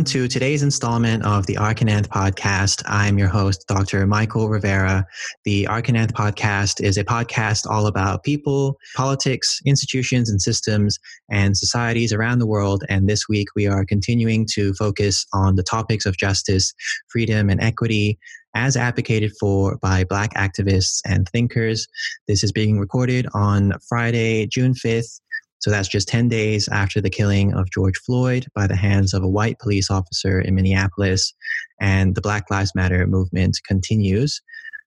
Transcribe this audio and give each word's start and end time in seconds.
Welcome 0.00 0.12
to 0.12 0.28
today's 0.28 0.62
installment 0.62 1.26
of 1.26 1.44
the 1.44 1.58
Arch 1.58 1.82
and 1.82 1.90
Anth 1.90 2.06
podcast. 2.06 2.82
I'm 2.86 3.18
your 3.18 3.28
host, 3.28 3.66
Dr. 3.68 4.06
Michael 4.06 4.48
Rivera. 4.48 5.06
The 5.44 5.66
Arch 5.66 5.90
and 5.90 5.98
Anth 5.98 6.12
podcast 6.12 6.82
is 6.82 6.96
a 6.96 7.04
podcast 7.04 7.66
all 7.66 7.86
about 7.86 8.22
people, 8.22 8.78
politics, 8.96 9.60
institutions, 9.66 10.30
and 10.30 10.40
systems, 10.40 10.98
and 11.30 11.54
societies 11.54 12.14
around 12.14 12.38
the 12.38 12.46
world. 12.46 12.82
And 12.88 13.10
this 13.10 13.28
week 13.28 13.48
we 13.54 13.66
are 13.66 13.84
continuing 13.84 14.46
to 14.54 14.72
focus 14.72 15.26
on 15.34 15.56
the 15.56 15.62
topics 15.62 16.06
of 16.06 16.16
justice, 16.16 16.72
freedom, 17.08 17.50
and 17.50 17.60
equity 17.60 18.18
as 18.54 18.78
advocated 18.78 19.32
for 19.38 19.76
by 19.82 20.04
Black 20.04 20.32
activists 20.32 21.02
and 21.04 21.28
thinkers. 21.28 21.86
This 22.26 22.42
is 22.42 22.52
being 22.52 22.80
recorded 22.80 23.26
on 23.34 23.74
Friday, 23.86 24.46
June 24.46 24.72
5th, 24.72 25.20
so 25.60 25.70
that's 25.70 25.88
just 25.88 26.08
10 26.08 26.28
days 26.28 26.68
after 26.68 27.00
the 27.00 27.10
killing 27.10 27.52
of 27.52 27.70
George 27.70 27.98
Floyd 27.98 28.46
by 28.54 28.66
the 28.66 28.76
hands 28.76 29.12
of 29.12 29.22
a 29.22 29.28
white 29.28 29.58
police 29.58 29.90
officer 29.90 30.40
in 30.40 30.54
Minneapolis. 30.54 31.34
And 31.80 32.14
the 32.14 32.22
Black 32.22 32.50
Lives 32.50 32.74
Matter 32.74 33.06
movement 33.06 33.58
continues. 33.66 34.40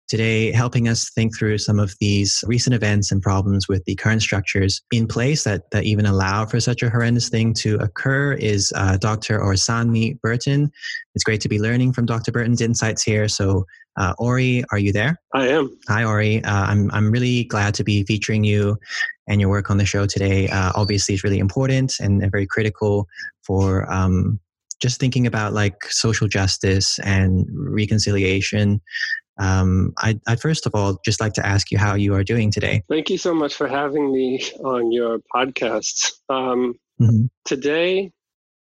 Today, 0.10 0.52
helping 0.52 0.90
us 0.90 1.10
think 1.12 1.38
through 1.38 1.60
some 1.60 1.80
of 1.80 1.96
these 2.00 2.44
recent 2.46 2.76
events 2.76 3.12
and 3.12 3.22
problems 3.22 3.68
with 3.68 3.86
the 3.86 3.96
current 3.96 4.22
structures 4.22 4.82
in 4.92 5.08
place 5.08 5.44
that, 5.44 5.72
that 5.72 5.86
even 5.86 6.06
allow 6.06 6.46
for 6.46 6.60
such 6.60 6.84
a 6.84 6.90
horrendous 6.90 7.30
thing 7.30 7.54
to 7.56 7.78
occur 7.78 8.34
is 8.34 8.74
uh, 8.76 8.98
Dr. 8.98 9.40
Orisanmi 9.40 10.20
Burton. 10.22 10.72
It's 11.16 11.24
great 11.24 11.42
to 11.42 11.50
be 11.50 11.60
learning 11.60 11.94
from 11.94 12.06
Dr. 12.06 12.32
Burton's 12.32 12.62
insights 12.62 13.02
here. 13.02 13.28
So, 13.28 13.66
uh, 13.96 14.14
Ori, 14.18 14.64
are 14.72 14.78
you 14.78 14.92
there? 14.92 15.20
I 15.34 15.48
am. 15.48 15.76
Hi, 15.88 16.04
Ori. 16.04 16.44
Uh, 16.44 16.66
I'm, 16.66 16.92
I'm 16.92 17.10
really 17.10 17.46
glad 17.46 17.74
to 17.76 17.84
be 17.84 18.04
featuring 18.04 18.44
you 18.44 18.78
and 19.28 19.40
your 19.40 19.50
work 19.50 19.70
on 19.70 19.78
the 19.78 19.86
show 19.86 20.06
today. 20.06 20.48
Uh, 20.50 20.72
obviously, 20.76 21.16
is 21.16 21.24
really 21.24 21.40
important 21.40 21.94
and, 22.00 22.22
very 22.32 22.46
critical 22.46 23.08
for 23.42 23.92
um, 23.92 24.40
just 24.82 25.00
thinking 25.00 25.26
about 25.28 25.54
like 25.54 25.84
social 25.86 26.28
justice 26.28 27.00
and 27.00 27.46
reconciliation. 27.50 28.82
Um, 29.40 29.94
I'd, 29.98 30.20
I'd, 30.28 30.42
first 30.42 30.66
of 30.66 30.76
all 30.76 31.00
just 31.04 31.20
like 31.20 31.34
to 31.34 31.46
ask 31.46 31.72
you 31.72 31.78
how 31.78 31.96
you 31.96 32.14
are 32.14 32.24
doing 32.24 32.52
today. 32.52 32.84
Thank 32.90 33.10
you 33.10 33.18
so 33.18 33.34
much 33.34 33.56
for 33.56 33.68
having 33.68 34.12
me 34.12 34.44
on 34.64 34.92
your 34.92 35.20
podcast. 35.34 36.12
Um, 36.30 36.76
mm-hmm. 37.02 37.26
Today, 37.46 38.12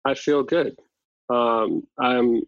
I 0.05 0.15
feel 0.15 0.43
good. 0.43 0.77
Um, 1.29 1.87
I'm 1.99 2.43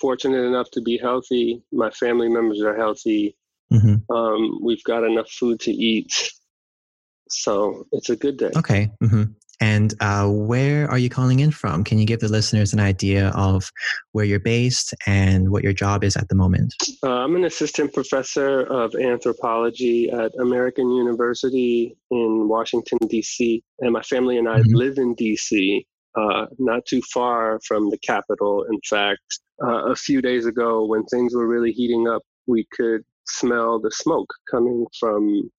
fortunate 0.00 0.44
enough 0.44 0.70
to 0.72 0.80
be 0.80 0.98
healthy. 0.98 1.62
My 1.72 1.90
family 1.90 2.28
members 2.28 2.60
are 2.62 2.76
healthy. 2.76 3.36
Mm-hmm. 3.72 4.12
Um, 4.14 4.58
we've 4.62 4.84
got 4.84 5.04
enough 5.04 5.30
food 5.30 5.60
to 5.60 5.70
eat. 5.72 6.32
So 7.28 7.86
it's 7.92 8.10
a 8.10 8.16
good 8.16 8.36
day. 8.36 8.50
Okay. 8.56 8.90
Mm-hmm. 9.02 9.24
And 9.60 9.94
uh, 10.00 10.28
where 10.28 10.90
are 10.90 10.98
you 10.98 11.08
calling 11.08 11.40
in 11.40 11.50
from? 11.50 11.84
Can 11.84 11.98
you 11.98 12.06
give 12.06 12.20
the 12.20 12.28
listeners 12.28 12.72
an 12.72 12.80
idea 12.80 13.28
of 13.30 13.70
where 14.12 14.24
you're 14.24 14.40
based 14.40 14.94
and 15.06 15.50
what 15.50 15.62
your 15.62 15.72
job 15.72 16.02
is 16.02 16.16
at 16.16 16.28
the 16.28 16.34
moment? 16.34 16.74
Uh, 17.02 17.10
I'm 17.10 17.36
an 17.36 17.44
assistant 17.44 17.92
professor 17.92 18.62
of 18.62 18.94
anthropology 18.94 20.10
at 20.10 20.32
American 20.40 20.90
University 20.90 21.96
in 22.10 22.48
Washington, 22.48 22.98
D.C. 23.08 23.62
And 23.78 23.92
my 23.92 24.02
family 24.02 24.38
and 24.38 24.48
I 24.48 24.58
mm-hmm. 24.58 24.74
live 24.74 24.98
in 24.98 25.14
D.C., 25.14 25.86
uh, 26.16 26.46
not 26.58 26.84
too 26.86 27.00
far 27.12 27.60
from 27.66 27.90
the 27.90 27.98
capital. 27.98 28.64
In 28.70 28.80
fact, 28.88 29.40
uh, 29.62 29.90
a 29.90 29.96
few 29.96 30.20
days 30.20 30.46
ago, 30.46 30.84
when 30.84 31.04
things 31.04 31.34
were 31.34 31.46
really 31.46 31.72
heating 31.72 32.08
up, 32.08 32.22
we 32.46 32.66
could 32.72 33.02
smell 33.26 33.80
the 33.80 33.90
smoke 33.90 34.32
coming 34.50 34.86
from 34.98 35.50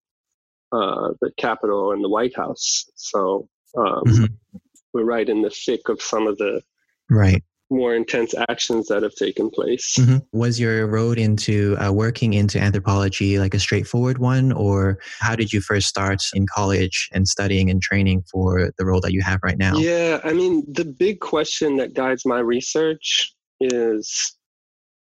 uh, 0.72 1.14
the 1.22 1.31
Capitol 1.38 1.92
and 1.92 2.03
the 2.03 2.09
White 2.09 2.36
House. 2.36 2.86
So 2.96 3.48
um, 3.78 4.03
mm-hmm. 4.06 4.58
we're 4.94 5.03
right 5.03 5.28
in 5.28 5.42
the 5.42 5.50
thick 5.50 5.90
of 5.90 6.02
some 6.02 6.28
of 6.28 6.38
the 6.38 6.62
right 7.09 7.44
more 7.70 7.96
intense 7.96 8.34
actions 8.50 8.88
that 8.88 9.03
have 9.03 9.16
taken 9.16 9.50
place. 9.50 9.96
Mm-hmm. 10.00 10.18
Was 10.38 10.59
your 10.59 10.88
road 10.88 11.18
into 11.18 11.76
uh, 11.78 11.92
working 11.92 12.34
into 12.34 12.59
anthropology 12.59 13.40
like 13.40 13.53
a 13.53 13.59
straightforward 13.59 14.20
one, 14.20 14.52
or 14.52 15.00
how 15.20 15.36
did 15.36 15.52
you 15.52 15.62
first 15.62 15.88
start 15.88 16.22
in 16.34 16.46
college 16.53 17.09
and 17.12 17.28
studying 17.28 17.70
and 17.70 17.82
training 17.82 18.24
for 18.32 18.72
the 18.78 18.86
role 18.86 19.02
that 19.02 19.14
you 19.14 19.22
have 19.22 19.40
right 19.44 19.58
now? 19.58 19.78
Yeah, 19.78 20.20
I 20.24 20.34
mean, 20.34 20.64
the 20.68 20.86
big 20.86 21.20
question 21.20 21.78
that 21.78 21.94
guides 21.94 22.26
my 22.26 22.40
research 22.40 23.34
is 23.59 24.38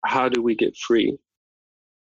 how 0.05 0.29
do 0.29 0.41
we 0.41 0.55
get 0.55 0.75
free? 0.77 1.17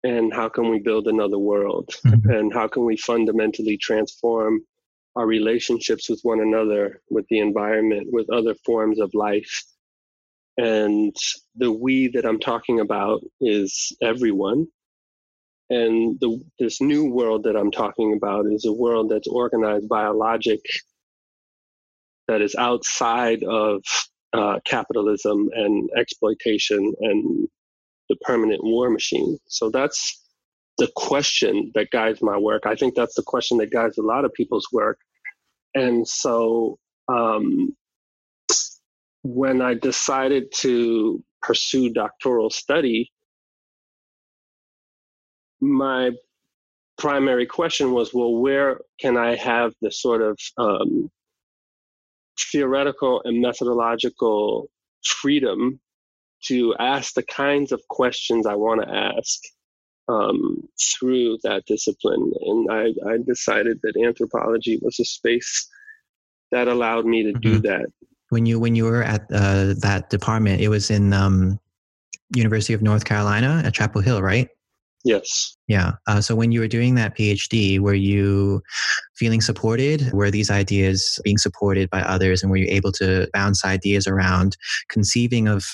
And 0.03 0.33
how 0.33 0.49
can 0.49 0.69
we 0.69 0.79
build 0.79 1.07
another 1.07 1.39
world? 1.39 1.89
Mm-hmm. 2.05 2.29
and 2.29 2.53
how 2.53 2.67
can 2.67 2.85
we 2.85 2.97
fundamentally 2.97 3.77
transform 3.77 4.61
our 5.15 5.25
relationships 5.25 6.09
with 6.09 6.19
one 6.23 6.41
another 6.41 7.01
with 7.09 7.25
the 7.29 7.39
environment 7.39 8.07
with 8.11 8.29
other 8.31 8.55
forms 8.65 8.99
of 8.99 9.11
life? 9.13 9.63
And 10.57 11.15
the 11.55 11.71
we 11.71 12.07
that 12.09 12.25
i'm 12.25 12.39
talking 12.39 12.79
about 12.79 13.21
is 13.41 13.95
everyone. 14.01 14.67
And 15.69 16.17
the, 16.21 16.41
this 16.59 16.79
new 16.79 17.11
world 17.11 17.43
that 17.43 17.55
i'm 17.55 17.71
talking 17.71 18.13
about 18.13 18.45
is 18.47 18.65
a 18.65 18.73
world 18.73 19.09
that's 19.09 19.27
organized 19.27 19.89
by 19.89 20.05
a 20.05 20.13
logic 20.13 20.61
that 22.27 22.41
is 22.41 22.55
outside 22.55 23.43
of 23.43 23.83
uh, 24.33 24.59
capitalism 24.65 25.49
and 25.53 25.89
exploitation 25.97 26.93
and 26.99 27.47
the 28.09 28.15
permanent 28.17 28.63
war 28.63 28.89
machine. 28.89 29.37
So 29.47 29.69
that's 29.69 30.23
the 30.77 30.89
question 30.95 31.71
that 31.75 31.91
guides 31.91 32.21
my 32.21 32.37
work. 32.37 32.63
I 32.65 32.75
think 32.75 32.95
that's 32.95 33.15
the 33.15 33.23
question 33.23 33.57
that 33.57 33.71
guides 33.71 33.97
a 33.97 34.03
lot 34.03 34.25
of 34.25 34.33
people's 34.33 34.67
work. 34.71 34.99
And 35.73 36.07
so 36.07 36.77
um, 37.07 37.75
when 39.23 39.61
I 39.61 39.73
decided 39.73 40.51
to 40.57 41.23
pursue 41.41 41.91
doctoral 41.91 42.49
study, 42.49 43.11
my 45.59 46.11
primary 46.97 47.45
question 47.45 47.91
was 47.91 48.13
well, 48.13 48.35
where 48.35 48.79
can 48.99 49.17
I 49.17 49.35
have 49.35 49.73
the 49.81 49.91
sort 49.91 50.21
of 50.21 50.39
um, 50.57 51.09
theoretical 52.51 53.21
and 53.25 53.41
methodological 53.41 54.69
freedom 55.03 55.79
to 56.47 56.75
ask 56.79 57.13
the 57.13 57.23
kinds 57.23 57.71
of 57.71 57.81
questions 57.89 58.45
I 58.45 58.55
want 58.55 58.81
to 58.81 58.89
ask 58.89 59.39
um, 60.07 60.67
through 60.79 61.37
that 61.43 61.63
discipline. 61.65 62.31
And 62.41 62.71
I, 62.71 62.93
I, 63.09 63.17
decided 63.25 63.79
that 63.83 64.01
anthropology 64.01 64.79
was 64.81 64.99
a 64.99 65.05
space 65.05 65.67
that 66.51 66.67
allowed 66.67 67.05
me 67.05 67.23
to 67.23 67.31
mm-hmm. 67.31 67.39
do 67.41 67.59
that. 67.59 67.87
When 68.29 68.45
you 68.45 68.59
when 68.59 68.75
you 68.75 68.85
were 68.85 69.03
at 69.03 69.21
uh, 69.31 69.73
that 69.81 70.09
department, 70.09 70.61
it 70.61 70.69
was 70.69 70.89
in 70.89 71.13
um, 71.13 71.59
University 72.35 72.73
of 72.73 72.81
North 72.81 73.05
Carolina 73.05 73.61
at 73.65 73.73
Chapel 73.73 74.01
Hill, 74.01 74.21
right? 74.21 74.49
Yes. 75.03 75.55
Yeah. 75.67 75.93
Uh, 76.07 76.19
so 76.19 76.35
when 76.35 76.51
you 76.51 76.59
were 76.59 76.67
doing 76.67 76.95
that 76.95 77.15
PhD, 77.15 77.79
were 77.79 77.93
you 77.93 78.61
feeling 79.15 79.39
supported? 79.39 80.11
Were 80.11 80.31
these 80.31 80.49
ideas 80.49 81.19
being 81.23 81.37
supported 81.37 81.89
by 81.89 82.01
others, 82.01 82.41
and 82.41 82.51
were 82.51 82.57
you 82.57 82.67
able 82.69 82.91
to 82.93 83.29
bounce 83.33 83.63
ideas 83.63 84.07
around 84.07 84.57
conceiving 84.89 85.47
of 85.47 85.65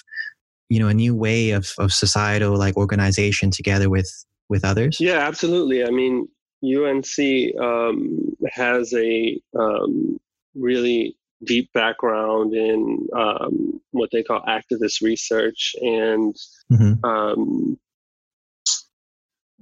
you 0.70 0.80
know 0.80 0.88
a 0.88 0.94
new 0.94 1.16
way 1.16 1.52
of, 1.52 1.72
of 1.78 1.92
societal 1.92 2.58
like 2.58 2.78
organization 2.78 3.52
together 3.52 3.90
with 3.90 4.10
with 4.50 4.64
others 4.66 4.98
yeah 5.00 5.20
absolutely 5.20 5.84
i 5.84 5.90
mean 5.90 6.28
unc 6.64 7.20
um, 7.60 8.36
has 8.52 8.94
a 8.94 9.40
um, 9.60 10.20
really 10.56 11.16
deep 11.44 11.70
background 11.74 12.54
in 12.54 13.06
um, 13.16 13.82
what 13.92 14.10
they 14.12 14.24
call 14.24 14.42
activist 14.48 15.02
research 15.02 15.76
and 15.82 16.36
mm-hmm. 16.72 17.04
Um, 17.06 17.78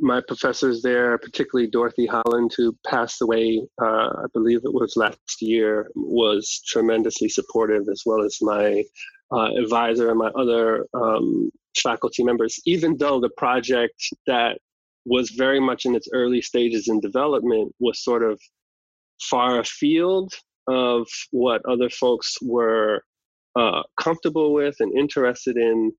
my 0.01 0.19
professors 0.27 0.81
there, 0.81 1.17
particularly 1.19 1.69
Dorothy 1.69 2.07
Holland, 2.07 2.51
who 2.57 2.75
passed 2.87 3.21
away, 3.21 3.61
uh, 3.81 4.09
I 4.09 4.25
believe 4.33 4.61
it 4.63 4.73
was 4.73 4.97
last 4.97 5.41
year, 5.41 5.91
was 5.95 6.61
tremendously 6.67 7.29
supportive, 7.29 7.83
as 7.89 8.01
well 8.05 8.23
as 8.23 8.37
my 8.41 8.83
uh, 9.31 9.49
advisor 9.57 10.09
and 10.09 10.19
my 10.19 10.27
other 10.29 10.85
um, 10.93 11.49
faculty 11.77 12.23
members, 12.23 12.59
even 12.65 12.97
though 12.97 13.19
the 13.19 13.29
project 13.37 13.95
that 14.27 14.57
was 15.05 15.31
very 15.31 15.59
much 15.59 15.85
in 15.85 15.95
its 15.95 16.07
early 16.13 16.41
stages 16.41 16.87
in 16.87 16.99
development 16.99 17.73
was 17.79 18.03
sort 18.03 18.23
of 18.23 18.39
far 19.21 19.59
afield 19.59 20.33
of 20.67 21.07
what 21.31 21.61
other 21.65 21.89
folks 21.89 22.37
were 22.41 23.03
uh, 23.55 23.81
comfortable 23.99 24.53
with 24.53 24.75
and 24.79 24.97
interested 24.97 25.57
in. 25.57 25.91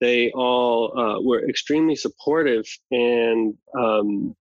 They 0.00 0.30
all 0.30 0.96
uh, 0.96 1.20
were 1.20 1.48
extremely 1.48 1.96
supportive 1.96 2.64
and 2.90 3.54
um, 3.76 4.36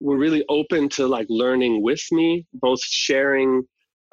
were 0.00 0.16
really 0.16 0.44
open 0.48 0.88
to 0.90 1.06
like 1.06 1.26
learning 1.28 1.82
with 1.82 2.02
me, 2.12 2.46
both 2.54 2.82
sharing 2.82 3.64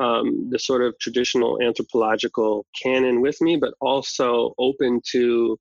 um, 0.01 0.50
the 0.50 0.59
sort 0.59 0.81
of 0.81 0.98
traditional 1.00 1.62
anthropological 1.62 2.65
canon 2.81 3.21
with 3.21 3.39
me, 3.42 3.57
but 3.57 3.74
also 3.80 4.53
open 4.57 5.01
to 5.12 5.57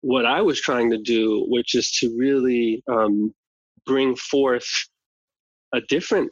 what 0.00 0.26
I 0.26 0.40
was 0.42 0.60
trying 0.60 0.90
to 0.90 0.98
do, 0.98 1.44
which 1.48 1.74
is 1.74 1.90
to 2.00 2.16
really 2.18 2.82
um, 2.88 3.34
bring 3.86 4.16
forth 4.16 4.68
a 5.72 5.80
different 5.88 6.30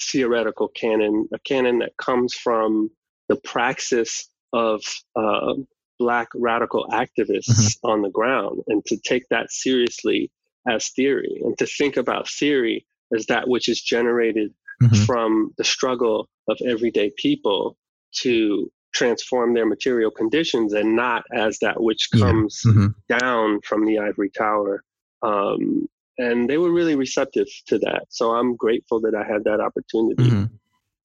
theoretical 0.00 0.68
canon, 0.68 1.28
a 1.32 1.38
canon 1.40 1.78
that 1.80 1.96
comes 1.96 2.34
from 2.34 2.90
the 3.28 3.36
praxis 3.36 4.28
of 4.52 4.82
uh, 5.16 5.54
black 5.98 6.28
radical 6.34 6.86
activists 6.92 7.48
mm-hmm. 7.48 7.90
on 7.90 8.02
the 8.02 8.10
ground 8.10 8.60
and 8.68 8.84
to 8.86 8.96
take 8.98 9.24
that 9.30 9.50
seriously 9.50 10.30
as 10.68 10.90
theory 10.90 11.40
and 11.44 11.58
to 11.58 11.66
think 11.66 11.96
about 11.96 12.28
theory 12.28 12.86
as 13.16 13.26
that 13.26 13.48
which 13.48 13.68
is 13.68 13.80
generated 13.80 14.52
mm-hmm. 14.82 14.94
from 15.04 15.52
the 15.58 15.64
struggle 15.64 16.28
of 16.48 16.58
everyday 16.66 17.10
people 17.16 17.76
to 18.12 18.70
transform 18.94 19.54
their 19.54 19.66
material 19.66 20.10
conditions 20.10 20.72
and 20.72 20.96
not 20.96 21.22
as 21.32 21.58
that 21.60 21.80
which 21.80 22.08
comes 22.12 22.62
yeah. 22.64 22.72
mm-hmm. 22.72 23.18
down 23.18 23.60
from 23.62 23.84
the 23.84 23.98
ivory 23.98 24.30
tower 24.30 24.82
um, 25.22 25.88
and 26.16 26.48
they 26.48 26.58
were 26.58 26.72
really 26.72 26.96
receptive 26.96 27.46
to 27.66 27.78
that 27.78 28.04
so 28.08 28.30
i'm 28.34 28.56
grateful 28.56 29.00
that 29.00 29.14
i 29.14 29.24
had 29.30 29.44
that 29.44 29.60
opportunity 29.60 30.24
mm-hmm. 30.24 30.44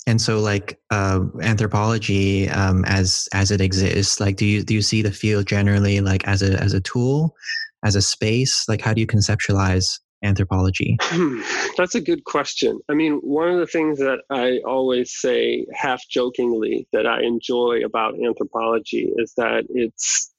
and 0.07 0.21
so 0.21 0.39
like 0.39 0.79
uh, 0.91 1.19
anthropology 1.41 2.49
um, 2.49 2.85
as 2.85 3.27
as 3.33 3.51
it 3.51 3.59
exists 3.59 4.19
like 4.19 4.37
do 4.37 4.45
you 4.45 4.63
do 4.63 4.73
you 4.73 4.81
see 4.81 5.01
the 5.01 5.11
field 5.11 5.45
generally 5.45 5.99
like 5.99 6.25
as 6.25 6.41
a 6.41 6.59
as 6.61 6.73
a 6.73 6.81
tool 6.81 7.35
as 7.83 7.95
a 7.95 8.01
space 8.01 8.65
like 8.69 8.81
how 8.81 8.93
do 8.93 9.01
you 9.01 9.07
conceptualize 9.07 9.99
anthropology? 10.23 10.97
That's 11.77 11.95
a 11.95 12.01
good 12.01 12.23
question. 12.23 12.79
I 12.89 12.93
mean, 12.93 13.19
one 13.23 13.49
of 13.49 13.59
the 13.59 13.67
things 13.67 13.99
that 13.99 14.19
I 14.29 14.59
always 14.65 15.11
say, 15.13 15.65
half 15.73 16.01
jokingly, 16.09 16.87
that 16.93 17.05
I 17.05 17.21
enjoy 17.23 17.81
about 17.85 18.15
anthropology 18.23 19.11
is 19.17 19.33
that 19.37 19.65
it's 19.69 20.33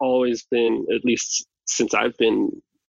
always 0.00 0.44
been, 0.50 0.86
at 0.94 1.04
least 1.04 1.46
since 1.66 1.94
I've 1.94 2.16
been 2.18 2.50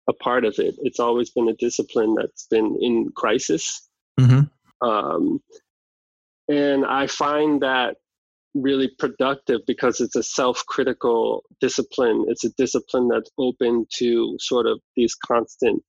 a 0.08 0.12
part 0.12 0.44
of 0.44 0.54
it, 0.58 0.74
it's 0.82 1.00
always 1.00 1.30
been 1.30 1.48
a 1.48 1.54
discipline 1.54 2.14
that's 2.14 2.46
been 2.50 2.76
in 2.80 3.10
crisis. 3.14 3.88
Mm-hmm. 4.18 4.86
Um, 4.86 5.40
and 6.48 6.84
I 6.84 7.06
find 7.06 7.62
that 7.62 7.96
really 8.54 8.90
productive 8.98 9.60
because 9.66 10.00
it's 10.00 10.14
a 10.14 10.22
self-critical 10.22 11.42
discipline 11.60 12.24
it's 12.28 12.44
a 12.44 12.50
discipline 12.56 13.08
that's 13.08 13.30
open 13.36 13.84
to 13.92 14.36
sort 14.38 14.66
of 14.66 14.78
these 14.94 15.14
constant 15.14 15.82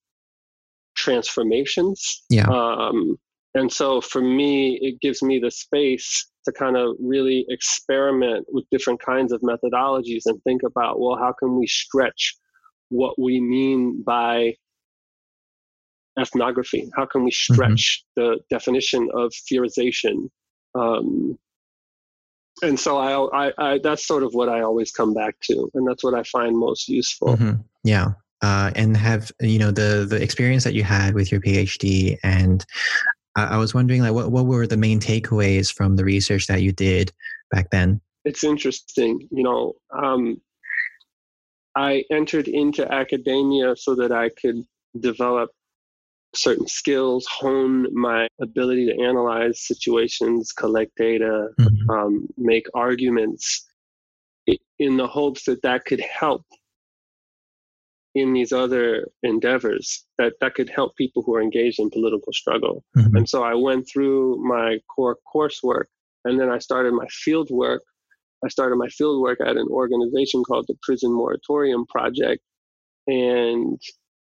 transformations. 1.05 2.23
Yeah. 2.29 2.47
Um, 2.49 3.17
and 3.53 3.71
so 3.71 4.01
for 4.01 4.21
me, 4.21 4.77
it 4.81 4.99
gives 4.99 5.21
me 5.21 5.39
the 5.39 5.51
space 5.51 6.27
to 6.45 6.51
kind 6.51 6.75
of 6.75 6.95
really 6.99 7.45
experiment 7.49 8.45
with 8.49 8.65
different 8.71 8.99
kinds 9.01 9.31
of 9.31 9.41
methodologies 9.41 10.23
and 10.25 10.41
think 10.43 10.61
about, 10.63 10.99
well, 10.99 11.17
how 11.17 11.33
can 11.39 11.57
we 11.57 11.67
stretch 11.67 12.35
what 12.89 13.13
we 13.17 13.39
mean 13.39 14.03
by 14.05 14.53
ethnography? 16.19 16.89
How 16.97 17.05
can 17.05 17.23
we 17.23 17.31
mm-hmm. 17.31 17.53
stretch 17.53 18.03
mm-hmm. 18.17 18.21
the 18.21 18.39
definition 18.49 19.09
of 19.13 19.31
theorization? 19.47 20.29
Um, 20.73 21.37
and 22.61 22.79
so 22.79 22.97
I, 22.97 23.47
I, 23.47 23.51
I, 23.57 23.79
that's 23.83 24.05
sort 24.05 24.23
of 24.23 24.33
what 24.33 24.49
I 24.49 24.61
always 24.61 24.91
come 24.91 25.13
back 25.13 25.35
to, 25.47 25.69
and 25.73 25.87
that's 25.87 26.03
what 26.03 26.13
I 26.13 26.23
find 26.23 26.57
most 26.57 26.87
useful. 26.87 27.29
Mm-hmm. 27.29 27.61
Yeah, 27.83 28.13
uh, 28.41 28.71
and 28.75 28.95
have 28.97 29.31
you 29.39 29.59
know 29.59 29.71
the 29.71 30.05
the 30.07 30.21
experience 30.21 30.63
that 30.63 30.73
you 30.73 30.83
had 30.83 31.13
with 31.13 31.31
your 31.31 31.41
PhD, 31.41 32.17
and 32.23 32.65
I, 33.35 33.45
I 33.45 33.57
was 33.57 33.73
wondering 33.73 34.01
like 34.01 34.13
what 34.13 34.31
what 34.31 34.45
were 34.45 34.67
the 34.67 34.77
main 34.77 34.99
takeaways 34.99 35.71
from 35.71 35.95
the 35.95 36.05
research 36.05 36.47
that 36.47 36.61
you 36.61 36.71
did 36.71 37.11
back 37.51 37.69
then? 37.71 38.01
It's 38.23 38.43
interesting, 38.43 39.27
you 39.31 39.43
know. 39.43 39.73
Um, 39.91 40.41
I 41.75 42.03
entered 42.09 42.47
into 42.47 42.91
academia 42.91 43.75
so 43.75 43.95
that 43.95 44.11
I 44.11 44.29
could 44.29 44.63
develop 44.99 45.51
certain 46.33 46.67
skills, 46.67 47.25
hone 47.29 47.88
my 47.93 48.27
ability 48.41 48.88
to 48.88 49.01
analyze 49.01 49.65
situations, 49.65 50.51
collect 50.51 50.91
data, 50.97 51.49
mm-hmm. 51.59 51.89
um, 51.89 52.27
make 52.38 52.67
arguments, 52.73 53.65
in 54.79 54.97
the 54.97 55.07
hopes 55.07 55.45
that 55.45 55.61
that 55.61 55.85
could 55.85 56.01
help 56.01 56.45
in 58.15 58.31
these 58.31 58.53
other 58.53 59.09
endeavors 59.23 60.06
that, 60.17 60.33
that 60.39 60.56
could 60.56 60.69
help 60.69 60.95
people 60.95 61.21
who 61.21 61.35
are 61.35 61.41
engaged 61.41 61.79
in 61.79 61.89
political 61.89 62.31
struggle. 62.31 62.83
Mm-hmm. 62.97 63.17
And 63.17 63.29
so 63.29 63.44
I 63.44 63.53
went 63.53 63.88
through 63.91 64.41
my 64.41 64.79
core 64.94 65.17
coursework 65.33 65.85
and 66.23 66.39
then 66.39 66.50
I 66.50 66.59
started 66.59 66.94
my 66.94 67.07
field 67.07 67.50
work. 67.51 67.83
I 68.44 68.47
started 68.47 68.77
my 68.77 68.88
field 68.88 69.21
work 69.21 69.39
at 69.41 69.57
an 69.57 69.67
organization 69.69 70.44
called 70.44 70.65
the 70.67 70.75
Prison 70.81 71.12
Moratorium 71.12 71.85
Project 71.88 72.41
and 73.06 73.79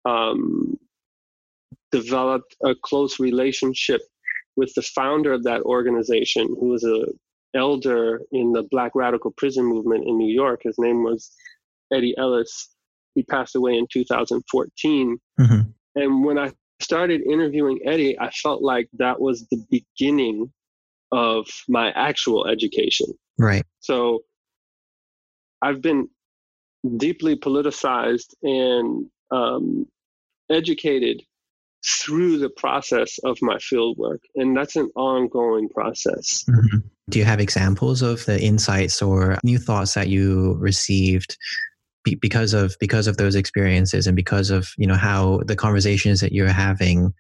um, 0.05 0.77
developed 1.93 2.57
a 2.65 2.75
close 2.83 3.21
relationship 3.21 4.01
with 4.57 4.73
the 4.75 4.83
founder 4.83 5.33
of 5.33 5.45
that 5.45 5.63
organization, 5.63 6.49
who 6.59 6.69
was 6.69 6.83
a 6.83 7.07
elder 7.57 8.21
in 8.33 8.53
the 8.53 8.65
Black 8.71 8.93
Radical 8.95 9.31
Prison 9.37 9.65
Movement 9.65 10.05
in 10.07 10.19
New 10.19 10.33
York. 10.33 10.61
His 10.65 10.77
name 10.79 11.03
was 11.03 11.31
Eddie 11.93 12.15
Ellis 12.19 12.69
he 13.17 13.25
passed 13.25 13.57
away 13.57 13.77
in 13.77 13.87
2014. 13.93 15.19
Mm-hmm. 15.41 15.61
And 15.97 16.25
when 16.25 16.39
I 16.39 16.53
started 16.81 17.23
interviewing 17.23 17.81
Eddie, 17.85 18.17
I 18.21 18.31
felt 18.31 18.63
like 18.63 18.89
that 18.99 19.21
was 19.21 19.47
the 19.51 19.65
beginning 19.71 20.53
of 21.11 21.47
my 21.69 21.91
actual 21.93 22.47
education. 22.47 23.07
Right. 23.39 23.65
So 23.81 24.21
I've 25.63 25.81
been 25.81 26.09
deeply 26.99 27.37
politicized 27.37 28.35
and 28.43 29.07
um, 29.31 29.87
educated 30.51 31.23
through 31.87 32.39
the 32.39 32.51
process 32.51 33.19
of 33.25 33.39
my 33.41 33.57
fieldwork, 33.57 34.19
and 34.35 34.57
that's 34.57 34.77
an 34.77 34.91
ongoing 34.97 35.69
process. 35.69 36.45
Mm-hmm. 36.49 36.79
Do 37.09 37.19
you 37.19 37.25
have 37.25 37.41
examples 37.41 38.03
of 38.03 38.25
the 38.27 38.41
insights 38.41 39.01
or 39.01 39.39
new 39.45 39.59
thoughts 39.59 39.95
that 39.95 40.09
you 40.09 40.55
received 40.55 41.37
because 42.15 42.55
of 42.55 42.77
because 42.81 43.07
of 43.07 43.17
those 43.17 43.35
experiences 43.35 44.07
and 44.07 44.17
because 44.17 44.51
of 44.51 44.69
you 44.77 44.87
know 44.87 44.95
how 44.95 45.41
the 45.47 45.57
conversations 45.57 46.21
that 46.21 46.33
you're 46.33 46.49
having 46.49 47.13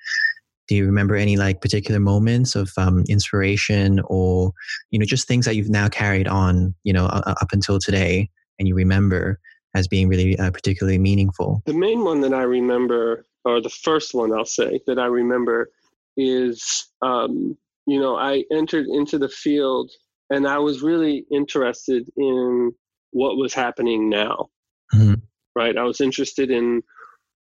do 0.68 0.74
you 0.74 0.86
remember 0.86 1.14
any 1.14 1.36
like 1.36 1.60
particular 1.60 2.00
moments 2.00 2.56
of 2.56 2.72
um, 2.76 3.04
inspiration 3.08 4.00
or 4.06 4.52
you 4.90 4.99
know 4.99 5.04
just 5.04 5.28
things 5.28 5.44
that 5.44 5.56
you've 5.56 5.70
now 5.70 5.88
carried 5.88 6.28
on 6.28 6.75
you 6.84 6.92
know 6.92 7.06
uh, 7.06 7.34
up 7.40 7.49
until 7.52 7.78
today 7.78 8.28
and 8.58 8.68
you 8.68 8.75
remember 8.75 9.38
as 9.75 9.87
being 9.87 10.08
really 10.08 10.38
uh, 10.38 10.50
particularly 10.50 10.99
meaningful? 10.99 11.62
The 11.66 11.75
main 11.75 12.02
one 12.02 12.20
that 12.22 12.34
i 12.34 12.42
remember 12.42 13.25
or 13.44 13.61
the 13.61 13.70
first 13.70 14.14
one 14.14 14.32
i'll 14.32 14.44
say 14.44 14.80
that 14.87 14.99
i 14.99 15.06
remember 15.06 15.70
is 16.16 16.88
um, 17.02 17.56
you 17.87 18.00
know 18.00 18.16
i 18.16 18.42
entered 18.50 18.87
into 18.87 19.18
the 19.18 19.28
field 19.28 19.90
and 20.30 20.49
i 20.49 20.58
was 20.58 20.82
really 20.82 21.25
interested 21.30 22.08
in 22.16 22.72
what 23.11 23.37
was 23.37 23.54
happening 23.54 24.08
now 24.08 24.49
mm-hmm. 24.95 25.14
right? 25.55 25.76
I 25.76 25.85
was 25.85 26.00
interested 26.00 26.50
in 26.50 26.83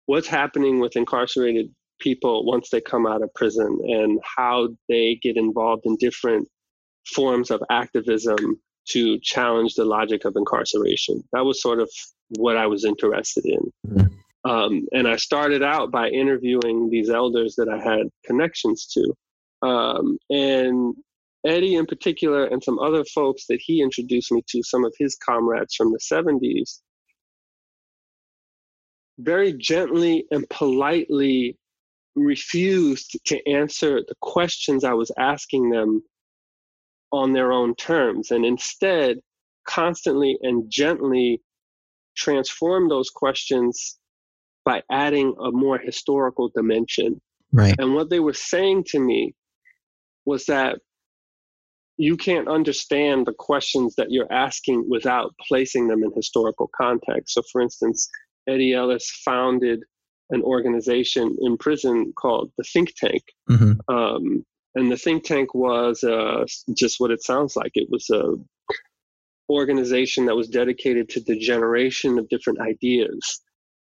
what's 0.07 0.27
happening 0.27 0.81
with 0.81 0.97
incarcerated 0.97 1.71
people 2.01 2.45
once 2.45 2.71
they 2.71 2.81
come 2.81 3.07
out 3.07 3.23
of 3.23 3.33
prison 3.35 3.79
and 3.85 4.19
how 4.37 4.69
they 4.89 5.19
get 5.23 5.37
involved 5.37 5.83
in 5.85 5.97
different 5.97 6.49
forms 7.15 7.51
of 7.51 7.63
activism 7.71 8.61
to 8.89 9.19
challenge 9.21 9.75
the 9.75 9.85
logic 9.85 10.25
of 10.25 10.35
incarceration. 10.37 11.23
That 11.33 11.45
was 11.45 11.63
sort 11.63 11.81
of 11.81 11.91
what 12.39 12.57
I 12.57 12.67
was 12.67 12.85
interested 12.85 13.45
in. 13.45 13.73
Mm-hmm. 13.87 14.51
Um, 14.51 14.87
and 14.93 15.07
I 15.07 15.17
started 15.17 15.63
out 15.63 15.91
by 15.91 16.09
interviewing 16.09 16.89
these 16.91 17.11
elders 17.11 17.55
that 17.57 17.69
I 17.69 17.77
had 17.77 18.09
connections 18.25 18.87
to. 18.95 19.69
Um, 19.69 20.19
and 20.31 20.95
Eddie, 21.47 21.75
in 21.75 21.87
particular, 21.87 22.47
and 22.47 22.63
some 22.63 22.79
other 22.79 23.05
folks 23.05 23.47
that 23.49 23.61
he 23.61 23.83
introduced 23.83 24.33
me 24.33 24.43
to, 24.49 24.63
some 24.63 24.85
of 24.85 24.95
his 24.99 25.17
comrades 25.17 25.75
from 25.75 25.93
the 25.93 25.99
70s, 25.99 26.81
very 29.21 29.53
gently 29.53 30.27
and 30.31 30.49
politely 30.51 31.57
refused 32.17 33.19
to 33.27 33.49
answer 33.49 34.01
the 34.07 34.15
questions 34.21 34.85
I 34.85 34.95
was 34.95 35.11
asking 35.19 35.71
them 35.71 36.03
on 37.13 37.33
their 37.33 37.53
own 37.53 37.75
terms, 37.75 38.31
and 38.31 38.45
instead 38.45 39.19
constantly 39.67 40.39
and 40.43 40.71
gently 40.71 41.41
transformed 42.17 42.91
those 42.91 43.11
questions 43.11 43.99
by 44.65 44.83
adding 44.91 45.35
a 45.43 45.51
more 45.51 45.79
historical 45.79 46.51
dimension. 46.55 47.21
Right. 47.53 47.75
And 47.79 47.95
what 47.95 48.11
they 48.11 48.21
were 48.21 48.35
saying 48.35 48.85
to 48.89 49.01
me 49.01 49.35
was 50.25 50.45
that 50.47 50.79
you 51.97 52.17
can't 52.17 52.49
understand 52.49 53.27
the 53.27 53.33
questions 53.33 53.95
that 53.97 54.11
you're 54.11 54.33
asking 54.33 54.87
without 54.89 55.35
placing 55.49 55.89
them 55.89 56.03
in 56.03 56.13
historical 56.15 56.71
context. 56.75 57.35
So, 57.35 57.43
for 57.53 57.61
instance, 57.61 58.09
Eddie 58.49 58.75
Ellis 58.75 59.11
founded 59.25 59.85
an 60.31 60.43
organization 60.43 61.37
in 61.41 61.57
prison 61.57 62.13
called 62.17 62.53
the 62.57 62.65
Think 62.65 62.95
Tank. 62.97 63.23
Mm-hmm. 63.51 63.95
Um, 63.95 64.45
and 64.77 64.91
the 64.91 64.97
think 64.97 65.25
tank 65.25 65.53
was 65.55 66.05
uh, 66.05 66.45
just 66.77 67.01
what 67.01 67.11
it 67.11 67.25
sounds 67.25 67.57
like. 67.57 67.73
It 67.75 67.89
was 67.91 68.09
a 68.11 68.35
organization 69.51 70.27
that 70.27 70.37
was 70.37 70.49
dedicated 70.49 71.09
to 71.09 71.21
the 71.21 71.37
generation 71.37 72.19
of 72.19 72.29
different 72.29 72.61
ideas. 72.61 73.41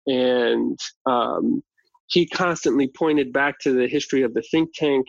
And 0.09 0.77
um, 1.07 1.63
he 2.09 2.27
constantly 2.27 2.89
pointed 2.89 3.33
back 3.33 3.61
to 3.61 3.73
the 3.73 3.87
history 3.87 4.23
of 4.23 4.35
the 4.35 4.43
think 4.51 4.71
tank, 4.75 5.07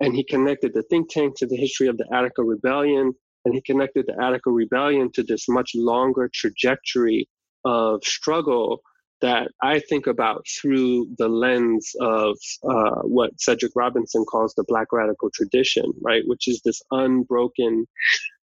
and 0.00 0.14
he 0.14 0.22
connected 0.22 0.74
the 0.74 0.82
think 0.82 1.08
tank 1.08 1.38
to 1.38 1.46
the 1.46 1.56
history 1.56 1.86
of 1.86 1.96
the 1.96 2.06
Attica 2.12 2.42
Rebellion 2.42 3.14
And 3.46 3.54
he 3.54 3.62
connected 3.62 4.06
the 4.06 4.20
Attica 4.20 4.50
rebellion 4.50 5.08
to 5.12 5.22
this 5.22 5.48
much 5.48 5.70
longer 5.76 6.28
trajectory 6.34 7.28
of 7.66 8.02
struggle 8.04 8.80
that 9.22 9.48
I 9.62 9.80
think 9.80 10.06
about 10.06 10.46
through 10.46 11.08
the 11.18 11.28
lens 11.28 11.90
of 12.00 12.36
uh, 12.68 13.00
what 13.02 13.40
Cedric 13.40 13.72
Robinson 13.74 14.24
calls 14.24 14.54
the 14.54 14.64
Black 14.68 14.92
radical 14.92 15.30
tradition, 15.34 15.90
right? 16.02 16.22
Which 16.26 16.48
is 16.48 16.60
this 16.64 16.80
unbroken 16.90 17.86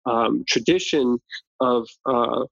um, 0.06 0.44
tradition 0.48 1.18
of 1.60 1.86
uh, 2.06 2.44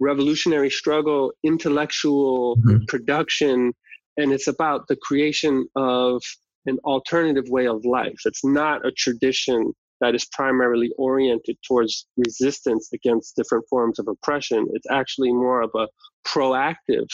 revolutionary 0.00 0.70
struggle, 0.70 1.32
intellectual 1.44 2.56
mm-hmm. 2.56 2.84
production, 2.88 3.72
and 4.16 4.32
it's 4.32 4.48
about 4.48 4.88
the 4.88 4.96
creation 4.96 5.66
of 5.76 6.22
an 6.66 6.78
alternative 6.84 7.48
way 7.48 7.66
of 7.66 7.84
life. 7.84 8.20
It's 8.24 8.44
not 8.44 8.84
a 8.84 8.90
tradition 8.92 9.72
that 10.00 10.14
is 10.14 10.24
primarily 10.32 10.90
oriented 10.96 11.56
towards 11.66 12.06
resistance 12.16 12.88
against 12.92 13.36
different 13.36 13.64
forms 13.68 13.98
of 13.98 14.08
oppression. 14.08 14.66
It's 14.72 14.90
actually 14.90 15.32
more 15.32 15.62
of 15.62 15.70
a 15.74 15.88
proactive 16.26 17.08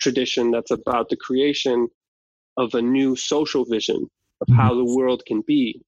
tradition 0.00 0.50
that's 0.50 0.70
about 0.70 1.08
the 1.08 1.16
creation 1.16 1.88
of 2.56 2.74
a 2.74 2.82
new 2.82 3.16
social 3.16 3.64
vision 3.64 4.08
of 4.40 4.54
how 4.54 4.74
the 4.74 4.84
world 4.84 5.22
can 5.26 5.42
be. 5.46 5.82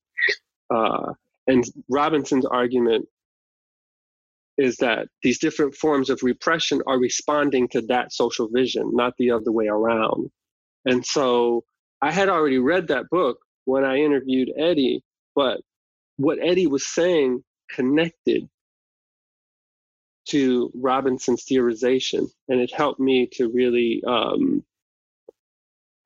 Uh, 0.71 1.13
and 1.47 1.65
Robinson's 1.91 2.45
argument 2.47 3.07
is 4.59 4.77
that 4.77 5.09
these 5.23 5.39
different 5.39 5.75
forms 5.75 6.11
of 6.11 6.21
repression 6.23 6.83
are 6.87 6.99
responding 6.99 7.69
to 7.69 7.81
that 7.83 8.13
social 8.13 8.49
vision, 8.49 8.91
not 8.93 9.15
the 9.19 9.31
other 9.31 9.53
way 9.53 9.69
around. 9.69 10.31
And 10.85 11.07
so 11.07 11.65
I 12.03 12.11
had 12.11 12.29
already 12.29 12.59
read 12.59 12.89
that 12.89 13.09
book 13.11 13.39
when 13.65 13.85
I 13.85 13.99
interviewed 13.99 14.51
Eddie, 14.59 15.03
but 15.35 15.61
what 16.19 16.39
Eddie 16.43 16.67
was 16.67 16.87
saying 16.87 17.43
connected 17.71 18.49
to 20.29 20.71
Robinson's 20.75 21.45
theorization, 21.45 22.29
and 22.49 22.61
it 22.61 22.73
helped 22.73 23.01
me 23.01 23.27
to 23.33 23.49
really 23.49 24.03
um, 24.07 24.63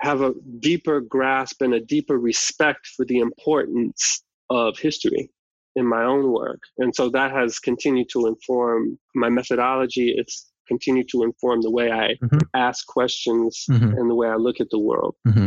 have 0.00 0.20
a 0.20 0.32
deeper 0.60 1.00
grasp 1.00 1.60
and 1.60 1.74
a 1.74 1.80
deeper 1.80 2.18
respect 2.18 2.86
for 2.96 3.04
the 3.04 3.18
importance 3.18 4.22
of 4.48 4.78
history 4.78 5.30
in 5.74 5.86
my 5.86 6.04
own 6.04 6.30
work. 6.32 6.60
And 6.78 6.94
so 6.94 7.08
that 7.10 7.32
has 7.32 7.58
continued 7.58 8.08
to 8.12 8.26
inform 8.26 8.98
my 9.14 9.28
methodology. 9.28 10.14
It's 10.16 10.50
continued 10.68 11.08
to 11.10 11.22
inform 11.22 11.62
the 11.62 11.70
way 11.70 11.90
I 11.90 12.14
mm-hmm. 12.22 12.38
ask 12.54 12.86
questions 12.86 13.64
mm-hmm. 13.70 13.98
and 13.98 14.10
the 14.10 14.14
way 14.14 14.28
I 14.28 14.36
look 14.36 14.60
at 14.60 14.70
the 14.70 14.78
world. 14.78 15.16
Mm-hmm. 15.26 15.46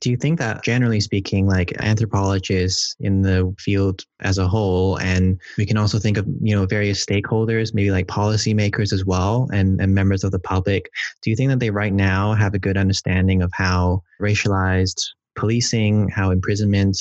Do 0.00 0.10
you 0.10 0.16
think 0.16 0.38
that 0.38 0.62
generally 0.62 1.00
speaking, 1.00 1.46
like 1.46 1.72
anthropologists 1.80 2.94
in 3.00 3.22
the 3.22 3.54
field 3.58 4.02
as 4.20 4.36
a 4.36 4.46
whole, 4.46 4.98
and 5.00 5.40
we 5.56 5.64
can 5.64 5.78
also 5.78 5.98
think 5.98 6.18
of, 6.18 6.26
you 6.42 6.54
know, 6.54 6.66
various 6.66 7.04
stakeholders, 7.04 7.72
maybe 7.72 7.90
like 7.90 8.06
policymakers 8.06 8.92
as 8.92 9.04
well, 9.04 9.48
and, 9.52 9.80
and 9.80 9.94
members 9.94 10.22
of 10.22 10.30
the 10.30 10.38
public, 10.38 10.90
do 11.22 11.30
you 11.30 11.36
think 11.36 11.50
that 11.50 11.60
they 11.60 11.70
right 11.70 11.92
now 11.92 12.34
have 12.34 12.52
a 12.54 12.58
good 12.58 12.76
understanding 12.76 13.42
of 13.42 13.50
how 13.54 14.02
racialized 14.20 15.00
policing, 15.36 16.08
how 16.08 16.30
imprisonment, 16.30 16.98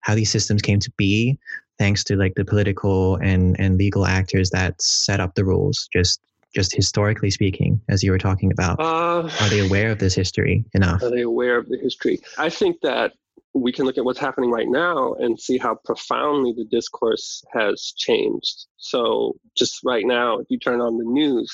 how 0.00 0.14
these 0.14 0.30
systems 0.30 0.62
came 0.62 0.78
to 0.80 0.92
be, 0.96 1.38
thanks 1.78 2.02
to 2.04 2.16
like 2.16 2.34
the 2.34 2.44
political 2.44 3.16
and, 3.16 3.58
and 3.60 3.78
legal 3.78 4.06
actors 4.06 4.50
that 4.50 4.80
set 4.80 5.20
up 5.20 5.34
the 5.34 5.44
rules, 5.44 5.88
just 5.92 6.20
just 6.54 6.74
historically 6.74 7.30
speaking, 7.30 7.80
as 7.88 8.02
you 8.02 8.10
were 8.10 8.18
talking 8.18 8.50
about? 8.52 8.80
Uh, 8.80 9.28
are 9.40 9.48
they 9.48 9.60
aware 9.60 9.90
of 9.90 9.98
this 9.98 10.14
history 10.14 10.64
enough? 10.74 11.02
Are 11.02 11.10
they 11.10 11.22
aware 11.22 11.58
of 11.58 11.68
the 11.68 11.78
history? 11.78 12.20
I 12.38 12.48
think 12.48 12.80
that 12.82 13.12
we 13.54 13.72
can 13.72 13.84
look 13.84 13.98
at 13.98 14.04
what's 14.04 14.18
happening 14.18 14.50
right 14.50 14.68
now 14.68 15.14
and 15.14 15.38
see 15.38 15.58
how 15.58 15.76
profoundly 15.84 16.52
the 16.52 16.64
discourse 16.64 17.42
has 17.52 17.92
changed. 17.96 18.66
So, 18.76 19.36
just 19.56 19.80
right 19.84 20.06
now, 20.06 20.38
if 20.38 20.46
you 20.48 20.58
turn 20.58 20.80
on 20.80 20.98
the 20.98 21.04
news, 21.04 21.50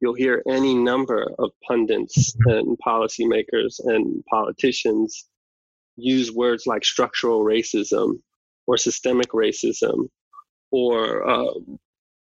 you'll 0.00 0.14
hear 0.14 0.42
any 0.48 0.74
number 0.74 1.28
of 1.38 1.50
pundits 1.66 2.32
mm-hmm. 2.32 2.50
and 2.50 2.78
policymakers 2.86 3.80
and 3.84 4.22
politicians 4.30 5.26
use 5.96 6.30
words 6.32 6.66
like 6.66 6.84
structural 6.84 7.44
racism 7.44 8.20
or 8.66 8.76
systemic 8.76 9.30
racism 9.30 10.08
or 10.70 11.28
uh, 11.28 11.54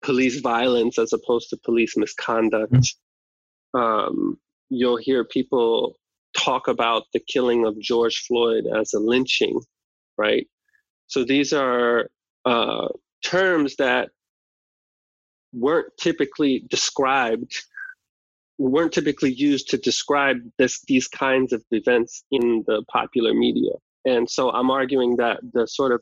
police 0.02 0.40
violence 0.40 0.98
as 0.98 1.12
opposed 1.12 1.50
to 1.50 1.56
police 1.64 1.96
misconduct. 1.96 2.72
Mm-hmm. 2.72 3.80
Um, 3.80 4.38
you'll 4.68 4.98
hear 4.98 5.24
people 5.24 5.98
talk 6.36 6.68
about 6.68 7.04
the 7.12 7.20
killing 7.20 7.66
of 7.66 7.78
George 7.80 8.24
Floyd 8.26 8.64
as 8.66 8.92
a 8.92 8.98
lynching, 8.98 9.60
right? 10.18 10.46
So 11.06 11.24
these 11.24 11.52
are 11.52 12.08
uh, 12.44 12.88
terms 13.24 13.76
that 13.76 14.10
weren't 15.52 15.92
typically 16.00 16.64
described, 16.68 17.52
weren't 18.58 18.92
typically 18.92 19.32
used 19.32 19.68
to 19.70 19.78
describe 19.78 20.38
this, 20.58 20.80
these 20.88 21.08
kinds 21.08 21.52
of 21.52 21.62
events 21.70 22.24
in 22.30 22.64
the 22.66 22.82
popular 22.90 23.34
media. 23.34 23.72
And 24.04 24.28
so 24.28 24.50
I'm 24.50 24.70
arguing 24.70 25.16
that 25.16 25.40
the 25.52 25.66
sort 25.66 25.92
of 25.92 26.00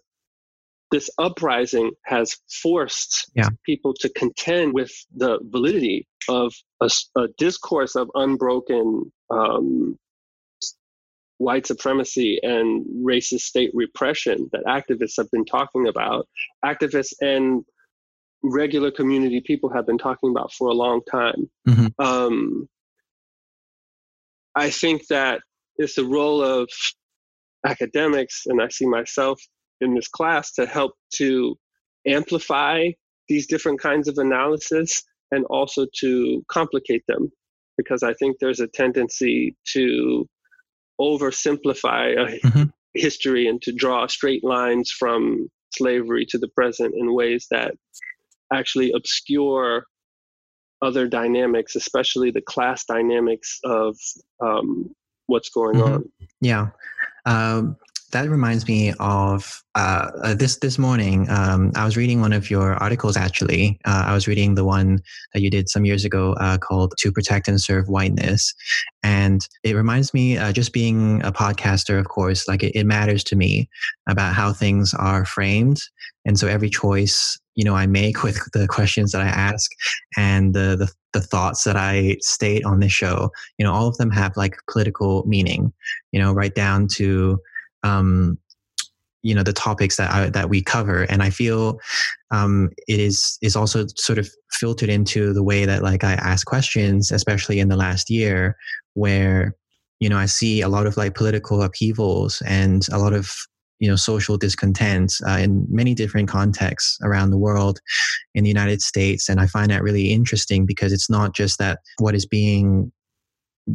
this 0.90 1.11
uprising 1.18 1.92
has 2.04 2.37
forced 2.62 3.30
yeah. 3.35 3.49
people 3.64 3.94
to 4.00 4.09
contend 4.09 4.75
with 4.75 4.92
the 5.14 5.38
validity 5.42 6.06
of 6.28 6.52
a, 6.80 6.90
a 7.16 7.28
discourse 7.38 7.94
of 7.94 8.11
unbroken 8.14 9.12
um, 9.30 9.99
white 11.38 11.66
supremacy 11.66 12.38
and 12.42 12.85
racist 13.04 13.40
state 13.40 13.70
repression 13.73 14.50
that 14.52 14.64
activists 14.66 15.16
have 15.16 15.30
been 15.30 15.44
talking 15.44 15.88
about. 15.88 16.28
Activists 16.64 17.14
and 17.20 17.64
regular 18.42 18.90
community 18.90 19.40
people 19.40 19.73
have 19.73 19.87
been 19.87 19.99
talking 19.99 20.30
about 20.30 20.52
for 20.52 20.68
a 20.68 20.75
long 20.75 21.00
time. 21.11 21.50
Mm-hmm. 21.68 22.02
Um, 22.02 22.68
I 24.54 24.70
think 24.70 25.06
that 25.09 25.40
it's 25.76 25.94
the 25.94 26.04
role 26.04 26.42
of 26.42 26.68
academics, 27.66 28.42
and 28.47 28.61
I 28.61 28.68
see 28.68 28.87
myself 28.87 29.40
in 29.80 29.94
this 29.94 30.08
class 30.08 30.52
to 30.52 30.66
help 30.66 30.92
to 31.14 31.56
amplify 32.06 32.88
these 33.28 33.46
different 33.46 33.80
kinds 33.80 34.08
of 34.08 34.18
analysis 34.18 35.02
and 35.30 35.44
also 35.46 35.87
to 36.00 36.44
complicate 36.49 37.04
them 37.06 37.30
because 37.76 38.02
I 38.02 38.12
think 38.14 38.37
there's 38.38 38.60
a 38.60 38.66
tendency 38.66 39.56
to 39.68 40.28
oversimplify 41.00 42.12
a 42.12 42.46
mm-hmm. 42.46 42.64
history 42.94 43.46
and 43.46 43.60
to 43.62 43.72
draw 43.72 44.06
straight 44.06 44.44
lines 44.44 44.90
from 44.90 45.49
slavery 45.72 46.26
to 46.28 46.38
the 46.38 46.49
present 46.49 46.94
in 46.96 47.14
ways 47.14 47.46
that 47.50 47.75
actually 48.52 48.92
obscure 48.92 49.84
other 50.82 51.06
dynamics, 51.06 51.76
especially 51.76 52.30
the 52.30 52.42
class 52.42 52.84
dynamics 52.84 53.58
of 53.64 53.96
um, 54.42 54.90
what's 55.26 55.49
going 55.50 55.76
mm-hmm. 55.76 55.92
on. 55.94 56.12
Yeah. 56.40 56.68
Um, 57.26 57.76
that 58.12 58.29
reminds 58.29 58.67
me 58.67 58.93
of 58.99 59.62
uh, 59.75 60.11
uh, 60.23 60.35
this 60.35 60.57
this 60.59 60.79
morning. 60.79 61.29
Um, 61.31 61.73
I 61.76 61.85
was 61.85 61.97
reading 61.97 62.21
one 62.21 62.33
of 62.33 62.50
your 62.50 62.75
articles. 62.75 63.17
Actually, 63.17 63.79
uh, 63.85 64.05
I 64.07 64.14
was 64.14 64.26
reading 64.26 64.55
the 64.55 64.64
one 64.64 65.00
that 65.33 65.40
you 65.40 65.50
did 65.50 65.69
some 65.69 65.85
years 65.85 66.05
ago 66.05 66.35
uh, 66.35 66.59
called 66.59 66.95
"To 66.99 67.12
Protect 67.12 67.49
and 67.49 67.61
Serve 67.61 67.88
Whiteness," 67.88 68.52
and 69.02 69.47
it 69.62 69.76
reminds 69.76 70.12
me, 70.12 70.37
uh, 70.37 70.52
just 70.52 70.73
being 70.73 71.23
a 71.25 71.33
podcaster, 71.33 71.99
of 71.99 72.09
course, 72.09 72.49
like 72.49 72.62
it, 72.62 72.73
it 72.75 72.85
matters 72.85 73.23
to 73.25 73.37
me 73.37 73.69
about 74.09 74.35
how 74.35 74.52
things 74.52 74.93
are 74.95 75.25
framed, 75.25 75.81
and 76.25 76.38
so 76.38 76.49
every 76.49 76.71
choice 76.71 77.38
you 77.55 77.64
know 77.64 77.75
I 77.75 77.87
make 77.87 78.23
with 78.23 78.40
the 78.52 78.67
questions 78.67 79.12
that 79.12 79.23
I 79.23 79.29
ask 79.29 79.71
and 80.17 80.55
the, 80.55 80.76
the 80.76 80.93
the 81.12 81.21
thoughts 81.21 81.64
that 81.64 81.76
I 81.76 82.17
state 82.21 82.64
on 82.64 82.79
this 82.79 82.93
show, 82.93 83.33
you 83.59 83.67
know, 83.67 83.73
all 83.73 83.88
of 83.88 83.97
them 83.97 84.11
have 84.12 84.37
like 84.37 84.57
political 84.71 85.25
meaning, 85.26 85.73
you 86.12 86.21
know, 86.21 86.33
right 86.33 86.55
down 86.55 86.87
to 86.93 87.40
um, 87.82 88.38
you 89.22 89.34
know 89.34 89.42
the 89.42 89.52
topics 89.52 89.96
that 89.96 90.10
I, 90.10 90.30
that 90.30 90.49
we 90.49 90.62
cover. 90.62 91.02
And 91.04 91.22
i 91.22 91.30
feel 91.30 91.78
um, 92.30 92.70
it 92.88 93.00
is 93.00 93.38
is 93.42 93.56
also 93.56 93.87
sort 93.96 94.18
of 94.18 94.28
filtered 94.52 94.88
into 94.88 95.32
the 95.32 95.42
way 95.42 95.64
that 95.64 95.82
like 95.82 96.04
i 96.04 96.12
ask 96.12 96.46
questions 96.46 97.10
especially 97.10 97.60
in 97.60 97.68
the 97.68 97.76
last 97.76 98.10
year 98.10 98.56
where 98.94 99.54
you 100.00 100.08
know 100.08 100.18
i 100.18 100.26
see 100.26 100.60
a 100.60 100.68
lot 100.68 100.87
of 100.87 100.96
like 100.96 101.14
political 101.14 101.62
upheavals 101.62 102.42
and 102.46 102.87
a 102.92 102.99
lot 102.99 103.12
of 103.12 103.32
you 103.78 103.88
know 103.88 103.96
social 103.96 104.37
discontent 104.37 105.14
uh, 105.26 105.38
in 105.38 105.66
many 105.68 105.94
different 105.94 106.28
contexts 106.28 106.99
around 107.02 107.30
the 107.30 107.38
world 107.38 107.80
in 108.34 108.44
the 108.44 108.50
united 108.50 108.80
states. 108.82 109.28
And 109.28 109.40
i 109.40 109.46
find 109.46 109.70
that 109.70 109.82
really 109.82 110.10
interesting 110.10 110.66
because 110.66 110.92
it's 110.92 111.10
not 111.10 111.34
just 111.34 111.58
that 111.58 111.80
what 111.99 112.14
is 112.14 112.26
being 112.26 112.92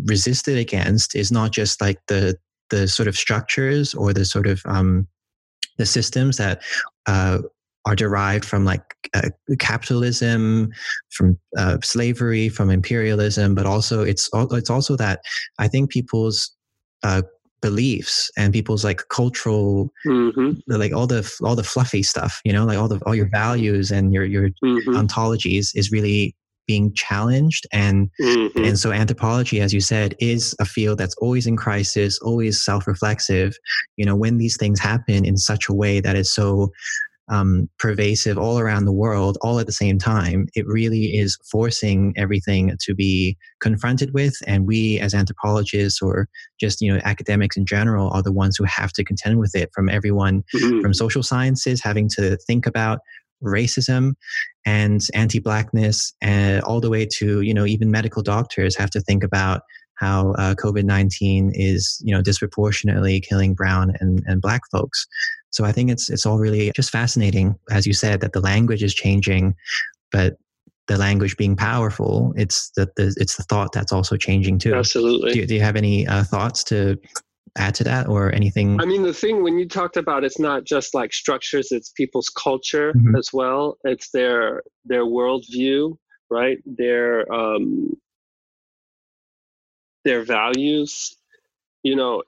resisted 0.05 0.57
against 0.57 1.15
is 1.15 1.31
not 1.31 1.51
just 1.51 1.81
like 1.81 2.00
the 2.07 2.38
the 2.69 2.88
sort 2.88 3.07
of 3.07 3.15
structures 3.15 3.93
or 3.93 4.13
the 4.13 4.25
sort 4.25 4.48
of 4.48 4.62
um, 4.65 5.07
the 5.77 5.86
systems 5.86 6.38
that 6.38 6.62
uh, 7.05 7.39
are 7.86 7.95
derived 7.95 8.45
from 8.45 8.65
like 8.65 8.81
uh, 9.13 9.29
capitalism, 9.60 10.72
from 11.12 11.38
uh, 11.57 11.77
slavery, 11.84 12.50
from 12.50 12.69
imperialism, 12.69 13.53
but 13.55 13.65
also 13.65 14.01
it's 14.01 14.29
it's 14.34 14.69
also 14.69 14.95
that 14.95 15.22
I 15.60 15.67
think 15.67 15.91
people's 15.91 16.51
uh, 17.03 17.22
beliefs 17.62 18.29
and 18.38 18.53
people's 18.53 18.84
like 18.84 19.01
cultural 19.10 19.89
mm-hmm. 20.05 20.51
like 20.67 20.93
all 20.93 21.07
the 21.07 21.27
all 21.43 21.55
the 21.55 21.63
fluffy 21.63 22.03
stuff 22.03 22.39
you 22.45 22.53
know 22.53 22.63
like 22.63 22.77
all 22.77 22.88
the 22.88 23.00
all 23.07 23.15
your 23.15 23.29
values 23.29 23.89
and 23.89 24.13
your 24.13 24.24
your 24.24 24.50
mm-hmm. 24.63 24.91
ontologies 24.91 25.72
is 25.74 25.91
really 25.91 26.36
being 26.67 26.93
challenged 26.93 27.65
and 27.72 28.10
mm-hmm. 28.19 28.63
and 28.63 28.79
so 28.79 28.91
anthropology 28.91 29.62
as 29.62 29.74
you 29.74 29.81
said 29.81 30.15
is 30.19 30.55
a 30.60 30.65
field 30.65 30.98
that's 30.98 31.15
always 31.17 31.48
in 31.48 31.55
crisis 31.55 32.19
always 32.19 32.62
self-reflexive 32.62 33.55
you 33.98 34.05
know 34.05 34.15
when 34.15 34.38
these 34.38 34.57
things 34.57 34.79
happen 34.79 35.25
in 35.25 35.38
such 35.38 35.69
a 35.69 35.74
way 35.74 36.00
that 36.00 36.15
is 36.15 36.31
so 36.31 36.72
um, 37.27 37.67
pervasive 37.79 38.38
all 38.38 38.60
around 38.60 38.86
the 38.86 38.93
world 38.93 39.38
all 39.41 39.57
at 39.60 39.65
the 39.65 39.72
same 39.72 39.98
time 39.98 40.48
it 40.53 40.67
really 40.67 41.17
is 41.17 41.39
forcing 41.50 42.13
everything 42.15 42.75
to 42.79 42.93
be 42.93 43.36
confronted 43.62 44.13
with 44.13 44.36
and 44.45 44.67
we 44.67 45.00
as 45.00 45.15
anthropologists 45.15 46.03
or 46.03 46.29
just 46.60 46.81
you 46.81 46.93
know 46.93 47.01
academics 47.03 47.57
in 47.57 47.65
general 47.65 48.12
are 48.12 48.22
the 48.22 48.31
ones 48.31 48.57
who 48.57 48.63
have 48.63 48.91
to 48.93 49.03
contend 49.03 49.39
with 49.39 49.55
it 49.55 49.72
from 49.74 49.89
everyone 49.89 50.43
mm-hmm. 50.53 50.81
from 50.81 50.93
social 50.93 51.24
sciences 51.24 51.81
having 51.81 52.07
to 52.07 52.38
think 52.45 52.67
about 52.67 53.00
racism 53.44 54.13
and 54.65 55.01
anti-blackness 55.13 56.13
and 56.22 56.63
all 56.63 56.80
the 56.80 56.89
way 56.89 57.06
to 57.06 57.42
you 57.42 57.54
know 57.54 57.65
even 57.65 57.92
medical 57.92 58.24
doctors 58.24 58.75
have 58.75 58.89
to 58.89 59.01
think 59.01 59.24
about 59.24 59.62
how 59.96 60.32
uh, 60.34 60.56
covid-19 60.56 61.51
is 61.54 62.01
you 62.04 62.13
know 62.13 62.22
disproportionately 62.22 63.20
killing 63.20 63.54
brown 63.54 63.94
and, 64.00 64.24
and 64.25 64.42
black 64.42 64.62
folks. 64.72 65.06
So 65.51 65.63
i 65.63 65.72
think 65.72 65.89
it's 65.89 66.10
it's 66.10 66.25
all 66.25 66.39
really 66.39 66.72
just 66.75 66.89
fascinating 66.89 67.56
as 67.72 67.86
you 67.86 67.94
said 67.94 68.22
that 68.22 68.34
the 68.34 68.42
language 68.42 68.84
is 68.84 68.94
changing 68.94 69.56
but 70.12 70.36
the 70.88 70.98
language 70.98 71.36
being 71.38 71.56
powerful 71.56 72.34
it's 72.36 72.72
the, 72.75 72.88
the 72.96 73.15
it's 73.18 73.38
the 73.38 73.44
thought 73.44 73.72
that's 73.72 73.92
also 73.92 74.15
changing 74.18 74.60
too. 74.60 74.74
Absolutely. 74.74 75.34
Do, 75.34 75.46
do 75.48 75.56
you 75.56 75.62
have 75.62 75.75
any 75.75 76.06
uh, 76.08 76.24
thoughts 76.24 76.63
to 76.65 76.98
add 77.58 77.75
to 77.75 77.84
that 77.86 78.08
or 78.08 78.34
anything? 78.34 78.80
I 78.80 78.86
mean, 78.86 79.04
the 79.04 79.14
thing 79.14 79.44
when 79.44 79.58
you 79.58 79.68
talked 79.68 79.98
about 79.98 80.24
it's 80.24 80.40
not 80.40 80.66
just 80.66 80.94
like 80.94 81.14
structures; 81.14 81.72
it's 81.72 81.90
people's 81.90 82.30
culture 82.30 82.94
mm-hmm. 82.94 83.16
as 83.16 83.30
well. 83.34 83.78
It's 83.84 84.10
their 84.12 84.64
their 84.86 85.06
worldview, 85.06 85.98
right? 86.30 86.58
Their 86.66 87.32
um, 87.32 87.96
their 90.04 90.24
values. 90.24 91.16
You 91.84 91.96
know, 91.96 92.24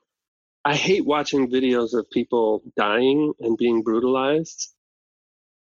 I 0.66 0.76
hate 0.76 1.06
watching 1.06 1.50
videos 1.50 1.98
of 1.98 2.10
people 2.12 2.62
dying 2.76 3.34
and 3.40 3.58
being 3.58 3.84
brutalized, 3.84 4.74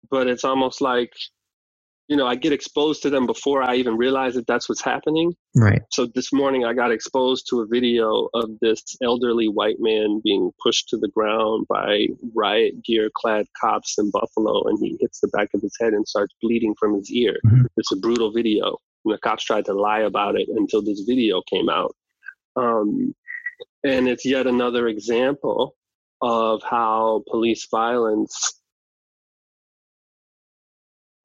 but 0.10 0.28
it's 0.28 0.44
almost 0.44 0.82
like 0.82 1.14
you 2.10 2.18
know, 2.18 2.26
I 2.26 2.34
get 2.36 2.52
exposed 2.52 3.04
to 3.04 3.12
them 3.12 3.28
before 3.28 3.62
I 3.62 3.76
even 3.76 3.96
realize 3.96 4.34
that 4.34 4.48
that's 4.48 4.68
what's 4.68 4.84
happening. 4.84 5.36
Right. 5.56 5.84
So 5.92 6.08
this 6.08 6.34
morning 6.34 6.66
I 6.66 6.74
got 6.74 6.92
exposed 6.92 7.46
to 7.52 7.62
a 7.62 7.68
video 7.68 8.30
of 8.34 8.50
this 8.62 8.84
elderly 9.04 9.48
white 9.48 9.78
man 9.80 10.20
being 10.24 10.52
pushed 10.62 10.90
to 10.90 10.98
the 10.98 11.08
ground 11.10 11.68
by 11.70 12.08
riot 12.36 12.84
gear 12.84 13.12
clad 13.16 13.46
cops 13.62 14.00
in 14.00 14.10
Buffalo 14.10 14.64
and 14.64 14.80
he 14.82 14.98
hits 15.00 15.20
the 15.20 15.28
back 15.28 15.50
of 15.54 15.62
his 15.62 15.76
head 15.80 15.94
and 15.94 16.08
starts 16.08 16.34
bleeding 16.42 16.74
from 16.80 16.96
his 16.96 17.12
ear. 17.12 17.38
Mm-hmm. 17.46 17.66
It's 17.78 17.92
a 17.92 17.98
brutal 17.98 18.32
video. 18.32 18.78
And 19.06 19.14
the 19.14 19.20
cops 19.20 19.44
tried 19.44 19.66
to 19.66 19.74
lie 19.74 20.02
about 20.02 20.36
it 20.36 20.50
until 20.50 20.82
this 20.82 21.02
video 21.08 21.44
came 21.48 21.70
out. 21.70 21.96
Um, 22.56 23.14
and 23.84 24.08
it's 24.10 24.26
yet 24.26 24.48
another 24.48 24.88
example 24.88 25.76
of 26.22 26.64
how 26.64 27.24
police 27.30 27.68
violence 27.70 28.59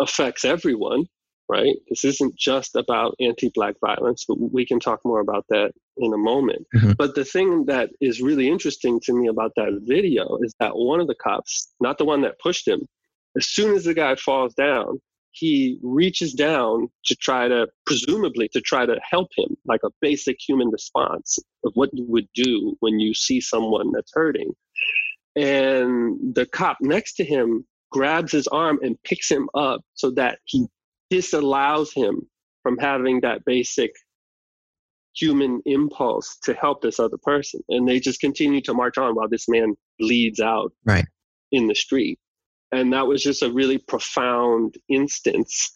affects 0.00 0.44
everyone, 0.44 1.04
right? 1.48 1.76
This 1.88 2.04
isn't 2.04 2.36
just 2.36 2.76
about 2.76 3.14
anti 3.20 3.50
Black 3.54 3.76
violence, 3.80 4.24
but 4.26 4.38
we 4.38 4.66
can 4.66 4.80
talk 4.80 5.00
more 5.04 5.20
about 5.20 5.44
that 5.50 5.72
in 5.96 6.12
a 6.12 6.18
moment. 6.18 6.66
Mm-hmm. 6.74 6.92
But 6.98 7.14
the 7.14 7.24
thing 7.24 7.66
that 7.66 7.90
is 8.00 8.20
really 8.20 8.48
interesting 8.48 9.00
to 9.04 9.12
me 9.12 9.28
about 9.28 9.52
that 9.56 9.80
video 9.82 10.38
is 10.42 10.54
that 10.60 10.76
one 10.76 11.00
of 11.00 11.06
the 11.06 11.14
cops, 11.14 11.72
not 11.80 11.98
the 11.98 12.04
one 12.04 12.22
that 12.22 12.40
pushed 12.40 12.66
him, 12.66 12.86
as 13.36 13.46
soon 13.46 13.74
as 13.74 13.84
the 13.84 13.94
guy 13.94 14.14
falls 14.14 14.54
down, 14.54 15.00
he 15.32 15.78
reaches 15.82 16.32
down 16.32 16.88
to 17.06 17.16
try 17.16 17.48
to, 17.48 17.66
presumably, 17.86 18.48
to 18.52 18.60
try 18.60 18.86
to 18.86 19.00
help 19.08 19.28
him, 19.36 19.56
like 19.66 19.80
a 19.84 19.90
basic 20.00 20.36
human 20.46 20.68
response 20.68 21.38
of 21.64 21.72
what 21.74 21.90
you 21.92 22.04
would 22.08 22.28
do 22.34 22.76
when 22.80 23.00
you 23.00 23.12
see 23.14 23.40
someone 23.40 23.90
that's 23.92 24.12
hurting. 24.14 24.52
And 25.34 26.34
the 26.34 26.46
cop 26.46 26.78
next 26.80 27.14
to 27.14 27.24
him 27.24 27.66
grabs 27.94 28.32
his 28.32 28.48
arm 28.48 28.80
and 28.82 29.00
picks 29.04 29.30
him 29.30 29.48
up 29.54 29.80
so 29.94 30.10
that 30.10 30.40
he 30.46 30.66
disallows 31.10 31.92
him 31.92 32.22
from 32.64 32.76
having 32.76 33.20
that 33.20 33.44
basic 33.44 33.92
human 35.14 35.62
impulse 35.64 36.36
to 36.42 36.54
help 36.54 36.82
this 36.82 36.98
other 36.98 37.18
person. 37.22 37.60
And 37.68 37.88
they 37.88 38.00
just 38.00 38.20
continue 38.20 38.60
to 38.62 38.74
march 38.74 38.98
on 38.98 39.14
while 39.14 39.28
this 39.28 39.48
man 39.48 39.76
bleeds 40.00 40.40
out 40.40 40.72
right. 40.84 41.04
in 41.52 41.68
the 41.68 41.74
street. 41.76 42.18
And 42.72 42.92
that 42.92 43.06
was 43.06 43.22
just 43.22 43.44
a 43.44 43.52
really 43.52 43.78
profound 43.78 44.74
instance 44.88 45.70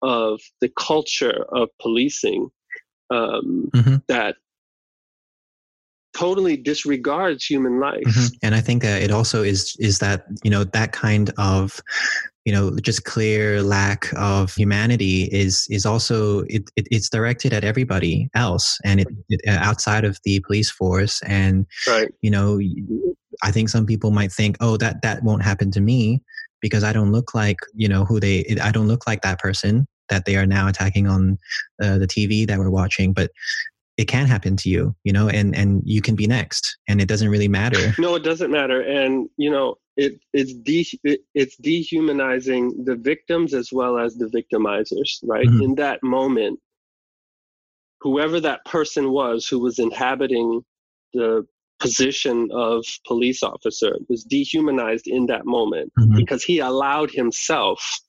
of 0.00 0.40
the 0.60 0.70
culture 0.78 1.44
of 1.48 1.70
policing 1.82 2.50
um, 3.10 3.68
mm-hmm. 3.74 3.96
that 4.06 4.36
totally 6.14 6.56
disregards 6.56 7.44
human 7.44 7.80
life. 7.80 8.02
Mm-hmm. 8.04 8.26
And 8.42 8.54
I 8.54 8.60
think 8.60 8.84
uh, 8.84 8.88
it 8.88 9.10
also 9.10 9.42
is 9.42 9.76
is 9.78 9.98
that 9.98 10.26
you 10.42 10.50
know 10.50 10.64
that 10.64 10.92
kind 10.92 11.30
of 11.38 11.80
you 12.44 12.52
know 12.52 12.76
just 12.80 13.04
clear 13.04 13.62
lack 13.62 14.12
of 14.16 14.54
humanity 14.54 15.24
is 15.24 15.66
is 15.70 15.86
also 15.86 16.40
it, 16.40 16.70
it 16.76 16.86
it's 16.90 17.08
directed 17.08 17.52
at 17.52 17.64
everybody 17.64 18.28
else 18.34 18.78
and 18.84 19.00
it, 19.00 19.08
it, 19.28 19.40
uh, 19.48 19.58
outside 19.60 20.04
of 20.04 20.18
the 20.24 20.40
police 20.40 20.70
force 20.70 21.22
and 21.22 21.66
right. 21.88 22.12
you 22.22 22.30
know 22.30 22.60
I 23.42 23.50
think 23.50 23.68
some 23.68 23.86
people 23.86 24.10
might 24.10 24.32
think 24.32 24.56
oh 24.60 24.76
that 24.78 25.02
that 25.02 25.22
won't 25.22 25.42
happen 25.42 25.70
to 25.72 25.80
me 25.80 26.22
because 26.60 26.84
I 26.84 26.92
don't 26.92 27.12
look 27.12 27.34
like 27.34 27.58
you 27.74 27.88
know 27.88 28.04
who 28.04 28.20
they 28.20 28.44
I 28.62 28.70
don't 28.70 28.88
look 28.88 29.06
like 29.06 29.22
that 29.22 29.38
person 29.38 29.86
that 30.10 30.26
they 30.26 30.36
are 30.36 30.46
now 30.46 30.68
attacking 30.68 31.06
on 31.06 31.38
uh, 31.82 31.96
the 31.96 32.06
TV 32.06 32.46
that 32.46 32.58
we're 32.58 32.70
watching 32.70 33.14
but 33.14 33.30
it 33.96 34.06
can 34.06 34.26
happen 34.26 34.56
to 34.56 34.68
you 34.68 34.94
you 35.04 35.12
know 35.12 35.28
and 35.28 35.54
and 35.54 35.82
you 35.84 36.00
can 36.00 36.14
be 36.14 36.26
next 36.26 36.78
and 36.88 37.00
it 37.00 37.08
doesn't 37.08 37.28
really 37.28 37.48
matter 37.48 37.94
no 37.98 38.14
it 38.14 38.22
doesn't 38.24 38.50
matter 38.50 38.80
and 38.80 39.28
you 39.36 39.50
know 39.50 39.76
it 39.96 40.18
it's 40.32 40.54
de 40.54 40.86
it, 41.04 41.20
it's 41.34 41.56
dehumanizing 41.56 42.84
the 42.84 42.96
victims 42.96 43.54
as 43.54 43.70
well 43.72 43.98
as 43.98 44.16
the 44.16 44.26
victimizers 44.26 45.18
right 45.24 45.46
mm-hmm. 45.46 45.62
in 45.62 45.74
that 45.74 46.02
moment 46.02 46.58
whoever 48.00 48.40
that 48.40 48.64
person 48.64 49.10
was 49.10 49.46
who 49.46 49.58
was 49.58 49.78
inhabiting 49.78 50.62
the 51.12 51.46
position 51.80 52.48
of 52.52 52.84
police 53.06 53.42
officer 53.42 53.96
was 54.08 54.24
dehumanized 54.24 55.06
in 55.06 55.26
that 55.26 55.44
moment 55.44 55.92
mm-hmm. 55.98 56.16
because 56.16 56.42
he 56.42 56.58
allowed 56.58 57.10
himself 57.10 58.00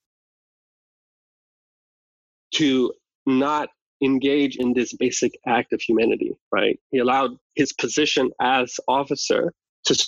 to 2.53 2.93
not 3.25 3.69
engage 4.05 4.55
in 4.57 4.73
this 4.73 4.93
basic 4.93 5.37
act 5.47 5.73
of 5.73 5.81
humanity, 5.81 6.37
right? 6.51 6.79
He 6.91 6.99
allowed 6.99 7.37
his 7.55 7.73
position 7.73 8.31
as 8.39 8.79
officer 8.87 9.53
to 9.85 10.07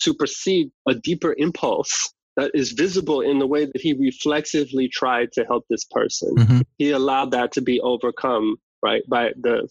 supersede 0.00 0.70
a 0.88 0.94
deeper 0.94 1.34
impulse 1.38 2.12
that 2.36 2.50
is 2.54 2.72
visible 2.72 3.20
in 3.20 3.38
the 3.38 3.46
way 3.46 3.64
that 3.64 3.80
he 3.80 3.92
reflexively 3.92 4.88
tried 4.88 5.32
to 5.32 5.44
help 5.44 5.64
this 5.68 5.84
person. 5.84 6.34
Mm-hmm. 6.34 6.60
He 6.78 6.90
allowed 6.90 7.30
that 7.32 7.52
to 7.52 7.60
be 7.60 7.80
overcome, 7.80 8.56
right, 8.82 9.02
by 9.08 9.32
the 9.40 9.68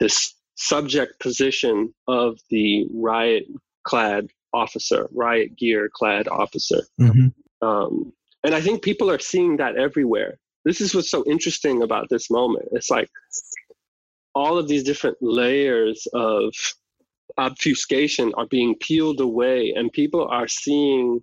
this 0.00 0.34
subject 0.56 1.18
position 1.20 1.94
of 2.08 2.38
the 2.50 2.86
riot 2.92 3.44
clad 3.84 4.28
officer, 4.52 5.08
riot 5.12 5.56
gear 5.56 5.90
clad 5.92 6.28
officer. 6.28 6.82
Mm-hmm. 7.00 7.66
Um, 7.66 8.12
and 8.44 8.54
I 8.54 8.60
think 8.60 8.82
people 8.82 9.10
are 9.10 9.18
seeing 9.18 9.56
that 9.58 9.76
everywhere 9.76 10.38
this 10.64 10.80
is 10.80 10.94
what's 10.94 11.10
so 11.10 11.24
interesting 11.26 11.82
about 11.82 12.08
this 12.08 12.30
moment. 12.30 12.68
It's 12.72 12.90
like 12.90 13.10
all 14.34 14.58
of 14.58 14.68
these 14.68 14.84
different 14.84 15.18
layers 15.20 16.06
of 16.14 16.54
obfuscation 17.38 18.32
are 18.36 18.46
being 18.46 18.74
peeled 18.80 19.20
away, 19.20 19.72
and 19.74 19.92
people 19.92 20.26
are 20.28 20.48
seeing 20.48 21.20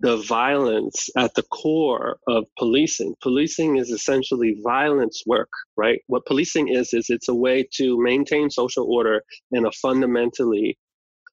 the 0.00 0.16
violence 0.16 1.08
at 1.16 1.32
the 1.34 1.44
core 1.44 2.18
of 2.26 2.44
policing. 2.58 3.14
Policing 3.22 3.76
is 3.76 3.90
essentially 3.90 4.56
violence 4.64 5.22
work, 5.26 5.48
right? 5.76 6.00
What 6.08 6.26
policing 6.26 6.68
is, 6.68 6.92
is 6.92 7.06
it's 7.08 7.28
a 7.28 7.34
way 7.34 7.68
to 7.74 8.02
maintain 8.02 8.50
social 8.50 8.84
order 8.92 9.22
in 9.52 9.64
a 9.64 9.70
fundamentally 9.70 10.76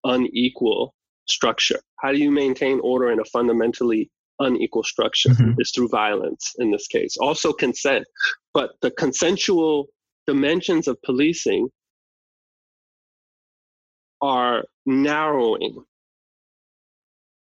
unequal 0.04 0.94
structure. 1.28 1.80
How 2.00 2.12
do 2.12 2.20
you 2.20 2.30
maintain 2.30 2.80
order 2.84 3.12
in 3.12 3.20
a 3.20 3.26
fundamentally 3.26 4.12
unequal 4.40 4.84
structure 4.84 5.30
mm-hmm. 5.30 5.60
is 5.60 5.72
through 5.72 5.90
violence 5.90 6.54
in 6.60 6.72
this 6.72 6.88
case. 6.88 7.18
Also 7.18 7.52
consent. 7.52 8.06
But 8.54 8.72
the 8.82 8.92
consensual 8.92 9.88
dimensions 10.28 10.88
of 10.88 11.02
policing 11.04 11.70
are 14.22 14.64
narrowing 14.86 15.84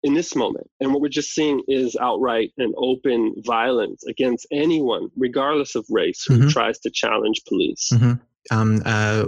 in 0.03 0.13
this 0.13 0.35
moment. 0.35 0.67
And 0.79 0.91
what 0.91 1.01
we're 1.01 1.09
just 1.09 1.33
seeing 1.33 1.61
is 1.67 1.95
outright 1.99 2.51
and 2.57 2.73
open 2.77 3.35
violence 3.45 4.03
against 4.07 4.47
anyone, 4.51 5.09
regardless 5.15 5.75
of 5.75 5.85
race, 5.89 6.23
who 6.27 6.39
mm-hmm. 6.39 6.49
tries 6.49 6.79
to 6.79 6.89
challenge 6.89 7.41
police. 7.47 7.89
Mm-hmm. 7.93 8.13
Um, 8.51 8.81
uh, 8.85 9.25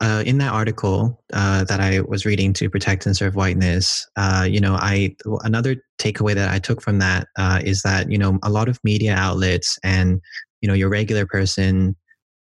uh, 0.00 0.22
in 0.24 0.38
that 0.38 0.52
article 0.52 1.22
uh, 1.34 1.64
that 1.64 1.78
I 1.78 2.00
was 2.00 2.24
reading 2.24 2.54
to 2.54 2.70
protect 2.70 3.04
and 3.04 3.14
serve 3.14 3.36
whiteness, 3.36 4.08
uh, 4.16 4.46
you 4.48 4.60
know, 4.60 4.74
I 4.74 5.14
another 5.44 5.76
takeaway 5.98 6.34
that 6.34 6.50
I 6.50 6.58
took 6.58 6.80
from 6.80 6.98
that 6.98 7.28
uh, 7.38 7.60
is 7.62 7.82
that 7.82 8.10
you 8.10 8.18
know 8.18 8.38
a 8.42 8.50
lot 8.50 8.68
of 8.68 8.80
media 8.82 9.14
outlets 9.14 9.78
and 9.84 10.20
you 10.62 10.68
know 10.68 10.74
your 10.74 10.88
regular 10.88 11.26
person 11.26 11.94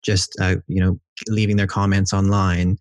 just 0.01 0.35
uh, 0.39 0.55
you 0.67 0.79
know 0.79 0.99
leaving 1.27 1.57
their 1.57 1.67
comments 1.67 2.13
online 2.13 2.77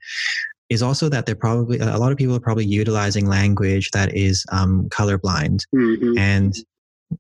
is 0.70 0.82
also 0.82 1.08
that 1.08 1.26
they're 1.26 1.34
probably 1.34 1.78
a 1.78 1.98
lot 1.98 2.12
of 2.12 2.18
people 2.18 2.34
are 2.34 2.40
probably 2.40 2.64
utilizing 2.64 3.26
language 3.26 3.90
that 3.90 4.14
is 4.16 4.44
um, 4.52 4.88
colorblind 4.88 5.60
mm-hmm. 5.74 6.16
and 6.16 6.54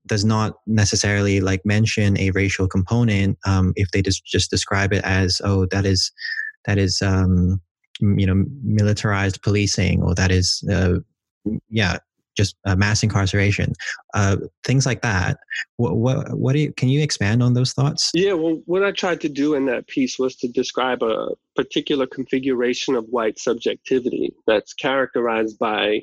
does 0.06 0.24
not 0.24 0.54
necessarily 0.66 1.40
like 1.40 1.60
mention 1.64 2.18
a 2.18 2.30
racial 2.30 2.68
component 2.68 3.38
um, 3.46 3.72
if 3.76 3.90
they 3.90 4.02
just 4.02 4.24
just 4.24 4.50
describe 4.50 4.92
it 4.92 5.04
as 5.04 5.40
oh 5.44 5.66
that 5.66 5.84
is 5.84 6.10
that 6.66 6.78
is 6.78 7.00
um, 7.02 7.60
you 8.00 8.26
know 8.26 8.44
militarized 8.62 9.42
policing 9.42 10.02
or 10.02 10.14
that 10.14 10.30
is 10.30 10.62
uh, 10.70 10.94
yeah 11.68 11.98
just 12.36 12.56
uh, 12.64 12.76
mass 12.76 13.02
incarceration, 13.02 13.72
uh, 14.14 14.36
things 14.64 14.86
like 14.86 15.02
that. 15.02 15.38
What, 15.76 15.96
what, 15.96 16.32
what 16.38 16.52
do 16.54 16.60
you, 16.60 16.72
can 16.72 16.88
you 16.88 17.02
expand 17.02 17.42
on 17.42 17.54
those 17.54 17.72
thoughts? 17.72 18.10
Yeah, 18.14 18.32
well, 18.32 18.60
what 18.66 18.82
I 18.82 18.92
tried 18.92 19.20
to 19.22 19.28
do 19.28 19.54
in 19.54 19.66
that 19.66 19.86
piece 19.86 20.18
was 20.18 20.36
to 20.36 20.48
describe 20.48 21.02
a 21.02 21.28
particular 21.56 22.06
configuration 22.06 22.94
of 22.94 23.04
white 23.06 23.38
subjectivity 23.38 24.32
that's 24.46 24.72
characterized 24.72 25.58
by 25.58 26.00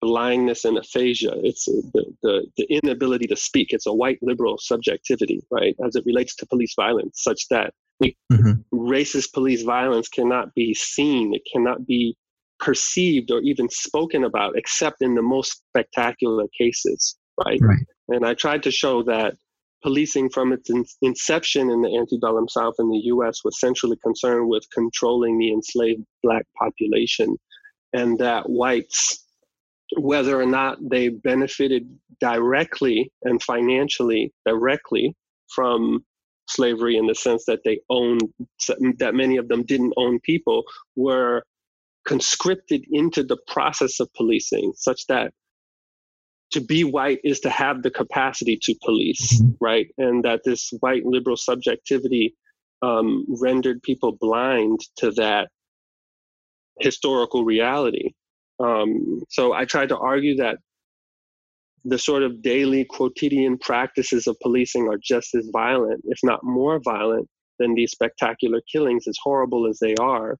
blindness 0.00 0.64
and 0.64 0.78
aphasia. 0.78 1.32
It's 1.42 1.64
the, 1.66 2.04
the, 2.22 2.46
the 2.56 2.66
inability 2.70 3.26
to 3.26 3.36
speak. 3.36 3.68
It's 3.72 3.86
a 3.86 3.92
white 3.92 4.18
liberal 4.22 4.58
subjectivity, 4.58 5.40
right, 5.50 5.74
as 5.84 5.96
it 5.96 6.04
relates 6.06 6.34
to 6.36 6.46
police 6.46 6.74
violence, 6.76 7.22
such 7.22 7.48
that 7.50 7.72
mm-hmm. 8.02 8.52
racist 8.72 9.32
police 9.32 9.62
violence 9.62 10.08
cannot 10.08 10.54
be 10.54 10.74
seen, 10.74 11.34
it 11.34 11.42
cannot 11.52 11.86
be 11.86 12.16
perceived 12.58 13.30
or 13.30 13.40
even 13.40 13.68
spoken 13.68 14.24
about 14.24 14.56
except 14.56 15.00
in 15.00 15.14
the 15.14 15.22
most 15.22 15.62
spectacular 15.70 16.44
cases 16.58 17.16
right, 17.44 17.60
right. 17.62 17.86
and 18.08 18.26
i 18.26 18.34
tried 18.34 18.62
to 18.62 18.70
show 18.70 19.02
that 19.02 19.34
policing 19.82 20.28
from 20.28 20.52
its 20.52 20.68
in- 20.68 20.84
inception 21.02 21.70
in 21.70 21.82
the 21.82 21.96
antebellum 21.96 22.48
south 22.48 22.74
in 22.78 22.88
the 22.88 22.98
us 22.98 23.44
was 23.44 23.60
centrally 23.60 23.96
concerned 24.02 24.48
with 24.48 24.64
controlling 24.74 25.38
the 25.38 25.52
enslaved 25.52 26.04
black 26.22 26.44
population 26.58 27.36
and 27.92 28.18
that 28.18 28.48
whites 28.48 29.24
whether 29.96 30.40
or 30.40 30.46
not 30.46 30.78
they 30.82 31.08
benefited 31.08 31.88
directly 32.20 33.10
and 33.22 33.42
financially 33.42 34.32
directly 34.44 35.14
from 35.54 36.04
slavery 36.48 36.96
in 36.96 37.06
the 37.06 37.14
sense 37.14 37.44
that 37.46 37.60
they 37.64 37.80
owned 37.90 38.22
that 38.98 39.14
many 39.14 39.36
of 39.36 39.48
them 39.48 39.62
didn't 39.64 39.92
own 39.96 40.18
people 40.20 40.64
were 40.96 41.42
conscripted 42.06 42.84
into 42.90 43.22
the 43.22 43.36
process 43.46 44.00
of 44.00 44.08
policing 44.14 44.72
such 44.76 45.06
that 45.08 45.30
to 46.50 46.60
be 46.60 46.84
white 46.84 47.20
is 47.24 47.40
to 47.40 47.50
have 47.50 47.82
the 47.82 47.90
capacity 47.90 48.58
to 48.62 48.74
police, 48.82 49.40
mm-hmm. 49.40 49.52
right? 49.60 49.88
And 49.98 50.24
that 50.24 50.40
this 50.44 50.72
white 50.80 51.04
liberal 51.04 51.36
subjectivity 51.36 52.34
um, 52.82 53.26
rendered 53.28 53.82
people 53.82 54.16
blind 54.18 54.80
to 54.96 55.10
that 55.12 55.48
historical 56.80 57.44
reality. 57.44 58.12
Um, 58.60 59.22
so 59.28 59.52
I 59.52 59.64
tried 59.64 59.90
to 59.90 59.98
argue 59.98 60.36
that 60.36 60.58
the 61.84 61.98
sort 61.98 62.22
of 62.22 62.42
daily 62.42 62.84
quotidian 62.84 63.58
practices 63.58 64.26
of 64.26 64.36
policing 64.42 64.88
are 64.88 64.98
just 65.02 65.34
as 65.34 65.48
violent, 65.52 66.02
if 66.06 66.18
not 66.22 66.40
more 66.42 66.80
violent, 66.84 67.28
than 67.58 67.74
these 67.74 67.92
spectacular 67.92 68.60
killings, 68.70 69.06
as 69.08 69.16
horrible 69.22 69.66
as 69.68 69.78
they 69.78 69.94
are. 70.00 70.36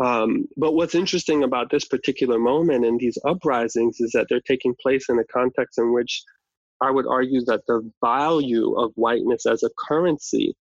Um, 0.00 0.48
but 0.56 0.72
what's 0.72 0.94
interesting 0.94 1.44
about 1.44 1.70
this 1.70 1.84
particular 1.84 2.38
moment 2.38 2.84
and 2.84 2.98
these 2.98 3.18
uprisings 3.24 4.00
is 4.00 4.10
that 4.12 4.26
they're 4.28 4.40
taking 4.40 4.74
place 4.82 5.08
in 5.08 5.18
a 5.18 5.24
context 5.32 5.78
in 5.78 5.92
which 5.92 6.22
I 6.80 6.90
would 6.90 7.06
argue 7.06 7.44
that 7.44 7.62
the 7.68 7.88
value 8.02 8.74
of 8.80 8.92
whiteness 8.96 9.46
as 9.46 9.62
a 9.62 9.70
currency 9.78 10.56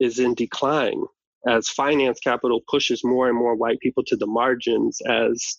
is 0.00 0.18
in 0.18 0.34
decline 0.34 1.02
as 1.46 1.68
finance 1.68 2.18
capital 2.20 2.60
pushes 2.68 3.02
more 3.04 3.28
and 3.28 3.36
more 3.36 3.56
white 3.56 3.80
people 3.80 4.02
to 4.06 4.16
the 4.16 4.26
margins, 4.26 4.98
as 5.08 5.58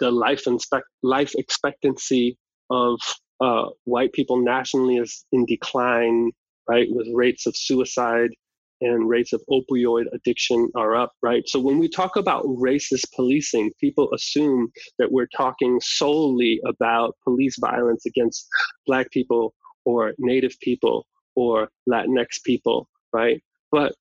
the 0.00 0.10
life, 0.10 0.46
inspect- 0.46 0.88
life 1.02 1.32
expectancy 1.36 2.36
of 2.70 2.98
uh, 3.40 3.66
white 3.84 4.12
people 4.12 4.36
nationally 4.36 4.96
is 4.96 5.24
in 5.32 5.44
decline, 5.46 6.30
right, 6.68 6.88
with 6.90 7.08
rates 7.12 7.46
of 7.46 7.56
suicide 7.56 8.30
and 8.82 9.08
rates 9.08 9.32
of 9.32 9.40
opioid 9.50 10.04
addiction 10.12 10.68
are 10.74 10.96
up, 10.96 11.12
right? 11.22 11.44
So 11.46 11.60
when 11.60 11.78
we 11.78 11.88
talk 11.88 12.16
about 12.16 12.44
racist 12.44 13.12
policing, 13.14 13.70
people 13.80 14.12
assume 14.12 14.72
that 14.98 15.12
we're 15.12 15.28
talking 15.36 15.80
solely 15.80 16.60
about 16.66 17.16
police 17.22 17.56
violence 17.60 18.04
against 18.06 18.46
Black 18.86 19.10
people 19.12 19.54
or 19.84 20.12
Native 20.18 20.58
people 20.60 21.06
or 21.36 21.68
Latinx 21.88 22.42
people, 22.44 22.88
right? 23.12 23.40
But 23.70 23.94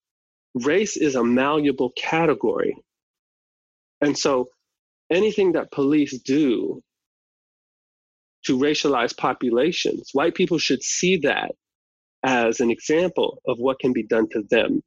race 0.56 0.98
is 0.98 1.16
a 1.16 1.24
malleable 1.24 1.92
category. 1.98 2.76
And 4.02 4.18
so 4.18 4.50
anything 5.12 5.54
that 5.54 5.72
police 5.72 6.20
do 6.20 6.82
to 8.46 8.58
racialize 8.58 9.16
populations, 9.16 10.10
white 10.14 10.36
people 10.36 10.58
should 10.58 10.82
see 10.82 11.18
that 11.18 11.52
as 12.24 12.60
an 12.60 12.72
example 12.72 13.42
of 13.48 13.58
what 13.58 13.80
can 13.80 13.94
be 13.94 14.04
done 14.04 14.28
to 14.30 14.44
them. 14.50 14.82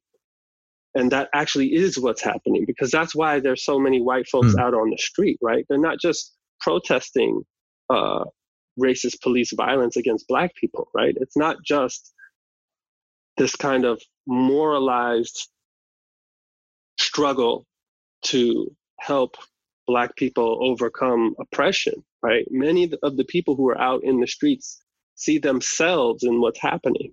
And 0.94 1.10
that 1.10 1.28
actually 1.34 1.74
is 1.74 1.98
what's 1.98 2.22
happening 2.22 2.64
because 2.66 2.90
that's 2.90 3.14
why 3.14 3.40
there's 3.40 3.64
so 3.64 3.78
many 3.78 4.00
white 4.00 4.28
folks 4.28 4.54
mm. 4.54 4.60
out 4.60 4.74
on 4.74 4.90
the 4.90 4.98
street, 4.98 5.38
right? 5.42 5.64
They're 5.68 5.78
not 5.78 5.98
just 6.00 6.32
protesting 6.60 7.42
uh, 7.90 8.24
racist 8.80 9.20
police 9.22 9.52
violence 9.56 9.96
against 9.96 10.28
black 10.28 10.54
people, 10.54 10.88
right? 10.94 11.14
It's 11.16 11.36
not 11.36 11.56
just 11.64 12.12
this 13.36 13.56
kind 13.56 13.84
of 13.84 14.00
moralized 14.26 15.48
struggle 17.14 17.64
to 18.22 18.74
help 19.00 19.36
black 19.86 20.16
people 20.16 20.58
overcome 20.62 21.34
oppression, 21.40 21.94
right? 22.22 22.46
Many 22.50 22.92
of 23.02 23.16
the 23.16 23.24
people 23.24 23.56
who 23.56 23.68
are 23.68 23.80
out 23.80 24.02
in 24.02 24.20
the 24.20 24.26
streets 24.26 24.82
see 25.14 25.38
themselves 25.38 26.24
in 26.24 26.40
what's 26.40 26.60
happening 26.60 27.12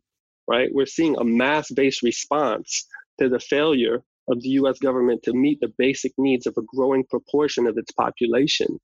right? 0.51 0.69
We're 0.73 0.85
seeing 0.85 1.15
a 1.17 1.23
mass 1.23 1.71
based 1.71 2.03
response 2.03 2.85
to 3.19 3.29
the 3.29 3.39
failure 3.39 4.03
of 4.27 4.41
the 4.41 4.49
US 4.49 4.79
government 4.79 5.23
to 5.23 5.33
meet 5.33 5.59
the 5.61 5.73
basic 5.77 6.13
needs 6.17 6.45
of 6.45 6.55
a 6.57 6.61
growing 6.75 7.05
proportion 7.05 7.67
of 7.67 7.77
its 7.77 7.91
population. 7.91 8.79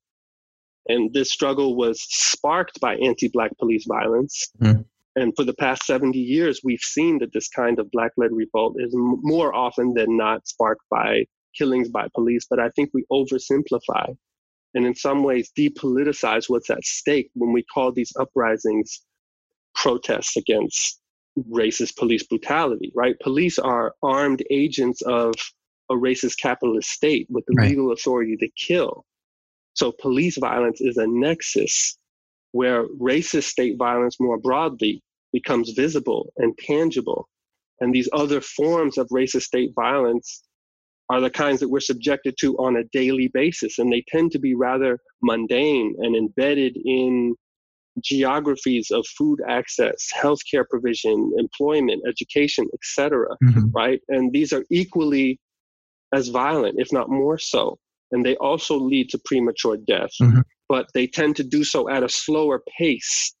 And 0.86 1.12
this 1.12 1.30
struggle 1.30 1.76
was 1.76 2.00
sparked 2.00 2.80
by 2.80 2.96
anti 2.96 3.28
Black 3.28 3.56
police 3.58 3.84
violence. 3.86 4.48
Mm. 4.60 4.86
And 5.18 5.32
for 5.34 5.44
the 5.44 5.54
past 5.54 5.84
70 5.84 6.16
years, 6.16 6.60
we've 6.62 6.80
seen 6.80 7.18
that 7.18 7.32
this 7.32 7.48
kind 7.48 7.80
of 7.80 7.90
Black 7.90 8.12
led 8.16 8.30
revolt 8.32 8.76
is 8.78 8.94
m- 8.94 9.18
more 9.22 9.52
often 9.52 9.92
than 9.94 10.16
not 10.16 10.46
sparked 10.46 10.84
by 10.90 11.24
killings 11.56 11.88
by 11.88 12.06
police. 12.14 12.46
But 12.48 12.60
I 12.60 12.70
think 12.70 12.90
we 12.94 13.04
oversimplify 13.10 14.16
and 14.74 14.86
in 14.86 14.94
some 14.94 15.24
ways 15.24 15.50
depoliticize 15.58 16.44
what's 16.48 16.70
at 16.70 16.84
stake 16.84 17.30
when 17.34 17.52
we 17.52 17.64
call 17.64 17.90
these 17.90 18.12
uprisings 18.16 19.00
protests 19.74 20.36
against 20.36 21.00
racist 21.50 21.96
police 21.96 22.22
brutality, 22.22 22.92
right? 22.94 23.16
Police 23.20 23.58
are 23.58 23.94
armed 24.04 24.44
agents 24.50 25.02
of 25.02 25.34
a 25.90 25.94
racist 25.94 26.38
capitalist 26.40 26.90
state 26.90 27.26
with 27.28 27.44
the 27.46 27.54
right. 27.56 27.70
legal 27.70 27.90
authority 27.90 28.36
to 28.36 28.48
kill. 28.56 29.04
So 29.74 29.92
police 30.00 30.38
violence 30.38 30.80
is 30.80 30.96
a 30.96 31.06
nexus 31.08 31.98
where 32.52 32.86
racist 33.00 33.44
state 33.44 33.76
violence 33.78 34.18
more 34.20 34.38
broadly 34.38 35.02
becomes 35.32 35.70
visible 35.70 36.32
and 36.36 36.56
tangible. 36.58 37.28
And 37.80 37.94
these 37.94 38.08
other 38.12 38.40
forms 38.40 38.98
of 38.98 39.08
racist 39.08 39.42
state 39.42 39.70
violence 39.74 40.42
are 41.10 41.20
the 41.20 41.30
kinds 41.30 41.60
that 41.60 41.68
we're 41.68 41.80
subjected 41.80 42.34
to 42.40 42.56
on 42.58 42.76
a 42.76 42.84
daily 42.92 43.30
basis. 43.32 43.78
And 43.78 43.92
they 43.92 44.04
tend 44.08 44.32
to 44.32 44.38
be 44.38 44.54
rather 44.54 44.98
mundane 45.22 45.94
and 45.98 46.16
embedded 46.16 46.76
in 46.84 47.34
geographies 48.02 48.90
of 48.90 49.06
food 49.06 49.40
access, 49.48 50.08
healthcare 50.14 50.64
provision, 50.68 51.32
employment, 51.36 52.02
education, 52.06 52.66
etc. 52.74 53.26
Mm-hmm. 53.44 53.70
Right, 53.74 54.00
and 54.08 54.32
these 54.32 54.52
are 54.52 54.64
equally 54.70 55.40
as 56.12 56.28
violent, 56.28 56.76
if 56.78 56.92
not 56.92 57.10
more 57.10 57.38
so, 57.38 57.78
and 58.12 58.24
they 58.24 58.36
also 58.36 58.76
lead 58.78 59.10
to 59.10 59.20
premature 59.24 59.76
death. 59.76 60.10
Mm-hmm. 60.20 60.40
But 60.68 60.86
they 60.94 61.06
tend 61.06 61.36
to 61.36 61.44
do 61.44 61.64
so 61.64 61.88
at 61.88 62.02
a 62.02 62.08
slower 62.08 62.62
pace, 62.78 63.34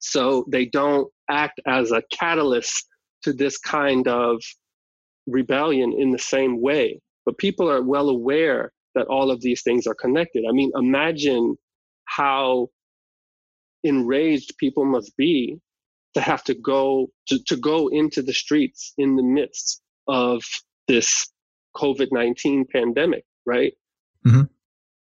so 0.00 0.44
they 0.48 0.66
don't 0.66 1.08
act 1.30 1.60
as 1.66 1.92
a 1.92 2.02
catalyst 2.12 2.86
to 3.22 3.32
this 3.32 3.58
kind 3.58 4.08
of 4.08 4.40
rebellion 5.26 5.92
in 5.96 6.10
the 6.10 6.18
same 6.18 6.60
way. 6.60 7.00
But 7.24 7.38
people 7.38 7.70
are 7.70 7.82
well 7.82 8.08
aware 8.08 8.72
that 8.94 9.06
all 9.06 9.30
of 9.30 9.40
these 9.40 9.62
things 9.62 9.86
are 9.86 9.94
connected. 9.94 10.44
I 10.48 10.52
mean, 10.52 10.72
imagine 10.74 11.56
how 12.04 12.68
enraged 13.84 14.56
people 14.58 14.84
must 14.84 15.16
be 15.16 15.58
to 16.14 16.20
have 16.20 16.44
to 16.44 16.54
go 16.54 17.08
to, 17.28 17.42
to 17.44 17.56
go 17.56 17.88
into 17.88 18.22
the 18.22 18.32
streets 18.32 18.92
in 18.98 19.16
the 19.16 19.22
midst 19.22 19.80
of 20.08 20.42
this 20.88 21.28
covid-19 21.76 22.68
pandemic 22.68 23.24
right 23.46 23.72
mm-hmm. 24.26 24.42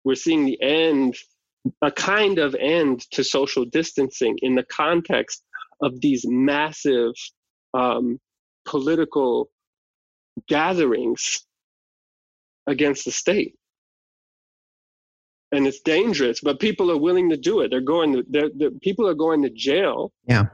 we're 0.05 0.15
seeing 0.15 0.45
the 0.45 0.61
end 0.63 1.15
a 1.83 1.91
kind 1.91 2.39
of 2.39 2.55
end 2.55 3.01
to 3.13 3.25
social 3.25 3.65
distancing 3.65 4.37
in 4.43 4.55
the 4.55 4.65
context 4.65 5.43
of 5.81 6.01
these 6.01 6.25
massive 6.27 7.13
um, 7.73 8.19
political 8.65 9.49
gatherings 10.49 11.47
against 12.67 13.05
the 13.05 13.13
state. 13.13 13.55
And 15.53 15.67
it's 15.67 15.81
dangerous 15.81 16.41
but 16.41 16.59
people 16.59 16.91
are 16.91 16.99
willing 16.99 17.31
to 17.31 17.37
do 17.37 17.61
it. 17.61 17.71
They're 17.71 17.81
going 17.81 18.13
to 18.15 18.25
they're, 18.29 18.51
they're, 18.55 18.71
people 18.83 19.09
are 19.09 19.15
going 19.15 19.43
to 19.43 19.51
jail 19.51 20.13
yeah. 20.27 20.47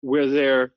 where 0.00 0.28
their 0.28 0.72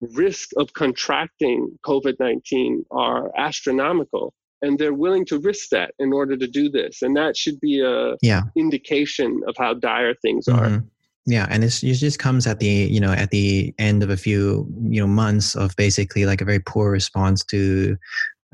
risk 0.00 0.50
of 0.56 0.72
contracting 0.72 1.78
covid-19 1.86 2.84
are 2.90 3.30
astronomical 3.36 4.32
and 4.62 4.78
they're 4.78 4.94
willing 4.94 5.24
to 5.26 5.38
risk 5.38 5.68
that 5.70 5.94
in 5.98 6.12
order 6.12 6.36
to 6.36 6.46
do 6.46 6.68
this 6.68 7.02
and 7.02 7.16
that 7.16 7.36
should 7.36 7.58
be 7.60 7.80
a 7.80 8.16
yeah. 8.22 8.42
indication 8.56 9.40
of 9.46 9.54
how 9.58 9.74
dire 9.74 10.14
things 10.22 10.48
are 10.48 10.66
mm-hmm. 10.66 10.86
Yeah, 11.26 11.46
and 11.50 11.62
it 11.62 11.70
just 11.70 12.18
comes 12.18 12.46
at 12.46 12.60
the 12.60 12.66
you 12.66 12.98
know 12.98 13.12
at 13.12 13.30
the 13.30 13.74
end 13.78 14.02
of 14.02 14.10
a 14.10 14.16
few 14.16 14.66
you 14.88 15.00
know 15.00 15.06
months 15.06 15.54
of 15.54 15.76
basically 15.76 16.24
like 16.24 16.40
a 16.40 16.44
very 16.44 16.60
poor 16.60 16.90
response 16.90 17.44
to 17.46 17.96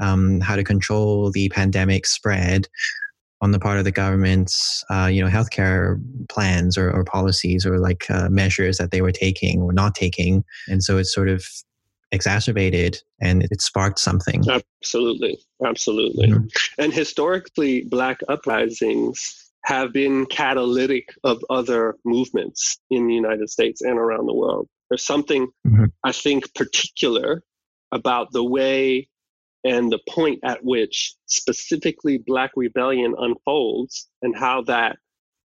um, 0.01 0.41
how 0.41 0.57
to 0.57 0.65
control 0.65 1.31
the 1.31 1.49
pandemic 1.51 2.07
spread 2.07 2.67
on 3.41 3.53
the 3.53 3.59
part 3.59 3.79
of 3.79 3.85
the 3.85 3.93
government's 3.93 4.85
uh, 4.91 5.07
you 5.07 5.23
know 5.23 5.31
healthcare 5.31 6.01
plans 6.29 6.77
or, 6.77 6.91
or 6.91 7.05
policies 7.05 7.65
or 7.65 7.79
like 7.79 8.11
uh, 8.11 8.29
measures 8.29 8.79
that 8.79 8.91
they 8.91 9.01
were 9.01 9.13
taking 9.13 9.63
or 9.63 9.73
not 9.73 9.95
taking, 9.95 10.45
and 10.69 10.83
so 10.83 10.99
it's 10.99 11.15
sort 11.15 11.29
of 11.29 11.47
exacerbated 12.13 12.99
and 13.21 13.45
it 13.45 13.61
sparked 13.61 13.99
something. 13.99 14.45
Absolutely, 14.49 15.39
absolutely. 15.65 16.29
Mm-hmm. 16.29 16.47
And 16.79 16.93
historically, 16.93 17.85
black 17.85 18.21
uprisings 18.29 19.53
have 19.65 19.93
been 19.93 20.27
catalytic 20.27 21.09
of 21.25 21.45
other 21.51 21.97
movements 22.05 22.79
in 22.91 23.09
the 23.09 23.15
United 23.15 23.51
States 23.51 23.83
and 23.83 23.99
around 23.99 24.27
the 24.27 24.35
world. 24.35 24.69
There's 24.89 25.05
something 25.05 25.49
mm-hmm. 25.67 25.87
I 26.05 26.13
think 26.13 26.55
particular 26.55 27.43
about 27.91 28.29
the 28.33 28.45
way 28.45 29.09
and 29.65 29.91
the 29.91 29.99
point 30.09 30.39
at 30.45 30.65
which 30.65 31.15
specifically 31.27 32.19
Black 32.25 32.53
rebellion 32.55 33.15
unfolds 33.19 34.09
and 34.23 34.37
how 34.39 34.63
that 34.63 34.97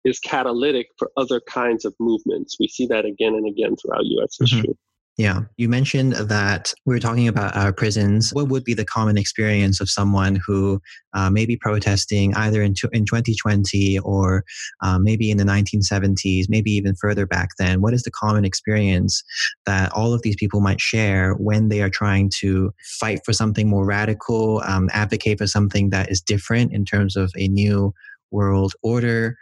is 0.04 0.18
catalytic 0.18 0.88
for 0.98 1.10
other 1.16 1.40
kinds 1.48 1.86
of 1.86 1.94
movements. 1.98 2.56
We 2.60 2.68
see 2.68 2.86
that 2.88 3.06
again 3.06 3.34
and 3.34 3.48
again 3.48 3.76
throughout 3.76 4.04
US 4.04 4.36
mm-hmm. 4.36 4.56
history. 4.56 4.78
Yeah. 5.18 5.40
You 5.58 5.68
mentioned 5.68 6.14
that 6.14 6.72
we 6.86 6.94
were 6.94 7.00
talking 7.00 7.28
about 7.28 7.54
our 7.54 7.70
prisons. 7.70 8.30
What 8.32 8.48
would 8.48 8.64
be 8.64 8.72
the 8.72 8.84
common 8.84 9.18
experience 9.18 9.78
of 9.78 9.90
someone 9.90 10.40
who 10.46 10.80
uh, 11.12 11.28
may 11.28 11.44
be 11.44 11.56
protesting 11.56 12.34
either 12.34 12.62
in, 12.62 12.74
in 12.92 13.04
2020 13.04 13.98
or 13.98 14.42
uh, 14.82 14.98
maybe 14.98 15.30
in 15.30 15.36
the 15.36 15.44
1970s, 15.44 16.46
maybe 16.48 16.70
even 16.70 16.94
further 16.94 17.26
back 17.26 17.50
then? 17.58 17.82
What 17.82 17.92
is 17.92 18.04
the 18.04 18.10
common 18.10 18.46
experience 18.46 19.22
that 19.66 19.92
all 19.92 20.14
of 20.14 20.22
these 20.22 20.36
people 20.36 20.62
might 20.62 20.80
share 20.80 21.34
when 21.34 21.68
they 21.68 21.82
are 21.82 21.90
trying 21.90 22.30
to 22.40 22.72
fight 22.98 23.20
for 23.22 23.34
something 23.34 23.68
more 23.68 23.84
radical, 23.84 24.62
um, 24.64 24.88
advocate 24.94 25.38
for 25.38 25.46
something 25.46 25.90
that 25.90 26.10
is 26.10 26.22
different 26.22 26.72
in 26.72 26.86
terms 26.86 27.16
of 27.16 27.30
a 27.36 27.48
new 27.48 27.92
world 28.30 28.72
order? 28.82 29.36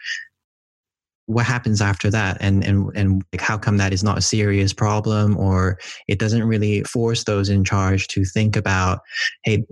What 1.26 1.46
happens 1.46 1.80
after 1.80 2.10
that 2.10 2.36
and 2.40 2.64
and 2.64 2.90
and 2.96 3.22
like 3.32 3.40
how 3.40 3.56
come 3.56 3.76
that 3.76 3.92
is 3.92 4.02
not 4.02 4.18
a 4.18 4.22
serious 4.22 4.72
problem 4.72 5.36
or 5.36 5.78
it 6.08 6.18
doesn't 6.18 6.44
really 6.44 6.82
force 6.82 7.24
those 7.24 7.48
in 7.48 7.62
charge 7.62 8.08
to 8.08 8.24
think 8.24 8.56
about 8.56 9.00
hey 9.44 9.64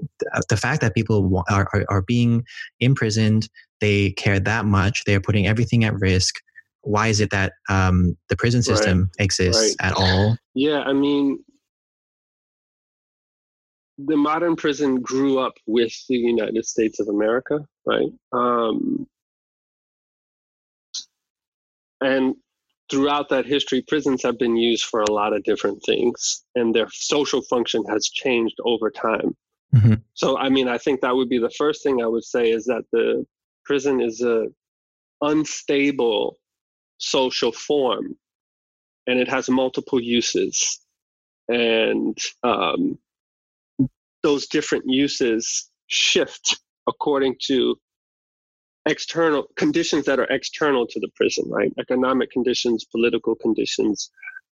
the 0.49 0.57
fact 0.57 0.81
that 0.81 0.95
people 0.95 1.43
are, 1.51 1.69
are, 1.73 1.85
are 1.89 2.03
being 2.03 2.45
imprisoned 2.81 3.49
they 3.81 4.13
care 4.13 4.39
that 4.39 4.67
much 4.67 5.03
they're 5.05 5.21
putting 5.21 5.47
everything 5.47 5.85
at 5.85 5.95
risk 5.95 6.37
why 6.83 7.09
is 7.09 7.21
it 7.21 7.31
that 7.31 7.53
um, 7.69 8.17
the 8.29 8.37
prison 8.37 8.63
system 8.63 9.01
right. 9.01 9.25
exists 9.25 9.75
right. 9.81 9.91
at 9.91 9.97
all 9.97 10.37
yeah 10.55 10.81
i 10.83 10.93
mean 10.93 11.39
the 13.99 14.17
modern 14.17 14.55
prison 14.55 15.01
grew 15.01 15.41
up 15.41 15.55
with 15.67 15.93
the 16.09 16.17
united 16.17 16.65
states 16.65 17.01
of 17.01 17.09
america 17.09 17.59
right 17.85 18.13
um, 18.33 19.09
and 22.01 22.35
throughout 22.91 23.29
that 23.29 23.47
history, 23.47 23.85
prisons 23.87 24.23
have 24.23 24.39
been 24.39 24.57
used 24.57 24.85
for 24.85 25.03
a 25.03 25.11
lot 25.11 25.33
of 25.33 25.43
different 25.45 25.83
things, 25.85 26.45
and 26.55 26.75
their 26.75 26.89
social 26.91 27.43
function 27.43 27.85
has 27.89 28.09
changed 28.09 28.57
over 28.65 28.91
time. 28.91 29.37
Mm-hmm. 29.75 29.95
So, 30.15 30.39
I 30.39 30.49
mean, 30.49 30.69
I 30.69 30.79
think 30.79 31.01
that 31.01 31.15
would 31.15 31.29
be 31.29 31.39
the 31.39 31.51
first 31.51 31.83
thing 31.83 32.03
I 32.03 32.07
would 32.07 32.25
say 32.25 32.51
is 32.51 32.65
that 32.65 32.85
the 32.93 33.27
prison 33.65 34.01
is 34.01 34.23
a 34.23 34.47
unstable 35.21 36.39
social 36.99 37.53
form, 37.53 38.17
and 39.07 39.19
it 39.19 39.29
has 39.29 39.51
multiple 39.51 40.01
uses, 40.01 40.81
and 41.49 42.17
um, 42.43 42.99
those 44.23 44.47
different 44.47 44.85
uses 44.87 45.71
shift 45.87 46.61
according 46.87 47.37
to 47.43 47.79
external 48.89 49.47
conditions 49.57 50.07
that 50.07 50.19
are 50.19 50.27
external 50.31 50.87
to 50.87 50.99
the 50.99 51.09
prison, 51.15 51.45
right? 51.49 51.73
Economic 51.79 52.31
conditions, 52.31 52.85
political 52.85 53.35
conditions, 53.35 54.11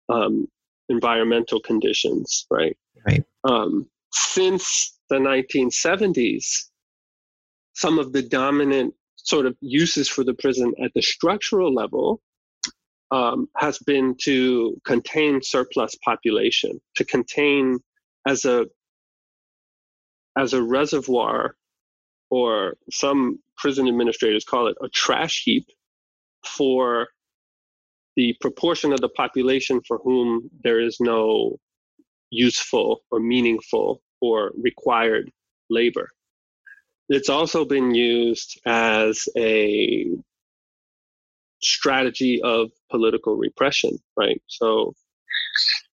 um, 0.09 0.47
environmental 0.89 1.59
conditions, 1.59 2.45
right? 2.51 2.77
Right. 3.05 3.23
Um, 3.43 3.87
since 4.11 4.97
the 5.09 5.15
1970s, 5.15 6.65
some 7.73 7.97
of 7.97 8.13
the 8.13 8.21
dominant 8.21 8.93
sort 9.15 9.45
of 9.45 9.55
uses 9.61 10.07
for 10.07 10.23
the 10.23 10.33
prison 10.33 10.73
at 10.83 10.91
the 10.93 11.01
structural 11.01 11.73
level 11.73 12.21
um, 13.11 13.47
has 13.55 13.79
been 13.79 14.15
to 14.23 14.79
contain 14.85 15.41
surplus 15.41 15.95
population, 16.03 16.79
to 16.95 17.05
contain 17.05 17.79
as 18.27 18.45
a 18.45 18.65
as 20.37 20.53
a 20.53 20.61
reservoir 20.61 21.55
or 22.29 22.75
some 22.91 23.39
prison 23.57 23.87
administrators 23.87 24.43
call 24.43 24.67
it 24.67 24.77
a 24.81 24.89
trash 24.89 25.43
heap 25.45 25.67
for 26.45 27.07
the 28.15 28.35
proportion 28.41 28.93
of 28.93 29.01
the 29.01 29.09
population 29.09 29.81
for 29.87 29.99
whom 30.03 30.49
there 30.63 30.79
is 30.79 30.97
no 30.99 31.57
useful 32.29 33.01
or 33.11 33.19
meaningful 33.19 34.01
or 34.21 34.51
required 34.57 35.31
labor. 35.69 36.09
It's 37.09 37.29
also 37.29 37.65
been 37.65 37.93
used 37.93 38.59
as 38.65 39.27
a 39.37 40.07
strategy 41.61 42.41
of 42.41 42.71
political 42.91 43.35
repression, 43.37 43.97
right? 44.17 44.41
So, 44.47 44.93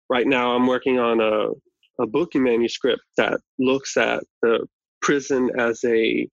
right 0.09 0.27
now 0.27 0.55
I'm 0.55 0.67
working 0.67 0.99
on 0.99 1.19
a, 1.19 2.03
a 2.03 2.07
book 2.07 2.35
manuscript 2.35 3.01
that 3.17 3.39
looks 3.59 3.97
at 3.97 4.23
the 4.41 4.67
prison 5.01 5.49
as 5.57 5.83
a 5.83 6.27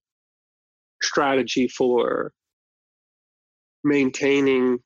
strategy 1.01 1.67
for 1.67 2.31
maintaining 3.83 4.79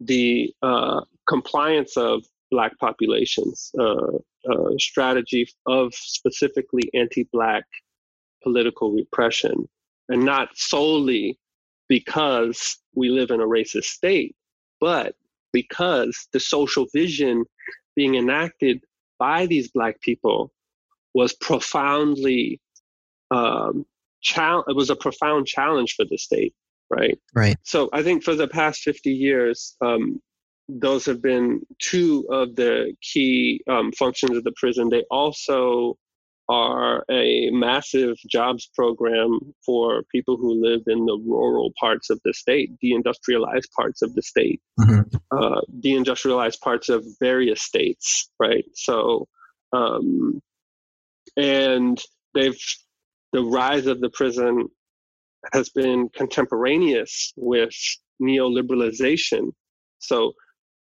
the 0.00 0.52
uh, 0.62 1.00
compliance 1.28 1.96
of 1.96 2.24
black 2.50 2.76
populations, 2.78 3.70
uh, 3.78 4.16
uh, 4.50 4.70
strategy 4.78 5.46
of 5.66 5.94
specifically 5.94 6.90
anti-black 6.94 7.64
political 8.42 8.92
repression, 8.92 9.68
and 10.08 10.24
not 10.24 10.48
solely 10.54 11.38
because 11.88 12.78
we 12.94 13.10
live 13.10 13.30
in 13.30 13.40
a 13.40 13.46
racist 13.46 13.84
state, 13.84 14.34
but 14.80 15.14
because 15.52 16.28
the 16.32 16.40
social 16.40 16.86
vision 16.94 17.44
being 17.96 18.14
enacted 18.14 18.80
by 19.18 19.46
these 19.46 19.68
black 19.70 20.00
people 20.00 20.52
was 21.14 21.34
profoundly 21.34 22.60
um, 23.30 23.84
chal- 24.20 24.64
it 24.68 24.76
was 24.76 24.90
a 24.90 24.96
profound 24.96 25.46
challenge 25.46 25.94
for 25.94 26.04
the 26.04 26.18
state, 26.18 26.54
right? 26.88 27.18
Right. 27.34 27.56
So 27.62 27.88
I 27.92 28.02
think 28.02 28.24
for 28.24 28.34
the 28.34 28.48
past 28.48 28.82
50 28.82 29.10
years, 29.10 29.76
um, 29.80 30.20
those 30.68 31.04
have 31.06 31.20
been 31.20 31.62
two 31.78 32.26
of 32.30 32.54
the 32.56 32.94
key 33.02 33.62
um, 33.68 33.92
functions 33.92 34.36
of 34.36 34.44
the 34.44 34.52
prison. 34.56 34.88
They 34.88 35.04
also 35.10 35.96
are 36.48 37.04
a 37.08 37.48
massive 37.50 38.16
jobs 38.28 38.68
program 38.74 39.38
for 39.64 40.02
people 40.10 40.36
who 40.36 40.60
live 40.60 40.82
in 40.88 41.06
the 41.06 41.16
rural 41.24 41.72
parts 41.78 42.10
of 42.10 42.20
the 42.24 42.34
state, 42.34 42.72
deindustrialized 42.82 43.70
parts 43.76 44.02
of 44.02 44.14
the 44.16 44.22
state, 44.22 44.60
mm-hmm. 44.80 45.16
uh, 45.30 45.60
deindustrialized 45.80 46.60
parts 46.60 46.88
of 46.88 47.04
various 47.20 47.62
states, 47.62 48.28
right? 48.40 48.64
So, 48.74 49.28
um, 49.72 50.40
and 51.36 52.02
they've 52.34 52.58
the 53.32 53.42
rise 53.42 53.86
of 53.86 54.00
the 54.00 54.10
prison 54.10 54.68
has 55.52 55.70
been 55.70 56.08
contemporaneous 56.14 57.32
with 57.36 57.74
neoliberalization. 58.22 59.50
So 59.98 60.32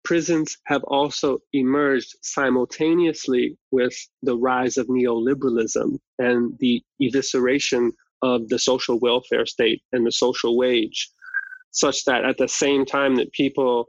prisons 0.04 0.58
have 0.66 0.84
also 0.86 1.40
emerged 1.54 2.16
simultaneously 2.22 3.58
with 3.72 3.94
the 4.24 4.38
rise 4.38 4.78
of 4.78 4.88
neoliberalism 4.88 5.98
and 6.20 6.58
the 6.60 6.82
evisceration 7.02 7.92
of 8.22 8.48
the 8.50 8.58
social 8.58 9.00
welfare 9.00 9.46
state 9.46 9.82
and 9.92 10.06
the 10.06 10.12
social 10.12 10.58
wage, 10.58 11.10
such 11.72 12.06
that 12.06 12.26
at 12.26 12.38
the 12.38 12.48
same 12.48 12.86
time 12.86 13.16
that 13.16 13.32
people 13.34 13.88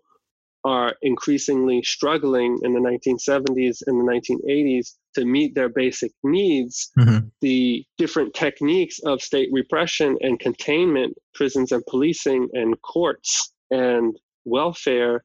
are 0.64 0.97
increasingly 1.03 1.83
struggling 1.83 2.59
in 2.62 2.75
the 2.75 2.81
1970s 2.81 3.79
and 3.87 4.01
the 4.01 4.12
1980s 4.12 4.94
to 5.19 5.25
meet 5.25 5.55
their 5.55 5.69
basic 5.69 6.13
needs, 6.23 6.91
mm-hmm. 6.99 7.27
the 7.41 7.85
different 7.99 8.35
techniques 8.35 8.99
of 9.05 9.21
state 9.21 9.49
repression 9.53 10.17
and 10.21 10.39
containment, 10.39 11.15
prisons 11.35 11.73
and 11.73 11.85
policing 11.87 12.49
and 12.53 12.81
courts 12.83 13.53
and 13.71 14.17
welfare, 14.45 15.25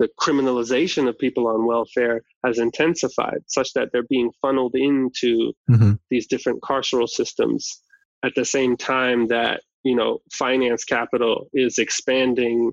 the 0.00 0.08
criminalization 0.20 1.08
of 1.08 1.16
people 1.18 1.46
on 1.46 1.66
welfare 1.66 2.22
has 2.44 2.58
intensified 2.58 3.38
such 3.46 3.72
that 3.74 3.90
they're 3.92 4.02
being 4.10 4.30
funneled 4.42 4.74
into 4.74 5.52
mm-hmm. 5.70 5.92
these 6.10 6.26
different 6.26 6.60
carceral 6.62 7.08
systems 7.08 7.80
at 8.24 8.32
the 8.34 8.44
same 8.44 8.76
time 8.76 9.28
that 9.28 9.60
you 9.84 9.94
know 9.94 10.18
finance 10.32 10.84
capital 10.84 11.46
is 11.54 11.78
expanding 11.78 12.72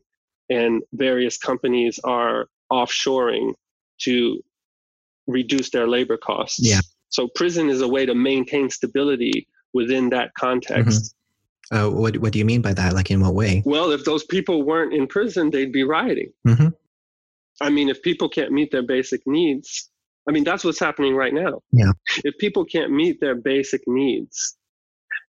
and 0.50 0.82
various 0.94 1.38
companies 1.38 2.00
are 2.04 2.48
offshoring 2.72 3.54
to 4.00 4.42
reduce 5.32 5.70
their 5.70 5.88
labor 5.88 6.17
costs. 6.17 6.60
Yeah. 6.62 6.82
So 7.10 7.28
prison 7.36 7.70
is 7.70 7.82
a 7.82 7.88
way 7.88 8.06
to 8.06 8.15
maintain 8.15 8.70
stability 8.70 9.48
within 9.74 10.10
that 10.10 10.34
context. 10.36 11.15
Mm-hmm. 11.72 11.78
Uh, 11.78 11.89
what 11.89 12.17
What 12.17 12.34
do 12.34 12.39
you 12.39 12.46
mean 12.46 12.62
by 12.62 12.74
that? 12.74 12.94
Like 12.94 13.12
in 13.12 13.22
what 13.22 13.34
way? 13.34 13.63
Well, 13.65 13.91
if 13.91 14.04
those 14.04 14.26
people 14.26 14.63
weren't 14.63 14.94
in 14.94 15.08
prison, 15.08 15.50
they'd 15.52 15.72
be 15.72 15.84
rioting. 15.84 16.34
Mm-hmm. 16.48 16.67
I 17.62 17.70
mean, 17.70 17.89
if 17.89 18.02
people 18.02 18.28
can't 18.28 18.52
meet 18.52 18.72
their 18.72 18.82
basic 18.82 19.26
needs, 19.26 19.89
I 20.28 20.32
mean 20.32 20.44
that's 20.44 20.63
what's 20.63 20.80
happening 20.80 21.15
right 21.15 21.34
now. 21.34 21.62
Yeah. 21.72 21.91
If 22.24 22.38
people 22.38 22.65
can't 22.65 22.91
meet 22.91 23.22
their 23.22 23.36
basic 23.36 23.82
needs, 23.88 24.58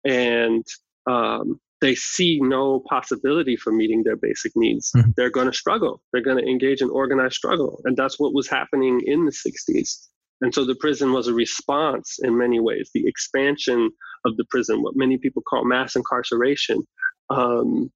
and 0.06 0.66
um, 1.08 1.60
they 1.82 1.96
see 1.96 2.40
no 2.42 2.82
possibility 2.90 3.56
for 3.56 3.72
meeting 3.72 4.04
their 4.04 4.16
basic 4.16 4.52
needs, 4.56 4.92
mm-hmm. 4.96 5.12
they're 5.16 5.30
going 5.30 5.48
to 5.48 5.58
struggle. 5.58 6.02
They're 6.12 6.24
going 6.24 6.44
to 6.44 6.50
engage 6.50 6.82
in 6.82 6.90
organized 6.90 7.36
struggle. 7.36 7.82
And 7.86 7.96
that's 7.96 8.20
what 8.20 8.34
was 8.34 8.50
happening 8.50 9.02
in 9.06 9.26
the 9.26 9.32
60s. 9.32 10.08
And 10.42 10.54
so 10.54 10.66
the 10.66 10.76
prison 10.76 11.14
was 11.14 11.28
a 11.28 11.34
response 11.34 12.18
in 12.22 12.38
many 12.38 12.60
ways. 12.60 12.90
The 12.94 13.08
expansion 13.08 13.90
of 14.26 14.38
the 14.38 14.46
prison, 14.50 14.82
what 14.82 14.96
many 14.96 15.18
people 15.18 15.42
call 15.42 15.66
mass 15.66 15.96
incarceration, 15.96 16.84
um, 17.30 17.92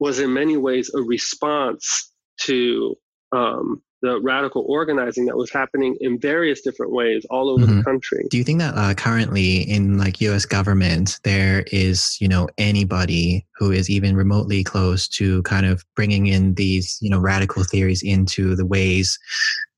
was 0.00 0.18
in 0.18 0.32
many 0.32 0.56
ways 0.56 0.90
a 0.94 1.02
response 1.02 2.12
to 2.42 2.96
um, 3.32 3.82
the 4.04 4.20
radical 4.20 4.66
organizing 4.68 5.24
that 5.24 5.36
was 5.36 5.50
happening 5.50 5.96
in 6.00 6.18
various 6.18 6.60
different 6.60 6.92
ways 6.92 7.24
all 7.30 7.48
over 7.48 7.64
mm-hmm. 7.64 7.78
the 7.78 7.84
country. 7.84 8.26
Do 8.30 8.36
you 8.36 8.44
think 8.44 8.58
that 8.58 8.74
uh, 8.76 8.92
currently 8.92 9.62
in 9.62 9.96
like 9.96 10.20
U.S. 10.20 10.44
government 10.44 11.18
there 11.24 11.64
is 11.72 12.18
you 12.20 12.28
know 12.28 12.48
anybody 12.58 13.46
who 13.56 13.72
is 13.72 13.88
even 13.88 14.14
remotely 14.14 14.62
close 14.62 15.08
to 15.08 15.42
kind 15.44 15.64
of 15.64 15.82
bringing 15.96 16.26
in 16.26 16.54
these 16.54 16.98
you 17.00 17.08
know 17.08 17.18
radical 17.18 17.64
theories 17.64 18.02
into 18.02 18.54
the 18.54 18.66
ways 18.66 19.18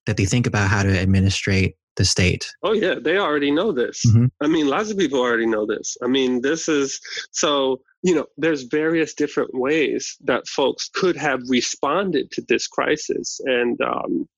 that 0.06 0.16
they 0.16 0.24
think 0.24 0.46
about 0.46 0.68
how 0.68 0.82
to 0.82 0.98
administrate 0.98 1.76
the 1.94 2.04
state? 2.04 2.52
Oh 2.64 2.72
yeah, 2.72 2.96
they 3.00 3.18
already 3.18 3.52
know 3.52 3.70
this. 3.70 4.04
Mm-hmm. 4.06 4.26
I 4.40 4.48
mean, 4.48 4.66
lots 4.66 4.90
of 4.90 4.98
people 4.98 5.20
already 5.20 5.46
know 5.46 5.66
this. 5.66 5.96
I 6.02 6.08
mean, 6.08 6.42
this 6.42 6.68
is 6.68 7.00
so 7.30 7.80
you 8.06 8.14
know, 8.14 8.26
there's 8.36 8.62
various 8.62 9.14
different 9.14 9.50
ways 9.52 10.16
that 10.22 10.46
folks 10.46 10.88
could 10.94 11.16
have 11.16 11.40
responded 11.48 12.30
to 12.30 12.44
this 12.46 12.68
crisis. 12.68 13.40
And 13.44 13.80
um, 13.80 14.28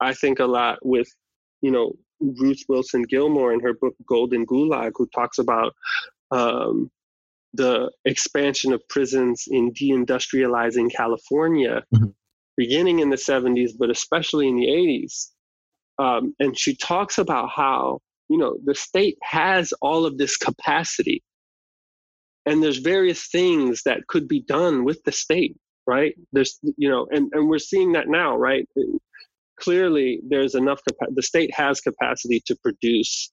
I 0.00 0.14
think 0.14 0.40
a 0.40 0.46
lot 0.46 0.84
with, 0.84 1.06
you 1.62 1.70
know, 1.70 1.92
Ruth 2.18 2.64
Wilson 2.68 3.04
Gilmore 3.04 3.52
in 3.52 3.60
her 3.60 3.72
book 3.72 3.94
Golden 4.08 4.44
Gulag, 4.44 4.90
who 4.96 5.06
talks 5.14 5.38
about 5.38 5.74
um, 6.32 6.90
the 7.52 7.92
expansion 8.04 8.72
of 8.72 8.82
prisons 8.88 9.44
in 9.46 9.72
deindustrializing 9.72 10.92
California, 10.92 11.84
mm-hmm. 11.94 12.08
beginning 12.56 12.98
in 12.98 13.10
the 13.10 13.16
70s, 13.16 13.70
but 13.78 13.90
especially 13.90 14.48
in 14.48 14.56
the 14.56 14.66
80s. 14.66 15.28
Um, 16.04 16.34
and 16.40 16.58
she 16.58 16.74
talks 16.74 17.18
about 17.18 17.50
how, 17.50 18.00
you 18.28 18.38
know, 18.38 18.56
the 18.64 18.74
state 18.74 19.18
has 19.22 19.72
all 19.80 20.04
of 20.04 20.18
this 20.18 20.36
capacity 20.36 21.22
and 22.46 22.62
there's 22.62 22.78
various 22.78 23.28
things 23.28 23.82
that 23.84 24.06
could 24.08 24.28
be 24.28 24.40
done 24.42 24.84
with 24.84 25.02
the 25.04 25.12
state 25.12 25.56
right? 25.86 26.14
There's 26.32 26.58
you 26.76 26.88
know 26.88 27.06
and, 27.10 27.30
and 27.32 27.48
we're 27.48 27.58
seeing 27.58 27.92
that 27.92 28.08
now 28.08 28.36
right? 28.36 28.68
Clearly 29.60 30.20
there's 30.28 30.54
enough 30.54 30.80
the 31.14 31.22
state 31.22 31.52
has 31.54 31.80
capacity 31.80 32.42
to 32.46 32.56
produce 32.62 33.30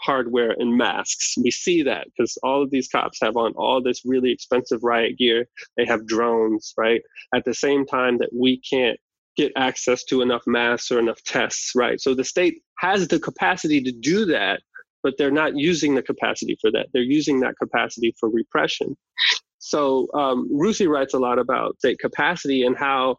hardware 0.00 0.54
and 0.58 0.76
masks. 0.76 1.34
We 1.42 1.50
see 1.50 1.82
that 1.82 2.06
because 2.06 2.36
all 2.42 2.62
of 2.62 2.70
these 2.70 2.88
cops 2.88 3.18
have 3.22 3.36
on 3.36 3.52
all 3.56 3.82
this 3.82 4.02
really 4.04 4.30
expensive 4.30 4.80
riot 4.82 5.16
gear. 5.18 5.46
They 5.76 5.86
have 5.86 6.06
drones 6.06 6.74
right? 6.76 7.00
At 7.34 7.44
the 7.44 7.54
same 7.54 7.86
time 7.86 8.18
that 8.18 8.30
we 8.32 8.60
can't 8.60 8.98
get 9.36 9.52
access 9.56 10.02
to 10.04 10.22
enough 10.22 10.42
masks 10.46 10.90
or 10.90 10.98
enough 10.98 11.22
tests 11.24 11.72
right? 11.74 12.00
So 12.00 12.14
the 12.14 12.24
state 12.24 12.62
has 12.78 13.08
the 13.08 13.18
capacity 13.18 13.82
to 13.82 13.92
do 13.92 14.26
that 14.26 14.60
but 15.02 15.14
they're 15.18 15.30
not 15.30 15.56
using 15.56 15.94
the 15.94 16.02
capacity 16.02 16.56
for 16.60 16.70
that. 16.72 16.88
They're 16.92 17.02
using 17.02 17.40
that 17.40 17.54
capacity 17.60 18.14
for 18.18 18.28
repression. 18.28 18.96
So 19.58 20.08
um, 20.14 20.48
Ruthie 20.50 20.86
writes 20.86 21.14
a 21.14 21.18
lot 21.18 21.38
about 21.38 21.78
state 21.78 21.98
capacity 21.98 22.64
and 22.64 22.76
how 22.76 23.16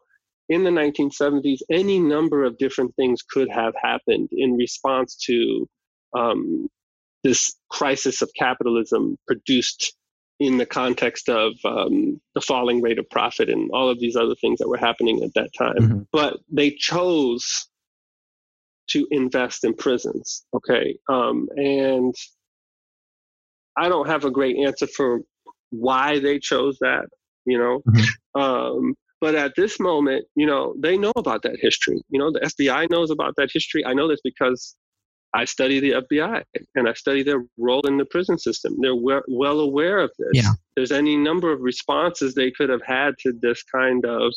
in 0.50 0.64
the 0.64 0.70
1970s, 0.70 1.60
any 1.70 2.00
number 2.00 2.46
of 2.46 2.58
different 2.58 2.96
things 2.96 3.22
could 3.22 3.50
have 3.50 3.74
happened 3.82 4.30
in 4.32 4.56
response 4.56 5.16
to 5.26 5.68
um, 6.18 6.70
this 7.24 7.56
crisis 7.70 8.22
of 8.22 8.32
capitalism 8.38 9.18
produced 9.28 9.96
in 10.40 10.58
the 10.58 10.66
context 10.66 11.30
of 11.30 11.54
um, 11.66 12.22
the 12.36 12.42
falling 12.42 12.82
rate 12.82 13.00
of 13.00 13.10
profit 13.10 13.50
and 13.50 13.70
all 13.74 13.90
of 13.90 14.00
these 14.00 14.16
other 14.16 14.36
things 14.36 14.60
that 14.60 14.70
were 14.70 14.78
happening 14.78 15.24
at 15.24 15.34
that 15.34 15.50
time. 15.58 15.76
Mm-hmm. 15.76 16.02
But 16.12 16.40
they 16.50 16.72
chose 16.72 17.68
to 18.90 19.08
invest 19.12 19.64
in 19.64 19.74
prisons. 19.74 20.46
Okay. 20.54 20.98
Um, 21.10 21.48
and 21.56 22.16
I 23.78 23.90
don't 23.90 24.08
have 24.08 24.26
a 24.26 24.32
great 24.32 24.58
answer 24.58 24.88
for 24.88 25.22
why 25.70 26.20
they 26.20 26.40
chose 26.40 26.78
that, 26.82 27.06
you 27.46 27.58
know. 27.58 27.82
Mm-hmm. 27.88 28.42
Um, 28.42 28.96
but 29.20 29.36
at 29.36 29.54
this 29.56 29.80
moment, 29.80 30.26
you 30.36 30.46
know, 30.46 30.76
they 30.80 30.98
know 30.98 31.12
about 31.16 31.42
that 31.44 31.58
history. 31.60 32.02
You 32.10 32.20
know, 32.20 32.32
the 32.32 32.40
FBI 32.40 32.90
knows 32.90 33.10
about 33.10 33.34
that 33.38 33.50
history. 33.52 33.86
I 33.86 33.94
know 33.94 34.08
this 34.08 34.22
because 34.24 34.76
I 35.34 35.46
study 35.46 35.80
the 35.80 35.92
FBI 35.92 36.44
and 36.76 36.88
I 36.88 36.94
study 36.94 37.24
their 37.24 37.44
role 37.58 37.86
in 37.88 37.98
the 37.98 38.06
prison 38.06 38.38
system. 38.38 38.76
They're 38.80 38.96
well, 38.96 39.22
well 39.28 39.60
aware 39.60 40.00
of 40.00 40.12
this. 40.18 40.30
Yeah. 40.34 40.52
There's 40.76 40.92
any 40.92 41.18
number 41.18 41.52
of 41.52 41.62
responses 41.62 42.34
they 42.34 42.52
could 42.52 42.70
have 42.70 42.84
had 42.86 43.16
to 43.24 43.34
this 43.42 43.64
kind 43.64 44.06
of 44.06 44.34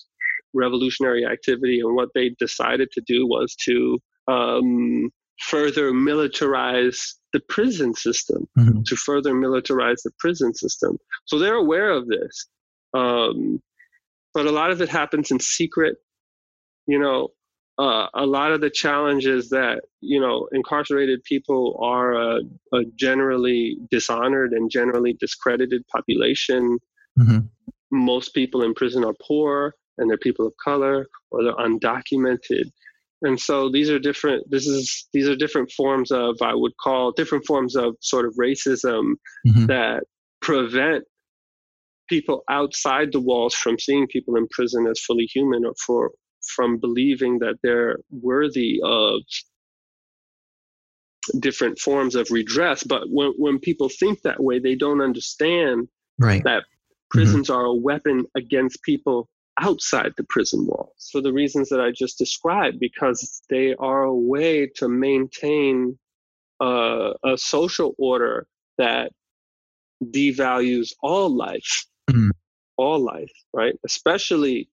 revolutionary 0.55 1.25
activity. 1.25 1.81
And 1.81 1.95
what 1.95 2.09
they 2.15 2.35
decided 2.39 2.91
to 2.93 3.03
do 3.07 3.27
was 3.27 3.55
to 3.67 3.99
um, 4.29 5.11
further 5.41 5.93
militarize 5.93 7.15
the 7.33 7.41
prison 7.49 7.95
system, 7.95 8.47
mm-hmm. 8.59 8.83
to 8.87 8.97
further 8.97 9.33
militarize 9.33 10.03
the 10.03 10.11
prison 10.19 10.55
system. 10.55 10.99
So 11.25 11.39
they're 11.39 11.55
aware 11.55 11.91
of 11.91 12.09
this. 12.09 12.47
Um, 12.95 13.61
but 14.35 14.47
a 14.47 14.53
lot 14.53 14.71
of 14.71 14.81
it 14.81 14.89
happens 14.89 15.31
in 15.31 15.41
secret. 15.41 15.97
You 16.87 16.99
know, 16.99 17.29
uh, 17.79 18.09
a 18.15 18.27
lot 18.27 18.53
of 18.53 18.61
the 18.61 18.71
challenges 18.71 19.49
that, 19.51 19.83
you 20.01 20.21
know, 20.21 20.49
incarcerated 20.53 21.23
people 21.25 21.79
are 21.83 22.13
a, 22.13 22.41
a 22.75 22.85
generally 22.97 23.79
dishonored 23.91 24.53
and 24.53 24.71
generally 24.71 25.17
discredited 25.19 25.83
population. 25.89 26.79
Mm-hmm. 27.19 27.39
Most 27.91 28.35
people 28.35 28.63
in 28.63 28.75
prison 28.75 29.05
are 29.05 29.15
poor 29.27 29.75
and 29.99 30.11
they're 30.11 30.19
people 30.19 30.47
of 30.47 30.53
color 30.63 31.07
or 31.31 31.43
they're 31.43 31.55
undocumented 31.55 32.71
and 33.23 33.39
so 33.39 33.71
these 33.71 33.91
are 33.91 33.99
different 33.99 34.49
this 34.51 34.67
is 34.67 35.09
these 35.13 35.29
are 35.29 35.37
different 35.37 35.71
forms 35.73 36.11
of 36.11 36.37
i 36.43 36.55
would 36.55 36.77
call 36.79 37.13
different 37.13 37.45
forms 37.47 37.77
of 37.77 37.97
sort 38.01 38.27
of 38.27 38.35
racism 38.35 39.13
mm-hmm. 39.47 39.67
that 39.67 40.05
prevent 40.41 41.05
people 42.09 42.43
outside 42.51 43.13
the 43.13 43.21
walls 43.21 43.55
from 43.55 43.79
seeing 43.79 44.07
people 44.07 44.37
in 44.37 44.47
prison 44.49 44.87
as 44.87 45.01
fully 45.01 45.25
human 45.25 45.65
or 45.65 45.75
for 45.87 46.11
from 46.55 46.79
believing 46.79 47.39
that 47.39 47.57
they're 47.63 47.99
worthy 48.11 48.81
of 48.83 49.21
different 51.39 51.79
forms 51.79 52.15
of 52.15 52.27
redress 52.31 52.83
but 52.83 53.03
when, 53.09 53.33
when 53.37 53.59
people 53.59 53.89
think 53.89 54.23
that 54.23 54.43
way 54.43 54.59
they 54.59 54.75
don't 54.75 55.03
understand 55.03 55.87
right. 56.19 56.43
that 56.45 56.65
prisons 57.11 57.49
mm-hmm. 57.49 57.61
are 57.61 57.67
a 57.67 57.75
weapon 57.75 58.25
against 58.37 58.83
people 58.83 59.29
outside 59.59 60.13
the 60.17 60.25
prison 60.25 60.67
walls 60.67 61.09
for 61.11 61.21
the 61.21 61.33
reasons 61.33 61.69
that 61.69 61.81
I 61.81 61.91
just 61.91 62.19
described, 62.19 62.79
because 62.81 63.43
they 63.51 63.75
are 63.77 64.05
a 64.05 64.15
way 64.15 64.67
to 64.77 64.89
maintain 64.89 65.99
uh, 66.61 67.13
a 67.25 67.37
social 67.37 67.95
order 67.99 68.47
that 68.79 69.13
devalues 70.03 70.93
all 71.03 71.29
life, 71.35 71.87
mm-hmm. 72.11 72.31
all 72.77 72.99
life, 72.99 73.33
right? 73.53 73.75
Especially 73.85 74.69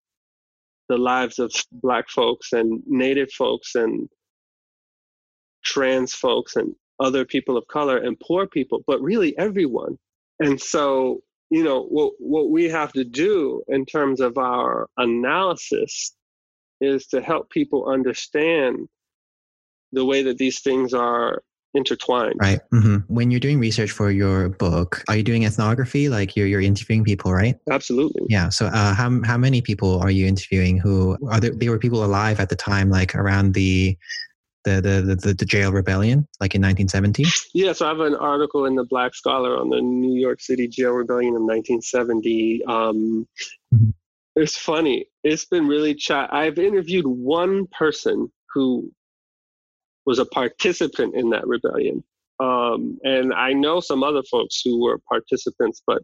the 0.90 0.98
lives 0.98 1.40
of 1.40 1.52
black 1.72 2.10
folks 2.10 2.54
and 2.54 2.82
native 2.86 3.32
folks 3.32 3.76
and 3.76 4.08
trans 5.66 6.14
folks 6.14 6.56
and 6.56 6.74
other 7.00 7.26
people 7.26 7.58
of 7.58 7.68
color 7.68 7.98
and 7.98 8.20
poor 8.20 8.48
people, 8.48 8.84
but 8.88 9.02
really 9.02 9.38
everyone. 9.38 9.98
And 10.40 10.60
so, 10.62 11.22
you 11.50 11.64
know, 11.64 11.84
what 11.84 12.14
what 12.20 12.50
we 12.50 12.66
have 12.66 12.92
to 12.94 13.04
do 13.04 13.64
in 13.68 13.86
terms 13.86 14.20
of 14.20 14.38
our 14.38 14.88
analysis 14.98 16.16
is 16.82 17.08
to 17.08 17.22
help 17.22 17.50
people 17.50 17.90
understand 17.90 18.88
the 19.92 20.06
way 20.06 20.22
that 20.24 20.38
these 20.38 20.60
things 20.60 20.94
are 20.94 21.42
intertwined. 21.74 22.36
Right. 22.40 22.60
Mm-hmm. 22.74 23.14
When 23.14 23.32
you're 23.32 23.40
doing 23.40 23.60
research 23.60 23.92
for 23.92 24.12
your 24.12 24.50
book, 24.50 25.04
are 25.08 25.16
you 25.16 25.24
doing 25.24 25.44
ethnography? 25.44 26.10
Like 26.10 26.36
you're 26.36 26.48
you're 26.48 26.62
interviewing 26.62 27.04
people, 27.04 27.32
right? 27.32 27.56
Absolutely. 27.70 28.24
Yeah. 28.30 28.50
So 28.50 28.68
uh, 28.68 28.94
how 28.94 29.22
how 29.24 29.38
many 29.38 29.62
people 29.62 30.00
are 30.02 30.12
you 30.12 30.26
interviewing? 30.26 30.78
Who 30.78 31.18
are 31.30 31.40
there? 31.40 31.52
They 31.52 31.70
were 31.70 31.80
people 31.80 32.04
alive 32.04 32.40
at 32.40 32.50
the 32.50 32.56
time, 32.56 32.90
like 32.90 33.16
around 33.16 33.54
the 33.54 33.98
the, 34.76 35.02
the, 35.06 35.16
the, 35.16 35.34
the, 35.34 35.46
jail 35.46 35.72
rebellion, 35.72 36.28
like 36.40 36.56
in 36.56 36.62
1970? 36.62 37.26
Yeah, 37.54 37.74
so 37.74 37.86
I 37.86 37.90
have 37.90 38.00
an 38.00 38.16
article 38.16 38.66
in 38.66 38.76
the 38.76 38.84
Black 38.84 39.16
Scholar 39.16 39.58
on 39.58 39.70
the 39.70 39.82
New 39.82 40.20
York 40.20 40.42
City 40.42 40.68
jail 40.68 40.92
rebellion 40.92 41.36
in 41.36 41.46
1970. 41.46 42.62
Um, 42.68 43.28
mm-hmm. 43.74 43.90
It's 44.36 44.58
funny. 44.58 45.08
It's 45.24 45.46
been 45.46 45.68
really 45.68 45.96
chat. 45.96 46.34
I've 46.34 46.60
interviewed 46.60 47.08
one 47.08 47.68
person 47.78 48.32
who 48.54 48.92
was 50.06 50.20
a 50.20 50.26
participant 50.26 51.16
in 51.16 51.32
that 51.32 51.48
rebellion. 51.48 52.04
Um, 52.40 53.00
and 53.04 53.34
I 53.34 53.54
know 53.54 53.80
some 53.80 54.04
other 54.04 54.22
folks 54.30 54.62
who 54.64 54.84
were 54.84 55.00
participants, 55.10 55.82
but 55.88 56.04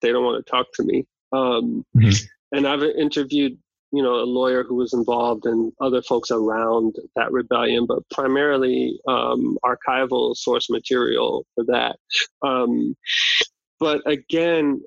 they 0.00 0.12
don't 0.12 0.24
want 0.24 0.44
to 0.44 0.50
talk 0.50 0.66
to 0.74 0.84
me. 0.84 1.06
Um, 1.32 1.84
mm-hmm. 1.96 2.56
And 2.56 2.66
I've 2.66 2.82
interviewed, 2.82 3.58
you 3.92 4.02
know, 4.02 4.14
a 4.14 4.24
lawyer 4.24 4.62
who 4.62 4.76
was 4.76 4.92
involved 4.92 5.46
and 5.46 5.72
other 5.80 6.02
folks 6.02 6.30
around 6.30 6.96
that 7.16 7.32
rebellion, 7.32 7.86
but 7.86 8.08
primarily 8.10 8.98
um, 9.08 9.58
archival 9.64 10.36
source 10.36 10.70
material 10.70 11.44
for 11.54 11.64
that. 11.64 11.96
Um, 12.42 12.96
but 13.78 14.02
again, 14.06 14.82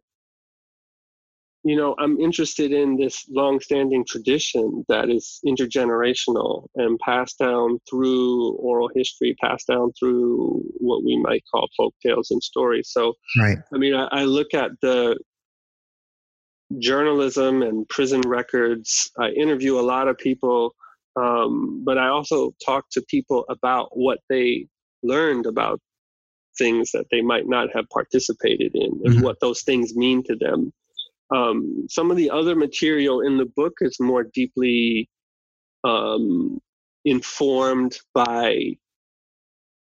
you 1.66 1.78
know, 1.78 1.96
I'm 1.98 2.20
interested 2.20 2.74
in 2.74 2.98
this 2.98 3.26
long-standing 3.30 4.06
tradition 4.06 4.86
that 4.90 5.10
is 5.10 5.40
intergenerational 5.48 6.68
and 6.76 7.00
passed 7.00 7.40
down 7.40 7.80
through 7.90 8.52
oral 8.56 8.90
history, 8.94 9.36
passed 9.42 9.68
down 9.68 9.94
through 9.98 10.62
what 10.78 11.04
we 11.06 11.18
might 11.18 11.44
call 11.50 11.70
folk 11.78 11.94
tales 12.06 12.32
and 12.32 12.44
stories. 12.44 12.90
So, 12.92 13.14
right. 13.40 13.58
I 13.74 13.78
mean, 13.78 13.94
I, 13.96 14.08
I 14.12 14.24
look 14.26 14.54
at 14.54 14.72
the 14.82 15.18
journalism 16.80 17.62
and 17.62 17.88
prison 17.90 18.22
records. 18.22 19.12
I 19.18 19.30
interview 19.30 19.80
a 19.80 19.82
lot 19.82 20.08
of 20.08 20.18
people, 20.18 20.76
um, 21.16 21.84
but 21.86 21.98
I 21.98 22.08
also 22.08 22.54
talk 22.66 22.86
to 22.92 23.02
people 23.10 23.46
about 23.50 23.90
what 23.98 24.20
they 24.30 24.68
learned 25.04 25.46
about 25.46 25.80
things 26.58 26.92
that 26.92 27.06
they 27.12 27.22
might 27.22 27.48
not 27.48 27.70
have 27.74 27.90
participated 27.90 28.72
in 28.76 29.02
and 29.04 29.16
mm-hmm. 29.16 29.24
what 29.24 29.40
those 29.40 29.64
things 29.64 29.96
mean 29.96 30.24
to 30.24 30.36
them. 30.36 30.72
Um, 31.34 31.88
some 31.90 32.12
of 32.12 32.18
the 32.18 32.30
other 32.30 32.56
material 32.56 33.22
in 33.22 33.38
the 33.38 33.50
book 33.56 33.74
is 33.82 34.00
more 34.00 34.24
deeply 34.24 35.10
um, 35.84 36.60
informed 37.06 37.98
by 38.14 38.78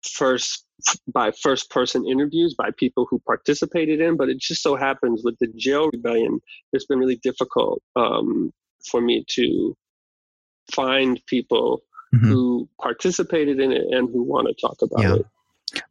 first 0.08 0.66
by 1.14 1.32
first 1.32 1.70
person 1.70 2.06
interviews 2.06 2.54
by 2.58 2.70
people 2.78 3.08
who 3.10 3.20
participated 3.20 4.02
in 4.02 4.18
but 4.18 4.30
it 4.30 4.38
just 4.38 4.62
so 4.62 4.76
happens 4.76 5.22
with 5.24 5.36
the 5.40 5.48
jail 5.56 5.90
rebellion 5.92 6.40
it's 6.74 6.86
been 6.86 7.00
really 7.00 7.20
difficult 7.24 7.82
um, 7.96 8.52
for 8.90 9.02
me 9.02 9.24
to 9.28 9.76
find 10.74 11.22
people 11.28 11.82
mm-hmm. 12.14 12.28
who 12.28 12.70
participated 12.82 13.60
in 13.60 13.72
it 13.72 13.86
and 13.92 14.10
who 14.12 14.22
want 14.22 14.48
to 14.48 14.54
talk 14.60 14.78
about 14.82 15.04
yeah. 15.04 15.16
it 15.16 15.26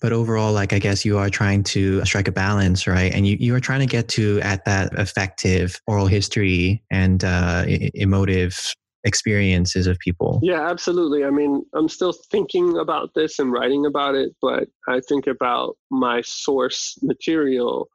but 0.01 0.13
overall 0.13 0.53
like 0.53 0.73
i 0.73 0.79
guess 0.79 1.05
you 1.05 1.19
are 1.19 1.31
trying 1.31 1.63
to 1.63 2.05
strike 2.05 2.29
a 2.29 2.33
balance 2.33 2.87
right 2.87 3.13
and 3.13 3.27
you, 3.27 3.37
you 3.41 3.55
are 3.55 3.61
trying 3.61 3.81
to 3.81 3.87
get 3.87 4.09
to 4.09 4.41
at 4.43 4.65
that 4.65 4.93
effective 4.99 5.81
oral 5.87 6.07
history 6.07 6.83
and 6.91 7.25
uh, 7.25 7.65
emotive 7.95 8.75
experiences 9.05 9.87
of 9.87 9.99
people. 9.99 10.41
Yeah 10.43 10.69
absolutely. 10.69 11.25
I 11.25 11.31
mean 11.31 11.65
i'm 11.75 11.89
still 11.89 12.15
thinking 12.31 12.79
about 12.79 13.11
this 13.15 13.39
and 13.39 13.53
writing 13.53 13.87
about 13.87 14.15
it 14.15 14.35
but 14.41 14.69
i 14.89 15.01
think 15.09 15.27
about 15.27 15.77
my 15.91 16.23
source 16.25 16.99
material 17.03 17.89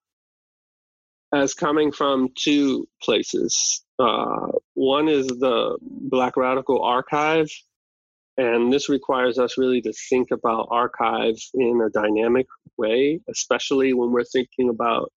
as 1.33 1.53
coming 1.53 1.91
from 1.91 2.29
two 2.35 2.87
places. 3.03 3.83
Uh, 3.99 4.47
one 4.73 5.07
is 5.07 5.27
the 5.27 5.77
black 5.81 6.35
radical 6.37 6.81
archive 6.81 7.49
and 8.39 8.71
this 8.71 8.87
requires 8.87 9.37
us 9.37 9.57
really 9.57 9.81
to 9.81 9.91
think 10.09 10.31
about 10.31 10.69
archives 10.71 11.51
in 11.53 11.81
a 11.85 11.89
dynamic 11.89 12.47
way, 12.77 13.19
especially 13.29 13.93
when 13.93 14.11
we're 14.11 14.23
thinking 14.23 14.69
about 14.69 15.11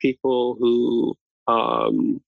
people 0.00 0.56
who 0.60 1.12
um, 1.48 2.20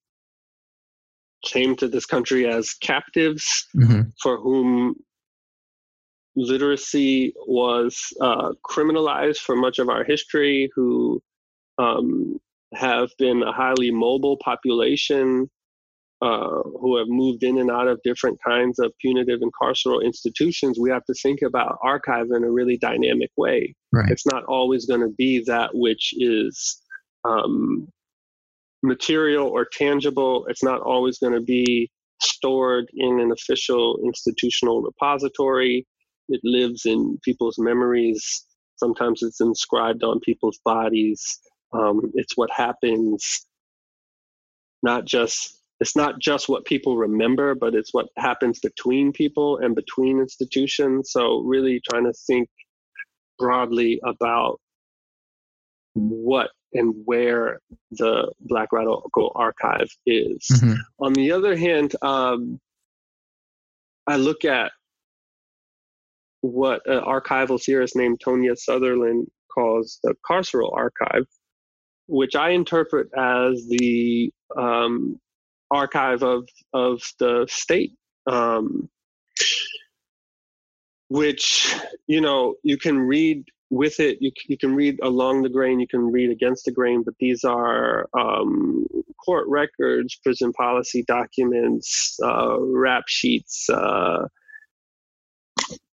came 1.43 1.77
to 1.77 1.89
this 1.89 2.07
country 2.07 2.47
as 2.47 2.75
captives, 2.75 3.67
mm-hmm. 3.77 4.03
for 4.23 4.39
whom 4.39 4.95
literacy 6.37 7.33
was 7.47 8.13
uh, 8.21 8.53
criminalized 8.69 9.39
for 9.39 9.57
much 9.57 9.79
of 9.79 9.89
our 9.89 10.05
history, 10.05 10.71
who 10.75 11.21
um, 11.79 12.39
have 12.75 13.11
been 13.19 13.43
a 13.43 13.53
highly 13.53 13.91
mobile 13.91 14.37
population 14.37 15.49
uh, 16.23 16.63
who 16.79 16.99
have 16.99 17.09
moved 17.09 17.43
in 17.43 17.59
and 17.59 17.71
out 17.71 17.89
of 17.89 17.99
different 18.05 18.39
kinds 18.47 18.79
of 18.79 18.93
punitive 19.01 19.41
and 19.41 19.53
carceral 19.61 20.05
institutions, 20.05 20.79
we 20.79 20.91
have 20.91 21.05
to 21.07 21.15
think 21.15 21.41
about 21.41 21.79
archive 21.83 22.27
in 22.31 22.45
a 22.45 22.51
really 22.51 22.77
dynamic 22.77 23.31
way. 23.39 23.75
Right. 23.91 24.11
It's 24.11 24.27
not 24.27 24.45
always 24.45 24.85
going 24.85 25.01
to 25.01 25.15
be 25.17 25.43
that 25.47 25.71
which 25.73 26.13
is 26.19 26.79
um, 27.25 27.89
material 28.83 29.49
or 29.49 29.67
tangible. 29.73 30.47
It's 30.49 30.63
not 30.63 30.81
always 30.81 31.19
going 31.19 31.35
to 31.35 31.41
be 31.41 31.91
stored 32.23 32.87
in 32.95 33.21
an 33.21 33.33
official 33.33 33.99
institutional 34.05 34.83
repository. 34.83 35.87
It 36.29 36.41
lives 36.45 36.87
in 36.87 37.19
people's 37.25 37.57
memories. 37.59 38.47
Sometimes 38.77 39.23
it's 39.23 39.41
inscribed 39.41 40.05
on 40.05 40.21
people's 40.21 40.61
bodies. 40.65 41.41
Um, 41.73 42.11
it's 42.15 42.37
what 42.37 42.51
happens 42.51 43.47
not 44.83 45.05
just 45.07 45.57
it's 45.81 45.97
not 45.97 46.19
just 46.21 46.49
what 46.49 46.67
people 46.67 46.99
remember, 46.99 47.55
but 47.55 47.75
it's 47.75 47.95
what 47.95 48.07
happens 48.19 48.61
between 48.61 49.13
people 49.13 49.59
and 49.59 49.75
between 49.75 50.21
institutions. 50.21 51.11
So, 51.11 51.41
really 51.41 51.81
trying 51.91 52.05
to 52.05 52.13
think 52.27 52.51
broadly 53.39 53.99
about 54.05 54.61
what 55.95 56.51
and 56.73 56.95
where 57.05 57.61
the 57.93 58.33
Black 58.41 58.73
Radical 58.73 59.33
Archive 59.35 59.91
is. 60.07 60.47
Mm-hmm. 60.53 60.75
On 61.01 61.13
the 61.13 61.33
other 61.33 61.57
hand, 61.57 61.95
um, 62.03 62.61
I 64.07 64.17
look 64.17 64.45
at 64.45 64.73
what 66.43 66.83
an 66.87 67.01
archival 67.01 67.63
theorist 67.63 67.97
named 67.97 68.21
Tonia 68.25 68.57
Sutherland 68.57 69.29
calls 69.53 69.99
the 70.03 70.15
carceral 70.29 70.73
archive, 70.73 71.27
which 72.07 72.35
I 72.35 72.51
interpret 72.51 73.09
as 73.17 73.67
the 73.69 74.33
um, 74.57 75.21
archive 75.71 76.23
of 76.23 76.49
of 76.73 77.03
the 77.19 77.47
state 77.49 77.93
um, 78.27 78.89
which 81.09 81.75
you 82.07 82.21
know 82.21 82.55
you 82.63 82.77
can 82.77 82.99
read 82.99 83.45
with 83.71 84.01
it 84.01 84.19
you, 84.21 84.31
you 84.49 84.59
can 84.59 84.75
read 84.75 84.99
along 85.03 85.43
the 85.43 85.49
grain 85.49 85.81
you 85.81 85.87
can 85.87 86.11
read 86.11 86.31
against 86.31 86.65
the 86.65 86.73
grain 86.73 87.03
but 87.05 87.15
these 87.21 87.45
are 87.45 88.09
um, 88.19 88.85
court 89.25 89.47
records 89.49 90.19
prison 90.23 90.53
policy 90.53 91.05
documents 91.07 92.19
uh, 92.25 92.59
rap 92.61 93.05
sheets 93.07 93.69
uh, 93.71 94.27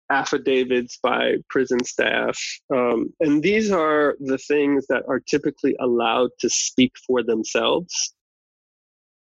affidavits 0.09 0.97
by 1.03 1.35
prison 1.49 1.83
staff 1.83 2.39
um, 2.73 3.13
and 3.19 3.43
these 3.43 3.71
are 3.71 4.15
the 4.19 4.37
things 4.37 4.85
that 4.87 5.03
are 5.07 5.19
typically 5.19 5.75
allowed 5.79 6.29
to 6.39 6.49
speak 6.49 6.93
for 7.05 7.23
themselves. 7.23 8.13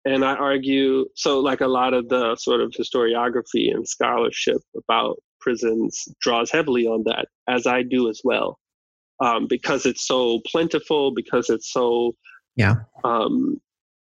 And 0.04 0.24
I 0.24 0.34
argue 0.34 1.06
so 1.14 1.40
like 1.40 1.60
a 1.60 1.66
lot 1.66 1.94
of 1.94 2.08
the 2.08 2.36
sort 2.36 2.60
of 2.60 2.72
historiography 2.72 3.72
and 3.74 3.86
scholarship 3.86 4.58
about 4.76 5.18
prisons 5.48 6.06
draws 6.20 6.50
heavily 6.50 6.86
on 6.86 7.04
that, 7.04 7.28
as 7.48 7.66
I 7.66 7.82
do 7.82 8.10
as 8.10 8.20
well, 8.22 8.58
um, 9.24 9.46
because 9.48 9.86
it's 9.86 10.06
so 10.06 10.40
plentiful, 10.46 11.14
because 11.14 11.48
it's 11.48 11.72
so 11.72 12.14
yeah 12.54 12.74
um, 13.02 13.58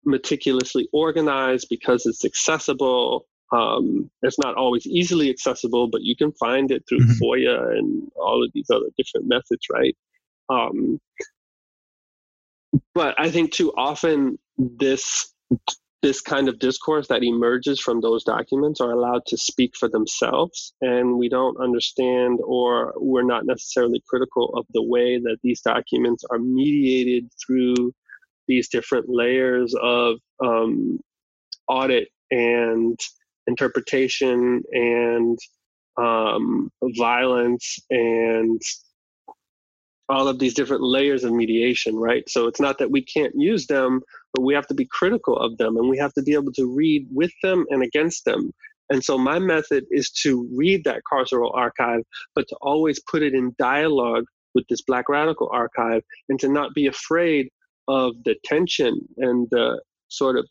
meticulously 0.05 0.89
organized, 0.93 1.69
because 1.71 2.05
it's 2.05 2.23
accessible. 2.23 3.27
Um, 3.51 4.11
it's 4.23 4.39
not 4.39 4.57
always 4.57 4.87
easily 4.87 5.31
accessible, 5.31 5.89
but 5.89 6.03
you 6.03 6.15
can 6.17 6.33
find 6.33 6.71
it 6.71 6.83
through 6.87 7.01
mm-hmm. 7.01 7.23
FOIA 7.23 7.79
and 7.79 8.11
all 8.17 8.45
of 8.45 8.51
these 8.53 8.69
other 8.71 8.91
different 8.99 9.27
methods, 9.27 9.67
right? 9.71 9.97
Um, 10.51 11.01
but 12.95 13.15
I 13.19 13.31
think 13.31 13.53
too 13.53 13.73
often 13.77 14.39
this 14.59 15.33
this 16.03 16.21
kind 16.21 16.49
of 16.49 16.59
discourse 16.59 17.07
that 17.09 17.23
emerges 17.23 17.81
from 17.81 18.01
those 18.01 18.25
documents 18.25 18.81
are 18.81 18.91
allowed 18.91 19.25
to 19.27 19.37
speak 19.37 19.77
for 19.77 19.89
themselves 19.89 20.75
and 20.81 21.17
we 21.17 21.29
don't 21.29 21.57
understand 21.63 22.41
or 22.45 22.93
we're 22.97 23.23
not 23.23 23.47
necessarily 23.47 24.03
critical 24.09 24.53
of 24.57 24.67
the 24.73 24.83
way 24.83 25.19
that 25.19 25.39
these 25.45 25.61
documents 25.61 26.25
are 26.31 26.39
mediated 26.39 27.31
through 27.45 27.93
these 28.49 28.69
different 28.69 29.07
layers 29.09 29.75
of 29.81 30.19
um, 30.45 30.99
audit 31.69 32.09
and 32.33 32.99
interpretation 33.47 34.63
and 34.73 35.39
um, 36.01 36.71
violence 36.97 37.79
and 37.91 38.61
all 40.09 40.29
of 40.29 40.39
these 40.39 40.55
different 40.55 40.83
layers 40.83 41.25
of 41.25 41.33
mediation, 41.33 41.97
right? 41.97 42.29
So 42.29 42.47
it's 42.47 42.61
not 42.61 42.79
that 42.79 42.91
we 42.91 43.05
can't 43.05 43.35
use 43.37 43.67
them, 43.67 44.01
but 44.33 44.43
we 44.43 44.55
have 44.55 44.67
to 44.69 44.75
be 44.75 44.87
critical 44.87 45.37
of 45.37 45.57
them 45.59 45.77
and 45.77 45.89
we 45.89 45.99
have 45.99 46.13
to 46.15 46.23
be 46.23 46.35
able 46.35 46.53
to 46.53 46.67
read 46.67 47.07
with 47.11 47.33
them 47.43 47.65
and 47.71 47.83
against 47.83 48.25
them. 48.25 48.51
And 48.91 49.03
so 49.03 49.17
my 49.17 49.39
method 49.39 49.85
is 49.91 50.11
to 50.23 50.49
read 50.55 50.85
that 50.85 51.03
carceral 51.11 51.55
archive, 51.55 52.03
but 52.35 52.47
to 52.49 52.57
always 52.61 53.01
put 53.01 53.23
it 53.23 53.35
in 53.35 53.55
dialogue 53.59 54.25
with 54.55 54.67
this 54.69 54.83
Black 54.83 55.09
radical 55.09 55.49
archive 55.53 56.03
and 56.29 56.39
to 56.41 56.49
not 56.49 56.75
be 56.75 56.87
afraid 56.87 57.49
of 57.89 58.15
the 58.25 58.37
tension 58.45 59.01
and 59.19 59.49
the 59.51 59.81
sort 60.09 60.37
of 60.37 60.47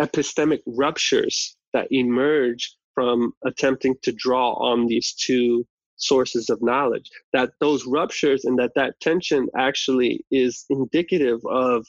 epistemic 0.00 0.60
ruptures 0.66 1.56
that 1.72 1.88
emerge 1.90 2.76
from 2.94 3.32
attempting 3.44 3.94
to 4.02 4.12
draw 4.12 4.54
on 4.54 4.86
these 4.86 5.12
two 5.12 5.66
sources 5.96 6.48
of 6.50 6.60
knowledge 6.62 7.08
that 7.32 7.50
those 7.60 7.86
ruptures 7.86 8.44
and 8.44 8.58
that 8.58 8.72
that 8.74 8.98
tension 9.00 9.48
actually 9.56 10.24
is 10.30 10.64
indicative 10.68 11.40
of 11.48 11.86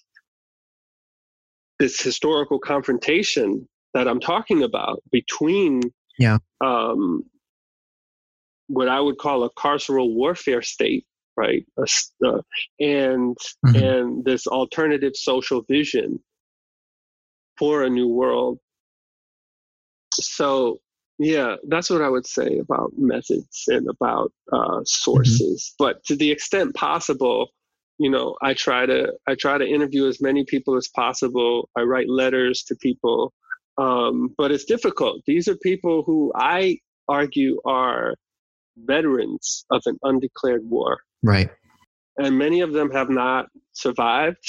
this 1.79 2.01
historical 2.01 2.59
confrontation 2.59 3.67
that 3.93 4.07
i'm 4.07 4.19
talking 4.19 4.63
about 4.63 5.01
between 5.11 5.81
yeah 6.17 6.37
um, 6.61 7.23
what 8.67 8.87
i 8.87 8.99
would 8.99 9.17
call 9.17 9.43
a 9.43 9.49
carceral 9.53 10.13
warfare 10.13 10.61
state 10.61 11.05
right 11.37 11.65
uh, 12.25 12.41
and 12.79 13.37
mm-hmm. 13.65 13.75
and 13.75 14.25
this 14.25 14.47
alternative 14.47 15.15
social 15.15 15.63
vision 15.69 16.19
for 17.57 17.83
a 17.83 17.89
new 17.89 18.07
world 18.07 18.59
so 20.13 20.79
yeah, 21.17 21.55
that's 21.67 21.89
what 21.89 22.01
I 22.01 22.09
would 22.09 22.27
say 22.27 22.57
about 22.57 22.91
methods 22.97 23.63
and 23.67 23.87
about 23.87 24.33
uh, 24.51 24.57
mm-hmm. 24.57 24.81
sources. 24.85 25.73
Mm-hmm. 25.73 25.83
But 25.83 26.03
to 26.05 26.15
the 26.15 26.31
extent 26.31 26.75
possible, 26.75 27.49
you 27.97 28.09
know, 28.09 28.35
I 28.41 28.53
try 28.53 28.85
to 28.85 29.13
I 29.27 29.35
try 29.35 29.57
to 29.57 29.65
interview 29.65 30.07
as 30.07 30.21
many 30.21 30.45
people 30.45 30.75
as 30.75 30.87
possible. 30.87 31.69
I 31.77 31.81
write 31.81 32.09
letters 32.09 32.63
to 32.67 32.75
people, 32.75 33.33
um, 33.77 34.33
but 34.37 34.51
it's 34.51 34.65
difficult. 34.65 35.21
These 35.25 35.47
are 35.47 35.55
people 35.57 36.03
who 36.05 36.31
I 36.35 36.79
argue 37.07 37.59
are 37.65 38.15
veterans 38.77 39.65
of 39.71 39.81
an 39.85 39.97
undeclared 40.03 40.61
war, 40.63 40.99
right? 41.23 41.49
And 42.17 42.37
many 42.37 42.61
of 42.61 42.73
them 42.73 42.91
have 42.91 43.09
not 43.09 43.47
survived. 43.73 44.45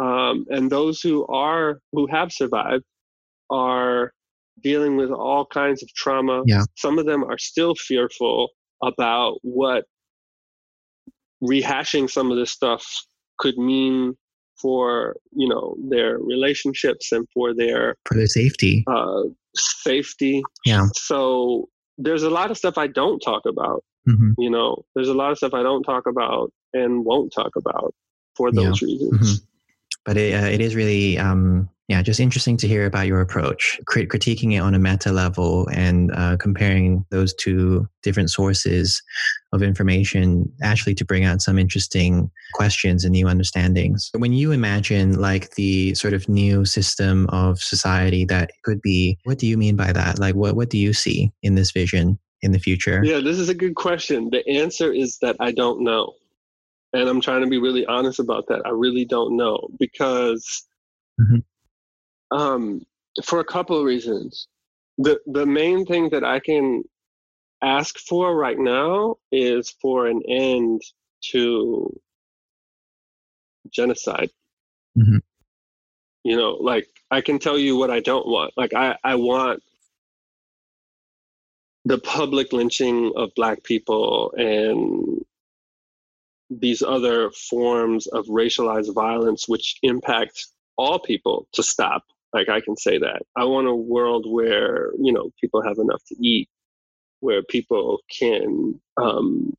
Um, 0.00 0.44
and 0.48 0.70
those 0.70 1.00
who 1.00 1.26
are 1.26 1.80
who 1.92 2.06
have 2.06 2.32
survived 2.32 2.84
are 3.50 4.12
dealing 4.62 4.96
with 4.96 5.10
all 5.10 5.46
kinds 5.46 5.82
of 5.82 5.88
trauma. 5.94 6.42
Yeah. 6.46 6.64
Some 6.76 6.98
of 6.98 7.06
them 7.06 7.24
are 7.24 7.38
still 7.38 7.74
fearful 7.74 8.48
about 8.82 9.38
what 9.42 9.84
rehashing 11.42 12.10
some 12.10 12.30
of 12.30 12.36
this 12.36 12.50
stuff 12.50 12.84
could 13.38 13.56
mean 13.56 14.16
for 14.60 15.16
you 15.32 15.48
know 15.48 15.76
their 15.88 16.18
relationships 16.18 17.12
and 17.12 17.26
for 17.32 17.54
their 17.54 17.94
for 18.04 18.16
their 18.16 18.26
safety 18.26 18.84
uh, 18.86 19.22
safety 19.54 20.42
yeah 20.64 20.86
so 20.94 21.68
there's 21.96 22.22
a 22.22 22.30
lot 22.30 22.50
of 22.50 22.58
stuff 22.58 22.76
i 22.76 22.86
don't 22.86 23.20
talk 23.20 23.42
about 23.46 23.84
mm-hmm. 24.08 24.32
you 24.38 24.50
know 24.50 24.84
there's 24.94 25.08
a 25.08 25.14
lot 25.14 25.30
of 25.30 25.36
stuff 25.38 25.54
i 25.54 25.62
don't 25.62 25.84
talk 25.84 26.06
about 26.06 26.52
and 26.74 27.04
won't 27.04 27.32
talk 27.32 27.54
about 27.56 27.94
for 28.36 28.50
those 28.50 28.82
yeah. 28.82 28.86
reasons 28.86 29.40
mm-hmm. 29.40 29.44
but 30.04 30.16
it, 30.16 30.34
uh, 30.34 30.46
it 30.46 30.60
is 30.60 30.74
really 30.74 31.18
um 31.18 31.68
yeah, 31.88 32.02
just 32.02 32.20
interesting 32.20 32.58
to 32.58 32.68
hear 32.68 32.84
about 32.84 33.06
your 33.06 33.22
approach, 33.22 33.80
crit- 33.86 34.10
critiquing 34.10 34.54
it 34.54 34.58
on 34.58 34.74
a 34.74 34.78
meta 34.78 35.10
level 35.10 35.66
and 35.72 36.14
uh, 36.14 36.36
comparing 36.36 37.06
those 37.08 37.32
two 37.32 37.88
different 38.02 38.30
sources 38.30 39.02
of 39.54 39.62
information, 39.62 40.52
actually 40.62 40.94
to 40.96 41.04
bring 41.06 41.24
out 41.24 41.40
some 41.40 41.58
interesting 41.58 42.30
questions 42.52 43.04
and 43.04 43.12
new 43.12 43.26
understandings. 43.26 44.10
When 44.14 44.34
you 44.34 44.52
imagine 44.52 45.18
like 45.18 45.54
the 45.54 45.94
sort 45.94 46.12
of 46.12 46.28
new 46.28 46.66
system 46.66 47.26
of 47.30 47.58
society 47.58 48.26
that 48.26 48.50
could 48.64 48.82
be, 48.82 49.16
what 49.24 49.38
do 49.38 49.46
you 49.46 49.56
mean 49.56 49.74
by 49.74 49.90
that? 49.92 50.18
Like, 50.18 50.34
what 50.34 50.56
what 50.56 50.68
do 50.68 50.76
you 50.76 50.92
see 50.92 51.32
in 51.42 51.54
this 51.54 51.70
vision 51.70 52.18
in 52.42 52.52
the 52.52 52.58
future? 52.58 53.00
Yeah, 53.02 53.20
this 53.20 53.38
is 53.38 53.48
a 53.48 53.54
good 53.54 53.76
question. 53.76 54.28
The 54.30 54.46
answer 54.46 54.92
is 54.92 55.16
that 55.22 55.36
I 55.40 55.52
don't 55.52 55.82
know, 55.82 56.12
and 56.92 57.08
I'm 57.08 57.22
trying 57.22 57.40
to 57.40 57.48
be 57.48 57.58
really 57.58 57.86
honest 57.86 58.18
about 58.18 58.46
that. 58.48 58.60
I 58.66 58.70
really 58.70 59.06
don't 59.06 59.38
know 59.38 59.68
because. 59.78 60.66
Mm-hmm 61.18 61.38
um, 62.30 62.84
for 63.24 63.40
a 63.40 63.44
couple 63.44 63.78
of 63.78 63.84
reasons. 63.84 64.48
The 64.98 65.20
the 65.26 65.46
main 65.46 65.86
thing 65.86 66.10
that 66.10 66.24
I 66.24 66.40
can 66.40 66.82
ask 67.62 67.98
for 67.98 68.34
right 68.34 68.58
now 68.58 69.16
is 69.30 69.70
for 69.80 70.06
an 70.06 70.22
end 70.28 70.82
to 71.30 71.98
genocide. 73.70 74.30
Mm-hmm. 74.96 75.18
You 76.24 76.36
know, 76.36 76.52
like 76.60 76.88
I 77.10 77.20
can 77.20 77.38
tell 77.38 77.58
you 77.58 77.76
what 77.76 77.90
I 77.90 78.00
don't 78.00 78.26
want. 78.26 78.52
Like 78.56 78.74
I, 78.74 78.96
I 79.04 79.14
want 79.14 79.62
the 81.84 81.98
public 81.98 82.52
lynching 82.52 83.12
of 83.16 83.30
black 83.34 83.62
people 83.62 84.32
and 84.36 85.24
these 86.50 86.82
other 86.82 87.30
forms 87.30 88.06
of 88.06 88.26
racialized 88.26 88.92
violence 88.94 89.48
which 89.48 89.78
impact 89.82 90.48
all 90.76 90.98
people 90.98 91.46
to 91.52 91.62
stop 91.62 92.04
like 92.32 92.48
I 92.48 92.60
can 92.60 92.76
say 92.76 92.98
that. 92.98 93.22
I 93.36 93.44
want 93.44 93.68
a 93.68 93.74
world 93.74 94.26
where, 94.28 94.92
you 95.00 95.12
know, 95.12 95.30
people 95.40 95.62
have 95.62 95.78
enough 95.78 96.02
to 96.08 96.16
eat, 96.26 96.48
where 97.20 97.42
people 97.44 98.00
can 98.18 98.80
um 98.98 99.54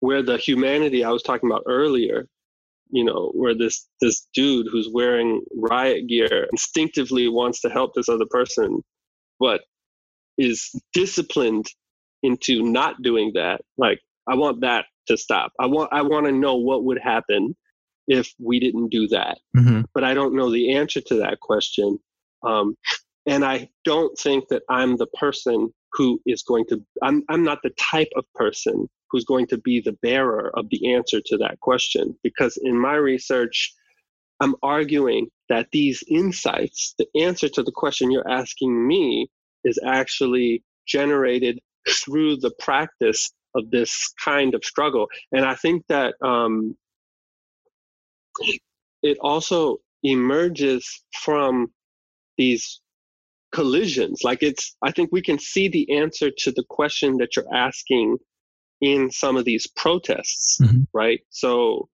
where 0.00 0.22
the 0.22 0.38
humanity 0.38 1.04
I 1.04 1.10
was 1.10 1.22
talking 1.22 1.50
about 1.50 1.64
earlier, 1.66 2.26
you 2.90 3.04
know, 3.04 3.30
where 3.34 3.54
this 3.56 3.88
this 4.00 4.28
dude 4.34 4.68
who's 4.70 4.88
wearing 4.92 5.42
riot 5.56 6.08
gear 6.08 6.48
instinctively 6.52 7.28
wants 7.28 7.60
to 7.62 7.70
help 7.70 7.94
this 7.94 8.08
other 8.08 8.26
person, 8.30 8.82
but 9.40 9.62
is 10.38 10.70
disciplined 10.92 11.66
into 12.22 12.62
not 12.62 13.02
doing 13.02 13.32
that. 13.34 13.60
Like 13.78 14.00
I 14.28 14.34
want 14.36 14.62
that 14.62 14.86
to 15.08 15.16
stop. 15.16 15.52
I 15.60 15.66
want 15.66 15.90
I 15.92 16.02
want 16.02 16.26
to 16.26 16.32
know 16.32 16.56
what 16.56 16.84
would 16.84 17.00
happen 17.02 17.56
if 18.06 18.32
we 18.38 18.60
didn't 18.60 18.90
do 18.90 19.08
that. 19.08 19.38
Mm-hmm. 19.56 19.82
But 19.94 20.04
I 20.04 20.14
don't 20.14 20.34
know 20.34 20.50
the 20.50 20.74
answer 20.74 21.00
to 21.00 21.16
that 21.16 21.40
question. 21.40 21.98
Um, 22.42 22.76
and 23.26 23.44
I 23.44 23.70
don't 23.84 24.16
think 24.18 24.48
that 24.48 24.62
I'm 24.68 24.96
the 24.96 25.06
person 25.06 25.72
who 25.92 26.20
is 26.26 26.42
going 26.42 26.66
to, 26.68 26.82
I'm, 27.02 27.22
I'm 27.28 27.42
not 27.42 27.60
the 27.62 27.72
type 27.78 28.10
of 28.16 28.24
person 28.34 28.88
who's 29.10 29.24
going 29.24 29.46
to 29.46 29.58
be 29.58 29.80
the 29.80 29.96
bearer 30.02 30.50
of 30.54 30.68
the 30.70 30.92
answer 30.92 31.20
to 31.24 31.36
that 31.38 31.60
question. 31.60 32.18
Because 32.22 32.58
in 32.62 32.78
my 32.78 32.94
research, 32.94 33.72
I'm 34.40 34.56
arguing 34.62 35.28
that 35.48 35.68
these 35.72 36.02
insights, 36.08 36.94
the 36.98 37.06
answer 37.18 37.48
to 37.48 37.62
the 37.62 37.72
question 37.72 38.10
you're 38.10 38.28
asking 38.28 38.86
me, 38.86 39.30
is 39.64 39.78
actually 39.86 40.62
generated 40.86 41.60
through 41.88 42.36
the 42.36 42.50
practice 42.58 43.32
of 43.54 43.70
this 43.70 44.12
kind 44.22 44.54
of 44.54 44.64
struggle. 44.64 45.06
And 45.32 45.44
I 45.44 45.54
think 45.54 45.84
that 45.88 46.14
um, 46.22 46.76
it 49.02 49.18
also 49.20 49.78
emerges 50.02 51.04
from 51.22 51.72
these 52.36 52.80
collisions. 53.52 54.22
Like 54.24 54.42
it's, 54.42 54.76
I 54.82 54.90
think 54.90 55.10
we 55.12 55.22
can 55.22 55.38
see 55.38 55.68
the 55.68 55.96
answer 55.96 56.30
to 56.38 56.52
the 56.52 56.64
question 56.68 57.16
that 57.18 57.36
you're 57.36 57.54
asking 57.54 58.18
in 58.80 59.10
some 59.10 59.36
of 59.36 59.44
these 59.44 59.66
protests, 59.76 60.58
mm-hmm. 60.60 60.82
right? 60.92 61.20
So 61.30 61.88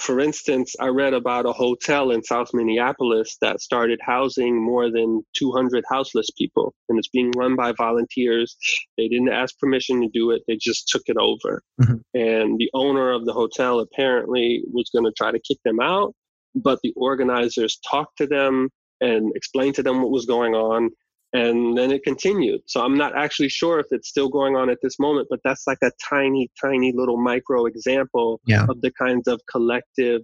for 0.00 0.18
instance, 0.18 0.74
I 0.80 0.88
read 0.88 1.14
about 1.14 1.46
a 1.46 1.52
hotel 1.52 2.10
in 2.10 2.22
South 2.22 2.48
Minneapolis 2.54 3.36
that 3.42 3.60
started 3.60 4.00
housing 4.02 4.62
more 4.62 4.90
than 4.90 5.22
200 5.36 5.84
houseless 5.88 6.28
people, 6.38 6.74
and 6.88 6.98
it's 6.98 7.08
being 7.08 7.32
run 7.36 7.54
by 7.54 7.72
volunteers. 7.72 8.56
They 8.96 9.08
didn't 9.08 9.32
ask 9.32 9.58
permission 9.58 10.00
to 10.00 10.08
do 10.12 10.30
it, 10.30 10.42
they 10.48 10.56
just 10.60 10.88
took 10.88 11.02
it 11.06 11.16
over. 11.18 11.62
Mm-hmm. 11.80 11.96
And 12.14 12.58
the 12.58 12.70
owner 12.74 13.12
of 13.12 13.26
the 13.26 13.32
hotel 13.32 13.80
apparently 13.80 14.62
was 14.72 14.90
going 14.94 15.04
to 15.04 15.12
try 15.16 15.32
to 15.32 15.40
kick 15.40 15.58
them 15.64 15.80
out, 15.80 16.14
but 16.54 16.78
the 16.82 16.92
organizers 16.96 17.78
talked 17.88 18.18
to 18.18 18.26
them 18.26 18.70
and 19.00 19.32
explained 19.36 19.74
to 19.76 19.82
them 19.82 20.02
what 20.02 20.10
was 20.10 20.26
going 20.26 20.54
on 20.54 20.90
and 21.32 21.78
then 21.78 21.92
it 21.92 22.02
continued. 22.02 22.62
So 22.66 22.84
I'm 22.84 22.96
not 22.96 23.16
actually 23.16 23.50
sure 23.50 23.78
if 23.78 23.86
it's 23.90 24.08
still 24.08 24.28
going 24.28 24.56
on 24.56 24.68
at 24.68 24.78
this 24.82 24.98
moment, 24.98 25.28
but 25.30 25.40
that's 25.44 25.66
like 25.66 25.78
a 25.82 25.92
tiny, 26.08 26.50
tiny 26.60 26.92
little 26.94 27.16
micro 27.16 27.66
example 27.66 28.40
yeah. 28.46 28.66
of 28.68 28.80
the 28.80 28.90
kinds 28.92 29.28
of 29.28 29.40
collective, 29.50 30.22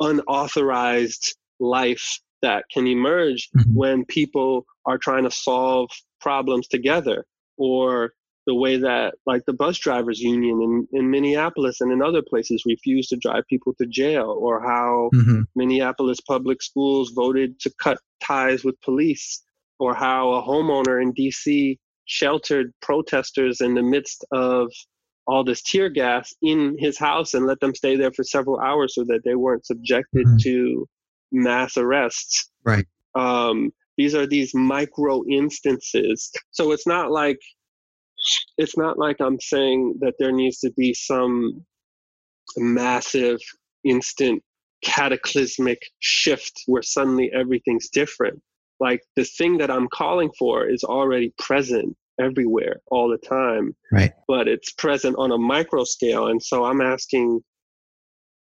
unauthorized 0.00 1.36
life 1.60 2.20
that 2.42 2.64
can 2.72 2.86
emerge 2.86 3.48
mm-hmm. 3.56 3.74
when 3.74 4.04
people 4.04 4.66
are 4.84 4.98
trying 4.98 5.24
to 5.24 5.30
solve 5.30 5.88
problems 6.20 6.68
together 6.68 7.24
or 7.56 8.12
the 8.46 8.54
way 8.54 8.76
that 8.76 9.14
like 9.24 9.42
the 9.46 9.54
bus 9.54 9.78
drivers 9.78 10.20
union 10.20 10.60
in, 10.60 10.98
in 10.98 11.10
minneapolis 11.10 11.80
and 11.80 11.90
in 11.90 12.02
other 12.02 12.20
places 12.28 12.62
refused 12.66 13.08
to 13.08 13.16
drive 13.16 13.44
people 13.48 13.72
to 13.80 13.86
jail 13.86 14.36
or 14.38 14.60
how 14.60 15.08
mm-hmm. 15.14 15.42
minneapolis 15.54 16.20
public 16.20 16.62
schools 16.62 17.10
voted 17.14 17.58
to 17.60 17.72
cut 17.82 17.98
ties 18.22 18.62
with 18.62 18.78
police 18.82 19.42
or 19.78 19.94
how 19.94 20.32
a 20.32 20.42
homeowner 20.42 21.02
in 21.02 21.12
dc 21.14 21.76
sheltered 22.06 22.72
protesters 22.82 23.60
in 23.60 23.74
the 23.74 23.82
midst 23.82 24.24
of 24.32 24.70
all 25.26 25.42
this 25.42 25.62
tear 25.62 25.88
gas 25.88 26.34
in 26.42 26.76
his 26.78 26.98
house 26.98 27.32
and 27.32 27.46
let 27.46 27.58
them 27.60 27.74
stay 27.74 27.96
there 27.96 28.12
for 28.12 28.22
several 28.22 28.60
hours 28.60 28.94
so 28.94 29.04
that 29.04 29.20
they 29.24 29.34
weren't 29.34 29.64
subjected 29.64 30.26
mm-hmm. 30.26 30.36
to 30.36 30.86
mass 31.32 31.76
arrests 31.76 32.50
right 32.64 32.86
um, 33.16 33.70
these 33.96 34.14
are 34.14 34.26
these 34.26 34.52
micro 34.54 35.22
instances 35.30 36.30
so 36.50 36.72
it's 36.72 36.86
not 36.86 37.10
like 37.10 37.38
it's 38.56 38.76
not 38.76 38.98
like 38.98 39.16
I'm 39.20 39.38
saying 39.40 39.96
that 40.00 40.14
there 40.18 40.32
needs 40.32 40.60
to 40.60 40.70
be 40.76 40.94
some 40.94 41.64
massive, 42.56 43.38
instant, 43.84 44.42
cataclysmic 44.82 45.80
shift 46.00 46.62
where 46.66 46.82
suddenly 46.82 47.30
everything's 47.34 47.88
different. 47.90 48.40
Like 48.84 49.00
the 49.16 49.24
thing 49.24 49.56
that 49.58 49.70
I'm 49.70 49.88
calling 49.88 50.30
for 50.38 50.68
is 50.68 50.84
already 50.84 51.32
present 51.38 51.96
everywhere 52.20 52.82
all 52.88 53.08
the 53.08 53.26
time. 53.26 53.74
Right. 53.90 54.12
But 54.28 54.46
it's 54.46 54.72
present 54.72 55.16
on 55.18 55.32
a 55.32 55.38
micro 55.38 55.84
scale. 55.84 56.26
And 56.26 56.42
so 56.42 56.66
I'm 56.66 56.82
asking 56.82 57.40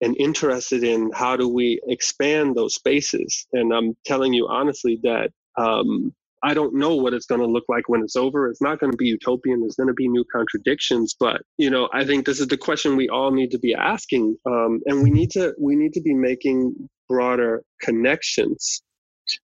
and 0.00 0.16
interested 0.18 0.84
in 0.84 1.10
how 1.12 1.36
do 1.36 1.48
we 1.48 1.80
expand 1.88 2.54
those 2.54 2.76
spaces. 2.76 3.44
And 3.52 3.74
I'm 3.74 3.96
telling 4.06 4.32
you 4.32 4.46
honestly 4.48 5.00
that 5.02 5.30
um, 5.58 6.14
I 6.44 6.54
don't 6.54 6.76
know 6.76 6.94
what 6.94 7.12
it's 7.12 7.26
going 7.26 7.40
to 7.40 7.46
look 7.48 7.64
like 7.68 7.88
when 7.88 8.02
it's 8.02 8.14
over. 8.14 8.48
It's 8.48 8.62
not 8.62 8.78
going 8.78 8.92
to 8.92 8.96
be 8.96 9.08
utopian. 9.08 9.60
There's 9.60 9.74
going 9.74 9.88
to 9.88 9.94
be 9.94 10.08
new 10.08 10.24
contradictions, 10.32 11.16
but 11.18 11.42
you 11.58 11.70
know, 11.70 11.88
I 11.92 12.04
think 12.04 12.24
this 12.24 12.38
is 12.38 12.46
the 12.46 12.56
question 12.56 12.96
we 12.96 13.08
all 13.08 13.32
need 13.32 13.50
to 13.50 13.58
be 13.58 13.74
asking, 13.74 14.36
um, 14.46 14.80
and 14.86 15.02
we 15.02 15.10
need 15.10 15.32
to 15.32 15.54
we 15.60 15.74
need 15.74 15.92
to 15.94 16.00
be 16.00 16.14
making 16.14 16.88
broader 17.08 17.62
connections 17.82 18.80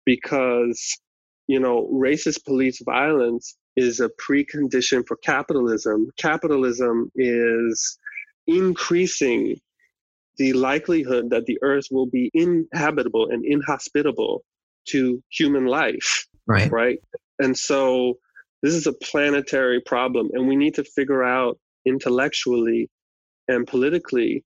because 0.05 0.99
you 1.49 1.59
know, 1.59 1.89
racist 1.93 2.45
police 2.45 2.81
violence 2.85 3.57
is 3.77 4.01
a 4.01 4.09
precondition 4.11 5.05
for 5.07 5.17
capitalism. 5.17 6.09
Capitalism 6.17 7.11
is 7.17 7.99
increasing 8.47 9.57
the 10.37 10.53
likelihood 10.53 11.31
that 11.31 11.47
the 11.47 11.59
earth 11.63 11.87
will 11.91 12.07
be 12.07 12.31
inhabitable 12.33 13.29
and 13.31 13.45
inhospitable 13.45 14.43
to 14.87 15.23
human 15.31 15.67
life 15.67 16.27
Right. 16.47 16.71
Right. 16.71 16.99
And 17.39 17.57
so 17.57 18.19
this 18.63 18.75
is 18.75 18.87
a 18.87 18.93
planetary 18.93 19.81
problem, 19.81 20.31
and 20.33 20.49
we 20.49 20.57
need 20.57 20.75
to 20.75 20.85
figure 20.85 21.23
out 21.23 21.59
intellectually 21.85 22.91
and 23.49 23.67
politically. 23.67 24.45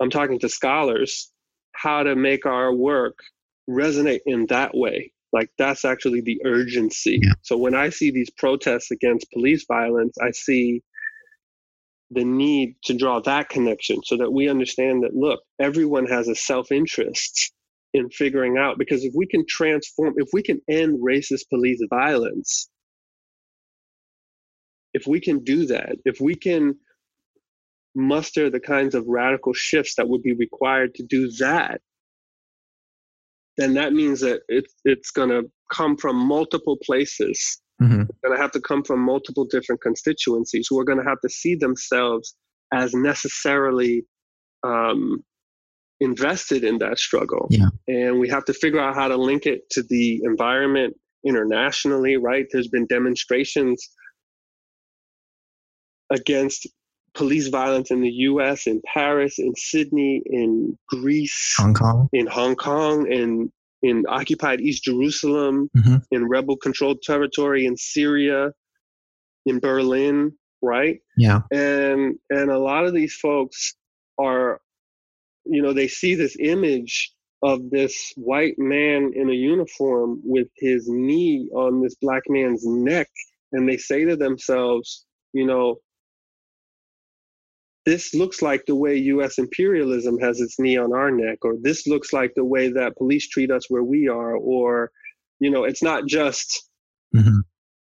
I'm 0.00 0.10
talking 0.10 0.38
to 0.40 0.48
scholars 0.48 1.30
how 1.72 2.02
to 2.02 2.14
make 2.14 2.46
our 2.46 2.72
work 2.72 3.18
resonate 3.68 4.20
in 4.26 4.46
that 4.46 4.74
way. 4.74 5.12
Like 5.32 5.50
that's 5.58 5.84
actually 5.84 6.22
the 6.22 6.40
urgency. 6.44 7.20
Yeah. 7.22 7.32
So 7.42 7.56
when 7.56 7.74
I 7.74 7.90
see 7.90 8.10
these 8.10 8.30
protests 8.30 8.90
against 8.90 9.30
police 9.32 9.64
violence, 9.68 10.16
I 10.18 10.30
see 10.30 10.82
the 12.10 12.24
need 12.24 12.76
to 12.84 12.96
draw 12.96 13.20
that 13.20 13.50
connection 13.50 13.98
so 14.02 14.16
that 14.16 14.32
we 14.32 14.48
understand 14.48 15.02
that 15.02 15.14
look, 15.14 15.40
everyone 15.60 16.06
has 16.06 16.28
a 16.28 16.34
self 16.34 16.72
interest 16.72 17.52
in 17.94 18.10
figuring 18.10 18.58
out 18.58 18.78
because 18.78 19.04
if 19.04 19.12
we 19.14 19.26
can 19.26 19.44
transform 19.48 20.14
if 20.16 20.28
we 20.32 20.42
can 20.42 20.60
end 20.68 20.98
racist 21.02 21.48
police 21.48 21.80
violence 21.88 22.68
if 24.92 25.06
we 25.06 25.20
can 25.20 25.42
do 25.42 25.66
that 25.66 25.96
if 26.04 26.20
we 26.20 26.34
can 26.34 26.74
muster 27.94 28.50
the 28.50 28.60
kinds 28.60 28.94
of 28.94 29.06
radical 29.06 29.54
shifts 29.54 29.94
that 29.96 30.08
would 30.08 30.22
be 30.22 30.34
required 30.34 30.94
to 30.94 31.02
do 31.02 31.30
that 31.38 31.80
then 33.58 33.74
that 33.74 33.92
means 33.92 34.20
that 34.20 34.40
it's 34.48 34.74
it's 34.84 35.10
going 35.10 35.28
to 35.28 35.42
come 35.70 35.96
from 35.96 36.16
multiple 36.16 36.78
places 36.82 37.60
mm-hmm. 37.82 38.02
it's 38.02 38.18
going 38.24 38.34
to 38.34 38.40
have 38.40 38.52
to 38.52 38.60
come 38.60 38.82
from 38.82 39.00
multiple 39.00 39.44
different 39.44 39.80
constituencies 39.82 40.66
who 40.70 40.78
are 40.78 40.84
going 40.84 40.98
to 40.98 41.04
have 41.04 41.20
to 41.20 41.28
see 41.28 41.54
themselves 41.54 42.34
as 42.72 42.94
necessarily 42.94 44.04
um, 44.62 45.22
invested 46.00 46.64
in 46.64 46.78
that 46.78 46.98
struggle. 46.98 47.48
Yeah. 47.50 47.68
And 47.86 48.20
we 48.20 48.28
have 48.28 48.44
to 48.46 48.54
figure 48.54 48.80
out 48.80 48.94
how 48.94 49.08
to 49.08 49.16
link 49.16 49.46
it 49.46 49.68
to 49.72 49.82
the 49.82 50.20
environment 50.24 50.94
internationally, 51.26 52.16
right? 52.16 52.46
There's 52.50 52.68
been 52.68 52.86
demonstrations 52.86 53.88
against 56.10 56.66
police 57.18 57.48
violence 57.48 57.90
in 57.90 58.00
the 58.00 58.10
US, 58.10 58.66
in 58.66 58.80
Paris, 58.86 59.38
in 59.38 59.52
Sydney, 59.56 60.22
in 60.26 60.78
Greece, 60.88 61.54
Hong 61.58 61.74
Kong, 61.74 62.08
in 62.12 62.26
Hong 62.26 62.56
Kong, 62.56 63.10
in 63.10 63.52
in 63.82 64.04
occupied 64.08 64.60
East 64.60 64.84
Jerusalem, 64.84 65.68
mm-hmm. 65.76 65.96
in 66.10 66.28
rebel 66.28 66.56
controlled 66.56 67.02
territory 67.02 67.66
in 67.66 67.76
Syria, 67.76 68.52
in 69.46 69.60
Berlin, 69.60 70.32
right? 70.62 71.00
Yeah. 71.16 71.40
And 71.52 72.18
and 72.30 72.50
a 72.50 72.58
lot 72.58 72.86
of 72.86 72.94
these 72.94 73.14
folks 73.14 73.74
are 74.18 74.60
you 75.48 75.62
know, 75.62 75.72
they 75.72 75.88
see 75.88 76.14
this 76.14 76.36
image 76.38 77.12
of 77.42 77.70
this 77.70 78.12
white 78.16 78.58
man 78.58 79.12
in 79.14 79.30
a 79.30 79.34
uniform 79.34 80.20
with 80.24 80.48
his 80.56 80.88
knee 80.88 81.48
on 81.54 81.82
this 81.82 81.94
black 82.00 82.22
man's 82.28 82.64
neck, 82.66 83.08
and 83.52 83.68
they 83.68 83.76
say 83.76 84.04
to 84.04 84.16
themselves, 84.16 85.06
you 85.32 85.46
know, 85.46 85.76
this 87.88 88.12
looks 88.12 88.42
like 88.42 88.66
the 88.66 88.74
way 88.74 88.94
US 88.96 89.38
imperialism 89.38 90.18
has 90.18 90.42
its 90.42 90.58
knee 90.58 90.76
on 90.76 90.92
our 90.92 91.10
neck, 91.10 91.38
or 91.40 91.54
this 91.58 91.86
looks 91.86 92.12
like 92.12 92.34
the 92.36 92.44
way 92.44 92.70
that 92.70 92.98
police 92.98 93.26
treat 93.26 93.50
us 93.50 93.70
where 93.70 93.82
we 93.82 94.08
are, 94.08 94.36
or, 94.36 94.90
you 95.40 95.50
know, 95.50 95.64
it's 95.64 95.82
not 95.82 96.04
just, 96.04 96.68
mm-hmm. 97.16 97.38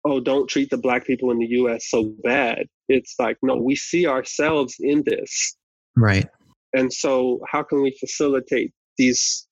oh, 0.04 0.20
don't 0.20 0.50
treat 0.50 0.72
the 0.72 0.80
black 0.80 1.06
people 1.06 1.30
in 1.30 1.38
the 1.38 1.46
US 1.62 1.92
so 1.92 2.12
bad. 2.24 2.66
It's 2.90 3.14
like, 3.20 3.38
no, 3.44 3.56
we 3.56 3.76
see 3.76 4.08
ourselves 4.08 4.78
in 4.80 5.04
this. 5.06 5.56
Right. 5.96 6.26
And 6.74 6.92
so, 6.92 7.40
how 7.48 7.62
can 7.62 7.84
we 7.84 7.96
facilitate 8.00 8.74
these 8.98 9.48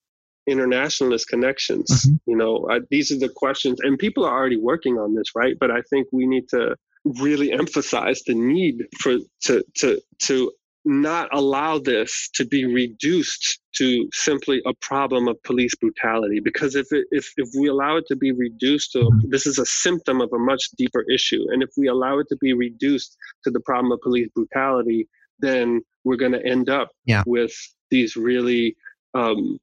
internationalist 0.47 1.27
connections? 1.27 1.87
Mm-hmm. 1.91 2.31
You 2.31 2.37
know, 2.37 2.67
uh, 2.71 2.79
these 2.89 3.11
are 3.11 3.19
the 3.19 3.29
questions, 3.29 3.79
and 3.83 3.99
people 3.99 4.25
are 4.25 4.35
already 4.35 4.57
working 4.57 4.97
on 4.97 5.13
this, 5.13 5.35
right? 5.35 5.55
But 5.59 5.69
I 5.69 5.83
think 5.91 6.07
we 6.11 6.25
need 6.25 6.49
to 6.49 6.75
really 7.05 7.51
emphasize 7.51 8.21
the 8.25 8.35
need 8.35 8.85
for 8.99 9.17
to 9.43 9.63
to 9.75 9.99
to 10.19 10.51
not 10.83 11.29
allow 11.31 11.77
this 11.77 12.29
to 12.33 12.43
be 12.45 12.65
reduced 12.65 13.59
to 13.75 14.09
simply 14.13 14.61
a 14.65 14.73
problem 14.81 15.27
of 15.27 15.41
police 15.43 15.75
brutality 15.75 16.39
because 16.39 16.75
if 16.75 16.87
it, 16.91 17.05
if 17.11 17.31
if 17.37 17.49
we 17.59 17.67
allow 17.67 17.97
it 17.97 18.05
to 18.07 18.15
be 18.15 18.31
reduced 18.31 18.91
to 18.91 19.09
this 19.29 19.45
is 19.45 19.59
a 19.59 19.65
symptom 19.65 20.21
of 20.21 20.29
a 20.33 20.39
much 20.39 20.63
deeper 20.77 21.05
issue 21.13 21.43
and 21.51 21.61
if 21.61 21.69
we 21.77 21.87
allow 21.87 22.17
it 22.17 22.27
to 22.29 22.37
be 22.41 22.53
reduced 22.53 23.15
to 23.43 23.51
the 23.51 23.59
problem 23.59 23.91
of 23.91 23.99
police 24.01 24.27
brutality 24.33 25.07
then 25.39 25.81
we're 26.03 26.15
going 26.15 26.31
to 26.31 26.45
end 26.45 26.69
up 26.69 26.89
yeah. 27.05 27.23
with 27.27 27.53
these 27.89 28.15
really 28.15 28.75
um, 29.13 29.59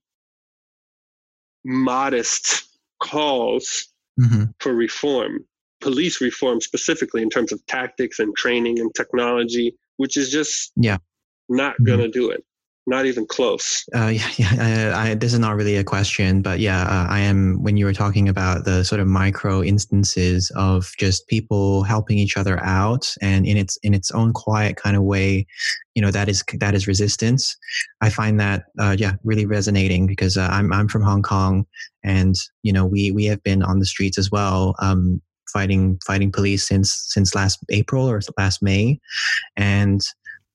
modest 1.64 2.64
calls 3.00 3.88
mm-hmm. 4.20 4.44
for 4.58 4.74
reform, 4.74 5.44
police 5.80 6.20
reform 6.20 6.60
specifically 6.60 7.22
in 7.22 7.30
terms 7.30 7.52
of 7.52 7.64
tactics 7.66 8.18
and 8.18 8.34
training 8.36 8.78
and 8.78 8.94
technology, 8.94 9.76
which 9.96 10.16
is 10.16 10.30
just 10.30 10.72
yeah. 10.76 10.98
not 11.48 11.74
mm-hmm. 11.74 11.84
going 11.84 12.00
to 12.00 12.08
do 12.08 12.30
it 12.30 12.44
not 12.88 13.06
even 13.06 13.26
close. 13.26 13.84
Uh, 13.94 14.06
yeah, 14.06 14.30
yeah 14.36 14.92
I, 14.96 15.10
I, 15.10 15.14
this 15.14 15.32
is 15.32 15.38
not 15.38 15.54
really 15.54 15.76
a 15.76 15.84
question, 15.84 16.42
but 16.42 16.58
yeah, 16.58 16.82
uh, 16.82 17.06
I 17.08 17.20
am. 17.20 17.62
When 17.62 17.76
you 17.76 17.84
were 17.84 17.92
talking 17.92 18.28
about 18.28 18.64
the 18.64 18.84
sort 18.84 19.00
of 19.00 19.06
micro 19.06 19.62
instances 19.62 20.50
of 20.56 20.90
just 20.98 21.28
people 21.28 21.82
helping 21.84 22.18
each 22.18 22.36
other 22.36 22.62
out, 22.64 23.14
and 23.20 23.46
in 23.46 23.56
its 23.56 23.76
in 23.82 23.94
its 23.94 24.10
own 24.10 24.32
quiet 24.32 24.76
kind 24.76 24.96
of 24.96 25.02
way, 25.02 25.46
you 25.94 26.02
know, 26.02 26.10
that 26.10 26.28
is 26.28 26.42
that 26.58 26.74
is 26.74 26.88
resistance. 26.88 27.56
I 28.00 28.10
find 28.10 28.40
that 28.40 28.64
uh, 28.78 28.96
yeah, 28.98 29.12
really 29.22 29.46
resonating 29.46 30.06
because 30.06 30.36
uh, 30.36 30.48
I'm 30.50 30.72
I'm 30.72 30.88
from 30.88 31.02
Hong 31.02 31.22
Kong, 31.22 31.66
and 32.02 32.34
you 32.62 32.72
know, 32.72 32.86
we 32.86 33.12
we 33.12 33.26
have 33.26 33.42
been 33.42 33.62
on 33.62 33.78
the 33.78 33.86
streets 33.86 34.18
as 34.18 34.30
well. 34.30 34.74
Um, 34.80 35.20
fighting 35.52 35.98
fighting 36.06 36.32
police 36.32 36.66
since 36.66 37.06
since 37.08 37.34
last 37.34 37.58
April 37.70 38.08
or 38.08 38.20
last 38.36 38.62
May, 38.62 39.00
and 39.56 40.00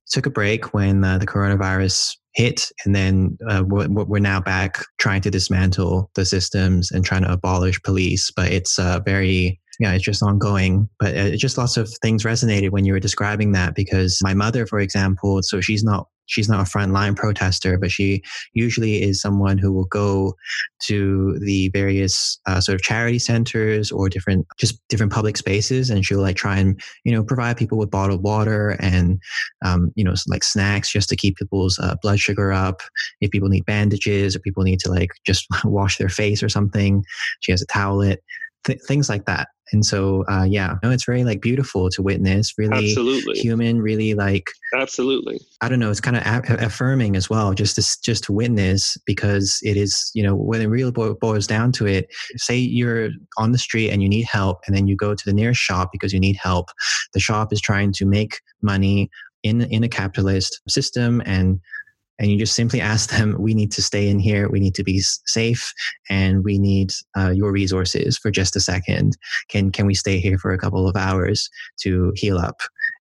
took 0.08 0.26
a 0.26 0.32
break 0.32 0.74
when 0.74 1.04
uh, 1.04 1.18
the 1.18 1.28
coronavirus 1.28 2.16
hit, 2.34 2.72
and 2.86 2.96
then 2.96 3.38
uh, 3.50 3.64
we're, 3.66 3.88
we're, 3.88 4.20
now 4.20 4.40
back 4.40 4.84
trying 4.98 5.22
to 5.22 5.30
dismantle 5.30 6.10
the 6.16 6.26
systems 6.26 6.92
and 6.92 7.06
trying 7.06 7.24
to 7.24 7.32
abolish 7.32 7.82
police. 7.84 8.32
But 8.32 8.52
it's 8.52 8.80
uh, 8.80 9.00
very 9.06 9.60
yeah, 9.80 9.94
it's 9.94 10.04
just 10.04 10.24
ongoing. 10.24 10.90
But 11.00 11.16
uh, 11.16 11.32
it 11.34 11.38
just 11.38 11.58
lots 11.58 11.78
of 11.78 11.90
things 12.02 12.24
resonated 12.24 12.72
when 12.72 12.86
you 12.86 12.94
were 12.94 13.00
describing 13.00 13.52
that 13.54 13.76
because 13.76 14.20
my 14.24 14.34
mother, 14.34 14.66
for 14.66 14.80
example, 14.80 15.42
so 15.44 15.62
she's 15.62 15.84
not 15.84 16.08
she's 16.26 16.50
not 16.50 16.62
a 16.62 16.70
frontline 16.70 17.16
protester, 17.16 17.78
but 17.78 17.92
she 17.92 18.22
usually 18.54 19.02
is 19.04 19.22
someone 19.22 19.58
who 19.58 19.72
will 19.72 19.86
go 19.86 20.36
to 20.84 21.38
the 21.40 21.70
various 21.70 22.40
uh, 22.46 22.62
sort 22.62 22.76
of 22.76 22.82
charity 22.82 23.20
centers 23.20 23.92
or 23.92 24.10
different 24.10 24.46
just 24.58 24.80
different 24.90 25.12
public 25.12 25.38
spaces, 25.38 25.90
and 25.90 26.06
she'll 26.06 26.22
like 26.22 26.36
try 26.36 26.58
and 26.58 26.82
you 27.04 27.12
know 27.12 27.24
provide 27.24 27.58
people 27.58 27.78
with 27.78 27.92
bottled 27.92 28.24
water 28.24 28.78
and 28.80 29.20
um, 29.66 29.92
you 29.96 30.04
know 30.04 30.14
like 30.28 30.44
snacks 30.44 30.92
just 30.92 31.10
to 31.10 31.16
keep 31.16 31.38
people's 31.38 31.80
uh, 31.80 31.96
blood 32.02 32.20
sugar 32.20 32.52
up. 32.52 32.82
If 33.22 33.32
people 33.32 33.50
need 33.50 33.66
bandages 33.66 34.36
or 34.36 34.40
people 34.40 34.64
need 34.64 34.80
to 34.82 34.92
like 34.92 35.10
just 35.26 35.46
wash 35.66 35.98
their 35.98 36.10
face 36.10 36.44
or 36.44 36.50
something, 36.50 37.04
she 37.42 37.52
has 37.52 37.62
a 37.62 37.68
towelette. 37.68 38.18
Th- 38.66 38.80
things 38.88 39.10
like 39.10 39.26
that 39.26 39.50
and 39.72 39.86
so 39.86 40.24
uh, 40.30 40.44
yeah 40.44 40.76
no 40.84 40.92
it's 40.92 41.06
very 41.06 41.24
like 41.24 41.42
beautiful 41.42 41.90
to 41.90 42.02
witness 42.02 42.54
really 42.58 42.90
absolutely. 42.90 43.40
human 43.40 43.82
really 43.82 44.14
like 44.14 44.50
absolutely. 44.76 45.40
I 45.62 45.70
don't 45.70 45.80
know 45.80 45.92
it's 45.92 46.02
kind 46.02 46.18
of 46.18 46.24
a- 46.26 46.66
affirming 46.66 47.16
as 47.16 47.30
well 47.30 47.54
just 47.54 47.76
to 47.76 48.02
just 48.04 48.24
to 48.26 48.34
witness 48.34 48.98
because 49.06 49.60
it 49.62 49.78
is 49.78 50.12
you 50.14 50.24
know 50.24 50.36
when 50.36 50.62
it 50.62 50.68
really 50.68 50.92
boils 50.92 51.48
down 51.48 51.72
to 51.74 51.88
it 51.88 52.08
say 52.36 52.58
you're 52.58 53.10
on 53.38 53.52
the 53.52 53.58
street 53.58 53.92
and 53.92 54.02
you 54.02 54.10
need 54.10 54.26
help 54.26 54.62
and 54.68 54.76
then 54.76 54.88
you 54.88 54.96
go 54.96 55.16
to 55.16 55.24
the 55.26 55.34
nearest 55.34 55.62
shop 55.62 55.90
because 55.92 56.14
you 56.14 56.20
need 56.20 56.38
help 56.42 56.70
the 57.14 57.20
shop 57.20 57.54
is 57.54 57.62
trying 57.62 57.92
to 57.94 58.06
make 58.06 58.42
money 58.62 59.10
in 59.44 59.62
in 59.64 59.84
a 59.84 59.90
capitalist 59.90 60.62
system 60.68 61.22
and 61.26 61.60
and 62.20 62.32
you 62.32 62.38
just 62.38 62.56
simply 62.56 62.80
ask 62.80 63.10
them 63.10 63.36
we 63.40 63.54
need 63.54 63.72
to 63.74 63.82
stay 63.82 64.08
in 64.08 64.20
here. 64.20 64.50
We 64.50 64.60
need 64.60 64.76
to 64.76 64.84
be 64.84 65.02
safe 65.02 65.74
and 66.10 66.44
we 66.44 66.60
need 66.60 66.92
uh, 67.18 67.32
your 67.32 67.52
resources 67.52 68.18
for 68.18 68.32
just 68.32 68.56
a 68.56 68.60
second. 68.60 69.18
Can 69.50 69.72
can 69.72 69.86
we 69.86 69.96
stay 69.96 70.20
here 70.20 70.38
for 70.38 70.54
a 70.54 70.58
couple 70.58 70.88
of 70.88 70.96
hours 70.96 71.50
to 71.82 72.12
heal 72.16 72.38
up? 72.38 72.62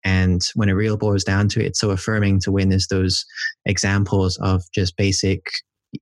And 0.04 0.42
when 0.54 0.68
it 0.68 0.72
really 0.74 0.96
boils 0.96 1.24
down 1.24 1.48
to 1.50 1.60
it 1.60 1.66
it's 1.66 1.80
so 1.80 1.90
affirming 1.90 2.40
to 2.40 2.52
witness 2.52 2.86
those 2.88 3.24
examples 3.64 4.36
of 4.38 4.62
just 4.72 4.96
basic 4.96 5.50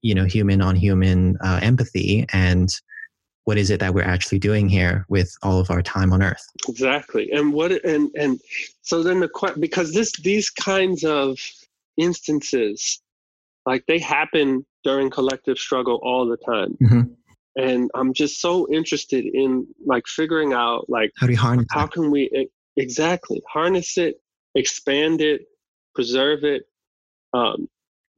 you 0.03 0.15
know 0.15 0.25
human 0.25 0.61
on 0.61 0.77
human 0.77 1.37
uh, 1.43 1.61
empathy 1.63 2.27
and 2.33 2.71
what 3.45 3.59
is 3.59 3.71
it 3.71 3.81
that 3.81 3.95
we're 3.95 4.03
actually 4.03 4.39
doing 4.39 4.69
here 4.69 5.05
with 5.09 5.35
all 5.43 5.61
of 5.61 5.71
our 5.71 5.83
time 5.83 6.13
on 6.13 6.23
earth. 6.23 6.45
Exactly. 6.69 7.31
And 7.31 7.53
what 7.53 7.73
and 7.85 8.11
and 8.19 8.41
so 8.83 9.03
then 9.03 9.21
the 9.21 9.29
question, 9.29 9.61
because 9.61 9.93
this 9.93 10.13
these 10.23 10.51
kinds 10.51 11.05
of 11.05 11.39
instances 11.97 13.01
like 13.67 13.85
they 13.89 13.99
happen 13.99 14.67
during 14.83 15.11
collective 15.11 15.59
struggle 15.59 15.99
all 16.03 16.27
the 16.29 16.37
time. 16.37 16.77
Mm-hmm. 16.83 17.01
and 17.57 17.91
i'm 17.95 18.13
just 18.13 18.41
so 18.41 18.67
interested 18.73 19.25
in 19.25 19.67
like 19.87 20.07
figuring 20.07 20.53
out 20.53 20.89
like 20.89 21.11
how 21.19 21.27
do 21.27 21.33
you 21.33 21.39
harness 21.39 21.67
how 21.71 21.87
can 21.87 22.11
we 22.11 22.49
exactly 22.77 23.43
harness 23.49 23.97
it 23.97 24.17
expand 24.55 25.21
it 25.21 25.43
preserve 25.95 26.45
it 26.45 26.65
um, 27.33 27.69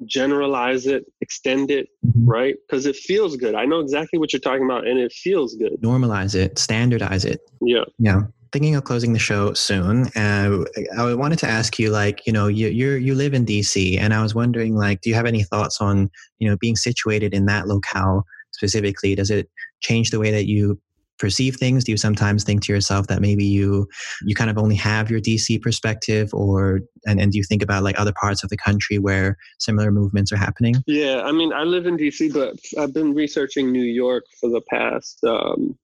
generalize 0.05 0.87
it 0.87 1.07
extend 1.21 1.71
it 1.71 1.89
mm-hmm. 2.05 2.27
right? 2.27 2.55
Because 2.67 2.87
it 2.87 2.97
feels 2.97 3.37
good. 3.37 3.55
I 3.55 3.65
know 3.65 3.81
exactly 3.81 4.19
what 4.19 4.33
you're 4.33 4.41
talking 4.41 4.65
about 4.65 4.87
and 4.87 4.99
it 4.99 5.13
feels 5.13 5.55
good. 5.55 5.77
Normalize 5.81 6.35
it 6.35 6.59
standardize 6.59 7.25
it. 7.25 7.41
Yeah. 7.61 7.85
Yeah 7.99 8.23
thinking 8.53 8.75
of 8.75 8.85
closing 8.85 9.13
the 9.13 9.19
show 9.19 9.53
soon. 9.55 10.07
Uh, 10.17 10.65
I 10.97 11.15
wanted 11.15 11.39
to 11.41 11.49
ask 11.49 11.79
you, 11.79 11.91
like, 11.91 12.27
you 12.27 12.33
know, 12.33 12.47
you 12.47 12.69
you 12.69 12.93
you 12.93 13.15
live 13.15 13.35
in 13.35 13.45
DC, 13.45 13.99
and 13.99 14.15
I 14.15 14.23
was 14.23 14.35
wondering, 14.35 14.75
like, 14.77 15.01
do 15.01 15.11
you 15.11 15.17
have 15.17 15.27
any 15.27 15.43
thoughts 15.43 15.81
on, 15.81 16.11
you 16.39 16.49
know, 16.49 16.57
being 16.57 16.77
situated 16.77 17.35
in 17.35 17.47
that 17.47 17.67
locale 17.67 18.25
specifically? 18.53 19.15
Does 19.15 19.31
it 19.31 19.49
change 19.81 20.11
the 20.11 20.19
way 20.19 20.31
that 20.31 20.47
you 20.47 20.81
perceive 21.19 21.57
things? 21.57 21.85
Do 21.85 21.93
you 21.93 21.97
sometimes 21.97 22.45
think 22.45 22.63
to 22.63 22.73
yourself 22.73 23.07
that 23.07 23.21
maybe 23.21 23.45
you 23.45 23.89
you 24.23 24.35
kind 24.35 24.51
of 24.51 24.59
only 24.59 24.77
have 24.77 25.11
your 25.11 25.21
DC 25.21 25.61
perspective, 25.63 26.31
or 26.33 26.81
and, 27.07 27.21
and 27.21 27.33
do 27.33 27.39
you 27.39 27.45
think 27.45 27.63
about 27.63 27.83
like 27.83 27.99
other 27.99 28.13
parts 28.13 28.45
of 28.45 28.51
the 28.51 28.57
country 28.57 28.99
where 28.99 29.37
similar 29.59 29.91
movements 29.91 30.33
are 30.33 30.37
happening? 30.37 30.77
Yeah, 30.87 31.23
I 31.25 31.33
mean, 31.33 31.53
I 31.53 31.63
live 31.63 31.87
in 31.87 31.97
DC, 31.97 32.33
but 32.33 32.57
I've 32.81 32.95
been 32.95 33.15
researching 33.15 33.73
New 33.73 33.85
York 33.85 34.25
for 34.41 34.51
the 34.51 34.63
past 34.71 35.19
um, 35.25 35.77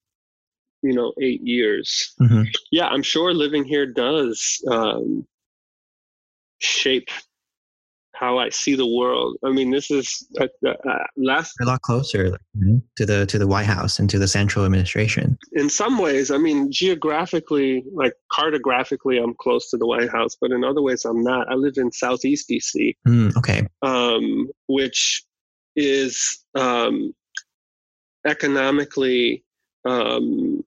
you 0.83 0.93
know 0.93 1.13
eight 1.21 1.41
years. 1.43 2.15
Mm-hmm. 2.21 2.43
yeah 2.71 2.87
i'm 2.87 3.03
sure 3.03 3.33
living 3.33 3.65
here 3.65 3.87
does 3.87 4.63
um, 4.71 5.27
shape 6.59 7.09
how 8.15 8.39
i 8.39 8.49
see 8.51 8.77
the 8.77 8.87
world. 8.87 9.37
I 9.45 9.51
mean 9.51 9.71
this 9.71 9.91
is 9.91 10.27
uh, 10.41 10.47
uh, 10.69 11.05
last 11.17 11.55
a 11.61 11.65
lot 11.65 11.83
closer 11.83 12.39
to 12.97 13.07
the 13.07 13.27
to 13.27 13.39
the 13.39 13.47
white 13.47 13.67
house 13.67 13.99
and 13.99 14.09
to 14.11 14.19
the 14.19 14.29
central 14.29 14.65
administration. 14.65 15.39
In 15.53 15.69
some 15.69 15.99
ways 15.99 16.31
i 16.31 16.39
mean 16.39 16.71
geographically 16.71 17.85
like 17.93 18.15
cartographically 18.31 19.23
i'm 19.23 19.35
close 19.41 19.71
to 19.71 19.77
the 19.77 19.87
white 19.87 20.11
house 20.11 20.37
but 20.41 20.53
in 20.53 20.63
other 20.63 20.83
ways 20.83 21.05
i'm 21.05 21.23
not. 21.23 21.51
I 21.51 21.55
live 21.55 21.75
in 21.77 21.91
southeast 21.91 22.49
dc 22.49 22.97
mm, 23.09 23.37
okay. 23.37 23.67
Um, 23.83 24.49
which 24.67 25.25
is 25.75 26.45
um, 26.55 27.15
economically 28.27 29.45
um, 29.85 30.63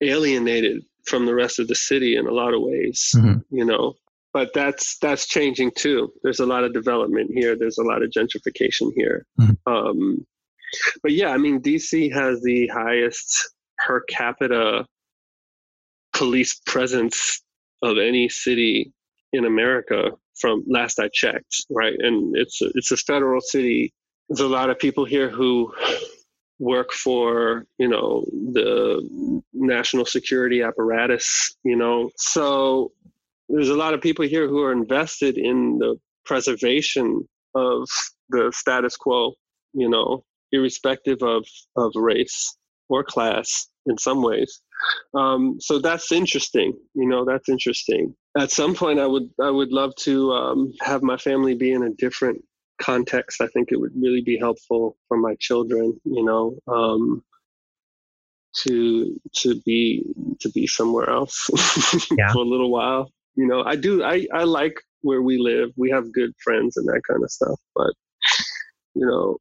alienated 0.00 0.82
from 1.06 1.26
the 1.26 1.34
rest 1.34 1.58
of 1.58 1.68
the 1.68 1.74
city 1.74 2.16
in 2.16 2.26
a 2.26 2.32
lot 2.32 2.54
of 2.54 2.60
ways 2.62 3.12
mm-hmm. 3.16 3.38
you 3.50 3.64
know? 3.64 3.94
But 4.32 4.50
that's 4.52 4.98
that's 4.98 5.26
changing 5.28 5.72
too. 5.76 6.12
There's 6.24 6.40
a 6.40 6.46
lot 6.46 6.64
of 6.64 6.74
development 6.74 7.30
here. 7.32 7.56
There's 7.56 7.78
a 7.78 7.84
lot 7.84 8.02
of 8.02 8.10
gentrification 8.10 8.90
here. 8.96 9.26
Mm-hmm. 9.40 9.72
um, 9.72 10.26
but 11.04 11.12
yeah 11.12 11.28
i 11.28 11.38
mean 11.38 11.62
dc 11.62 12.12
has 12.12 12.42
the 12.42 12.66
highest 12.66 13.54
per 13.78 14.00
capita 14.08 14.84
police 16.12 16.60
presence 16.66 17.44
of 17.82 17.96
any 17.96 18.28
city 18.28 18.92
in 19.32 19.44
america 19.44 20.10
from 20.40 20.64
last 20.66 20.98
i 20.98 21.08
checked 21.12 21.64
right? 21.70 21.94
And 21.98 22.36
it's 22.36 22.60
a, 22.62 22.70
it's 22.74 22.90
a 22.90 22.96
federal 22.96 23.40
city. 23.40 23.92
There's 24.28 24.40
a 24.40 24.48
lot 24.48 24.70
of 24.70 24.78
people 24.78 25.04
here 25.04 25.28
who 25.28 25.72
work 26.58 26.92
for 26.92 27.66
you 27.78 27.88
know 27.88 28.24
the 28.52 29.42
national 29.52 30.04
security 30.04 30.62
apparatus 30.62 31.56
you 31.64 31.76
know? 31.76 32.10
So 32.16 32.92
there's 33.48 33.68
a 33.68 33.74
lot 33.74 33.94
of 33.94 34.00
people 34.00 34.24
here 34.24 34.48
who 34.48 34.62
are 34.62 34.72
invested 34.72 35.36
in 35.36 35.78
the 35.78 35.96
preservation 36.24 37.28
of 37.54 37.88
the 38.30 38.52
status 38.54 38.96
quo 38.96 39.34
you 39.72 39.88
know 39.88 40.24
irrespective 40.52 41.22
of 41.22 41.44
of 41.76 41.92
race 41.96 42.56
or 42.88 43.02
class 43.02 43.68
in 43.86 43.98
some 43.98 44.22
ways. 44.22 44.60
Um, 45.14 45.56
so 45.60 45.78
that's 45.78 46.12
interesting 46.12 46.72
you 46.94 47.08
know 47.08 47.24
that's 47.24 47.48
interesting. 47.48 48.14
At 48.36 48.50
some 48.50 48.74
point 48.74 48.98
i 49.00 49.06
would 49.06 49.28
i 49.40 49.50
would 49.50 49.72
love 49.72 49.94
to 49.96 50.32
um, 50.32 50.72
have 50.80 51.02
my 51.02 51.16
family 51.16 51.54
be 51.54 51.72
in 51.72 51.82
a 51.82 51.90
different 51.90 52.42
context, 52.80 53.40
I 53.40 53.46
think 53.48 53.70
it 53.70 53.80
would 53.80 53.92
really 53.94 54.20
be 54.20 54.38
helpful 54.38 54.96
for 55.08 55.16
my 55.16 55.34
children, 55.40 55.98
you 56.04 56.24
know, 56.24 56.58
um, 56.68 57.22
to 58.62 59.20
to 59.34 59.60
be 59.62 60.04
to 60.40 60.50
be 60.50 60.66
somewhere 60.66 61.10
else 61.10 61.48
yeah. 62.16 62.32
for 62.32 62.38
a 62.38 62.48
little 62.48 62.70
while. 62.70 63.10
You 63.36 63.46
know, 63.46 63.64
I 63.64 63.76
do 63.76 64.02
I, 64.04 64.26
I 64.32 64.44
like 64.44 64.80
where 65.02 65.22
we 65.22 65.38
live. 65.38 65.70
We 65.76 65.90
have 65.90 66.12
good 66.12 66.32
friends 66.42 66.76
and 66.76 66.86
that 66.88 67.02
kind 67.08 67.22
of 67.22 67.30
stuff, 67.30 67.58
but 67.74 67.92
you 68.94 69.06
know, 69.06 69.38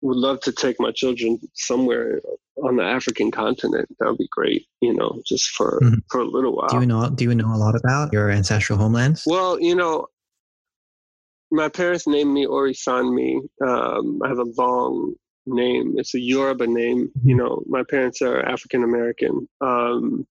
would 0.00 0.16
love 0.16 0.40
to 0.40 0.52
take 0.52 0.76
my 0.78 0.92
children 0.92 1.38
somewhere 1.54 2.20
on 2.62 2.76
the 2.76 2.84
African 2.84 3.30
continent. 3.30 3.88
That 3.98 4.08
would 4.08 4.18
be 4.18 4.28
great, 4.30 4.66
you 4.80 4.94
know, 4.94 5.22
just 5.26 5.50
for 5.50 5.80
mm-hmm. 5.82 6.00
for 6.10 6.20
a 6.20 6.24
little 6.24 6.56
while. 6.56 6.68
Do 6.68 6.80
you 6.80 6.86
know 6.86 7.10
do 7.10 7.24
you 7.24 7.34
know 7.34 7.54
a 7.54 7.56
lot 7.56 7.74
about 7.74 8.12
your 8.12 8.30
ancestral 8.30 8.78
homelands? 8.78 9.24
Well, 9.26 9.60
you 9.60 9.74
know, 9.74 10.06
my 11.50 11.68
parents 11.68 12.06
named 12.06 12.32
me 12.32 12.46
Orisanmi. 12.46 13.40
Um, 13.64 14.20
I 14.24 14.28
have 14.28 14.38
a 14.38 14.52
long 14.56 15.14
name. 15.46 15.94
It's 15.98 16.14
a 16.14 16.20
Yoruba 16.20 16.66
name. 16.66 17.10
You 17.24 17.36
know, 17.36 17.62
my 17.66 17.82
parents 17.88 18.22
are 18.22 18.40
African 18.40 18.82
American. 18.82 19.48
Um, 19.60 20.26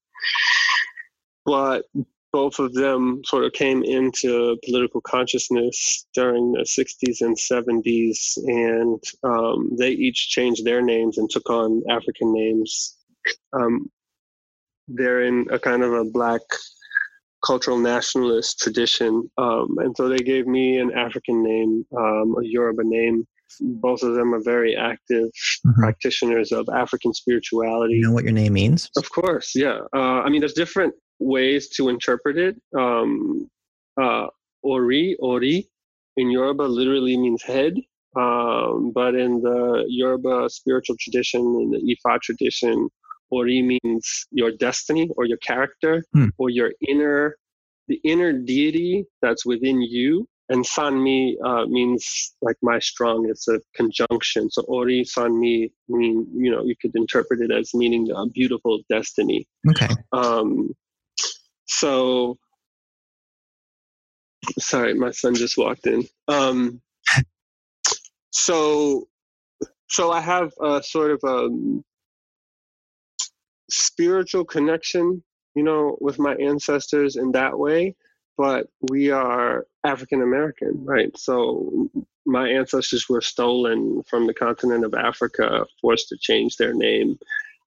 but 1.45 1.85
both 2.33 2.57
of 2.57 2.73
them 2.73 3.21
sort 3.25 3.45
of 3.45 3.53
came 3.53 3.83
into 3.83 4.57
political 4.65 5.01
consciousness 5.01 6.07
during 6.15 6.53
the 6.53 6.61
60s 6.61 7.21
and 7.21 7.37
70s, 7.37 8.37
and 8.37 9.01
um, 9.23 9.69
they 9.77 9.91
each 9.91 10.29
changed 10.29 10.65
their 10.65 10.81
names 10.81 11.19
and 11.19 11.29
took 11.29 11.47
on 11.49 11.83
African 11.89 12.33
names. 12.33 12.97
Um, 13.53 13.91
they're 14.87 15.21
in 15.21 15.45
a 15.51 15.59
kind 15.59 15.83
of 15.83 15.93
a 15.93 16.03
black 16.03 16.41
cultural 17.45 17.77
nationalist 17.77 18.59
tradition. 18.59 19.29
Um, 19.37 19.75
and 19.79 19.95
so 19.95 20.09
they 20.09 20.17
gave 20.19 20.47
me 20.47 20.79
an 20.79 20.91
African 20.93 21.43
name, 21.43 21.85
um, 21.97 22.35
a 22.39 22.43
Yoruba 22.43 22.83
name. 22.83 23.25
Both 23.59 24.01
of 24.01 24.15
them 24.15 24.33
are 24.33 24.41
very 24.41 24.75
active 24.75 25.27
mm-hmm. 25.27 25.79
practitioners 25.79 26.51
of 26.51 26.67
African 26.73 27.13
spirituality. 27.13 27.95
You 27.95 28.07
know 28.07 28.11
what 28.13 28.23
your 28.23 28.33
name 28.33 28.53
means? 28.53 28.89
Of 28.97 29.09
course, 29.11 29.51
yeah. 29.55 29.79
Uh, 29.95 30.21
I 30.25 30.29
mean, 30.29 30.41
there's 30.41 30.53
different 30.53 30.93
ways 31.19 31.69
to 31.75 31.89
interpret 31.89 32.37
it. 32.37 32.55
Um, 32.77 33.49
uh, 34.01 34.27
ori, 34.63 35.15
ori, 35.19 35.69
in 36.17 36.31
Yoruba 36.31 36.63
literally 36.63 37.17
means 37.17 37.43
head. 37.43 37.75
Um, 38.15 38.91
but 38.93 39.15
in 39.15 39.41
the 39.41 39.85
Yoruba 39.87 40.49
spiritual 40.49 40.95
tradition, 40.99 41.41
in 41.41 41.71
the 41.71 41.95
Ifa 41.95 42.21
tradition, 42.21 42.89
Ori 43.35 43.61
means 43.61 44.27
your 44.31 44.51
destiny 44.51 45.09
or 45.17 45.25
your 45.25 45.37
character 45.37 46.03
hmm. 46.13 46.29
or 46.37 46.49
your 46.49 46.71
inner 46.87 47.37
the 47.87 47.99
inner 48.03 48.31
deity 48.31 49.05
that's 49.21 49.45
within 49.45 49.81
you. 49.81 50.27
And 50.49 50.65
Sanmi 50.65 51.35
uh, 51.43 51.65
means 51.67 52.35
like 52.41 52.57
my 52.61 52.79
strong. 52.79 53.27
It's 53.29 53.47
a 53.47 53.59
conjunction. 53.75 54.51
So 54.51 54.61
Ori 54.63 55.03
Sanmi 55.03 55.71
mean 55.87 56.27
you 56.43 56.51
know 56.51 56.63
you 56.63 56.75
could 56.81 56.95
interpret 56.95 57.39
it 57.41 57.51
as 57.51 57.73
meaning 57.73 58.09
a 58.15 58.27
beautiful 58.27 58.79
destiny. 58.89 59.47
Okay. 59.69 59.89
Um, 60.11 60.73
so 61.65 62.37
sorry, 64.59 64.93
my 64.93 65.11
son 65.11 65.35
just 65.35 65.57
walked 65.57 65.87
in. 65.87 66.03
Um, 66.27 66.81
so 68.31 69.07
so 69.87 70.11
I 70.11 70.21
have 70.21 70.51
a 70.61 70.83
sort 70.83 71.11
of 71.11 71.19
a 71.23 71.45
um, 71.45 71.83
spiritual 73.73 74.45
connection, 74.45 75.23
you 75.55 75.63
know, 75.63 75.97
with 75.99 76.19
my 76.19 76.35
ancestors 76.35 77.15
in 77.15 77.31
that 77.31 77.57
way. 77.57 77.95
But 78.37 78.67
we 78.89 79.11
are 79.11 79.65
African 79.83 80.21
American, 80.21 80.83
right? 80.85 81.15
So 81.17 81.89
my 82.25 82.47
ancestors 82.49 83.07
were 83.09 83.21
stolen 83.21 84.01
from 84.09 84.27
the 84.27 84.33
continent 84.33 84.85
of 84.85 84.93
Africa, 84.93 85.65
forced 85.81 86.09
to 86.09 86.17
change 86.19 86.57
their 86.57 86.73
name. 86.73 87.17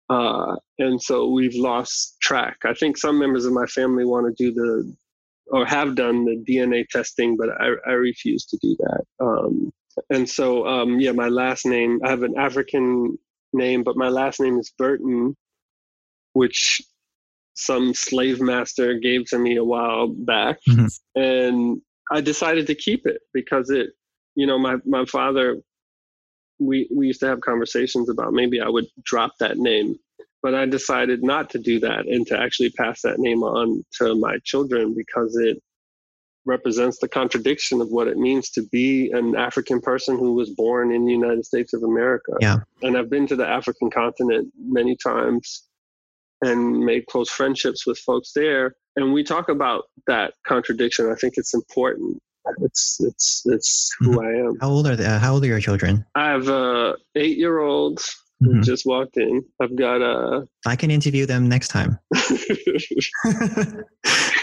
Uh, 0.09 0.57
and 0.79 1.01
so 1.03 1.29
we've 1.29 1.55
lost 1.55 2.17
track. 2.21 2.59
I 2.65 2.75
think 2.75 2.97
some 2.97 3.19
members 3.19 3.45
of 3.47 3.53
my 3.53 3.67
family 3.67 4.05
want 4.05 4.27
to 4.27 4.45
do 4.45 4.55
the, 4.55 4.95
or 5.49 5.67
have 5.67 5.97
done 5.97 6.25
the 6.25 6.43
DNA 6.49 6.87
testing, 6.89 7.37
but 7.37 7.49
I, 7.61 7.73
I 7.87 7.93
refuse 7.93 8.45
to 8.47 8.59
do 8.63 8.77
that. 8.79 9.05
Um, 9.21 9.73
and 10.11 10.29
so, 10.29 10.67
um, 10.67 11.01
yeah, 11.01 11.13
my 11.13 11.29
last 11.29 11.67
name, 11.67 12.01
I 12.05 12.11
have 12.11 12.23
an 12.23 12.39
African 12.39 13.19
name, 13.53 13.83
but 13.83 13.97
my 13.97 14.09
last 14.09 14.41
name 14.41 14.59
is 14.59 14.73
Burton, 14.77 15.37
which 16.35 16.83
some 17.55 17.95
slave 17.95 18.41
master 18.41 18.99
gave 18.99 19.25
to 19.27 19.39
me 19.39 19.57
a 19.57 19.65
while 19.65 20.09
back. 20.09 20.59
Mm-hmm. 20.69 20.87
And 21.21 21.81
I 22.11 22.21
decided 22.21 22.67
to 22.67 22.75
keep 22.75 23.07
it 23.07 23.23
because 23.33 23.71
it, 23.71 23.91
you 24.35 24.47
know, 24.47 24.59
my, 24.59 24.77
my 24.85 25.05
father, 25.07 25.57
we, 26.59 26.89
we 26.95 27.07
used 27.07 27.21
to 27.21 27.29
have 27.29 27.41
conversations 27.41 28.09
about 28.09 28.33
maybe 28.33 28.61
I 28.61 28.69
would 28.69 28.87
drop 29.05 29.33
that 29.41 29.57
name, 29.57 29.97
but 30.43 30.55
I 30.55 30.67
decided 30.67 31.23
not 31.23 31.49
to 31.51 31.59
do 31.59 31.81
that 31.81 32.07
and 32.07 32.27
to 32.27 32.39
actually 32.39 32.71
pass 32.71 33.03
that 33.03 33.19
name 33.19 33.43
on 33.43 33.85
to 33.99 34.15
my 34.17 34.39
children 34.45 34.95
because 34.95 35.37
it 35.37 35.63
represents 36.47 36.99
the 36.99 37.09
contradiction 37.09 37.81
of 37.81 37.89
what 37.89 38.07
it 38.07 38.19
means 38.19 38.51
to 38.51 38.63
be 38.71 39.11
an 39.13 39.35
African 39.35 39.81
person 39.81 40.19
who 40.19 40.35
was 40.35 40.51
born 40.51 40.93
in 40.93 41.07
the 41.07 41.13
United 41.13 41.47
States 41.47 41.73
of 41.73 41.83
America. 41.83 42.33
Yeah. 42.41 42.59
And 42.83 42.99
I've 42.99 43.09
been 43.09 43.27
to 43.29 43.37
the 43.37 43.47
African 43.47 43.91
continent 43.91 44.53
many 44.59 44.97
times 44.97 45.65
and 46.45 46.81
made 46.81 47.07
close 47.07 47.31
friendships 47.31 47.87
with 47.87 47.99
folks 47.99 48.33
there. 48.35 48.75
And 48.97 49.13
we 49.13 49.25
talk 49.25 49.49
about 49.49 49.85
that 50.07 50.35
contradiction. 50.47 51.11
I 51.11 51.17
think 51.17 51.35
it's 51.37 51.55
important. 51.55 52.23
It's 52.59 52.99
it's 53.01 53.43
it's 53.47 53.91
who 53.99 54.11
mm-hmm. 54.11 54.21
I 54.21 54.49
am. 54.49 54.59
How 54.61 54.69
old 54.69 54.87
are 54.87 54.97
they? 54.97 55.07
Uh, 55.07 55.19
how 55.19 55.33
old 55.33 55.45
are 55.45 55.49
your 55.49 55.61
children? 55.61 56.05
I 56.15 56.31
have 56.31 56.49
a 56.49 56.97
eight 57.17 57.39
year 57.39 57.61
old 57.61 58.05
who 58.41 58.51
mm-hmm. 58.51 58.63
just 58.63 58.85
walked 58.85 59.17
in. 59.17 59.43
I've 59.61 59.77
got 59.77 60.03
a. 60.03 60.47
I 60.67 60.77
can 60.77 60.91
interview 60.91 61.27
them 61.27 61.49
next 61.49 61.69
time. 61.69 61.99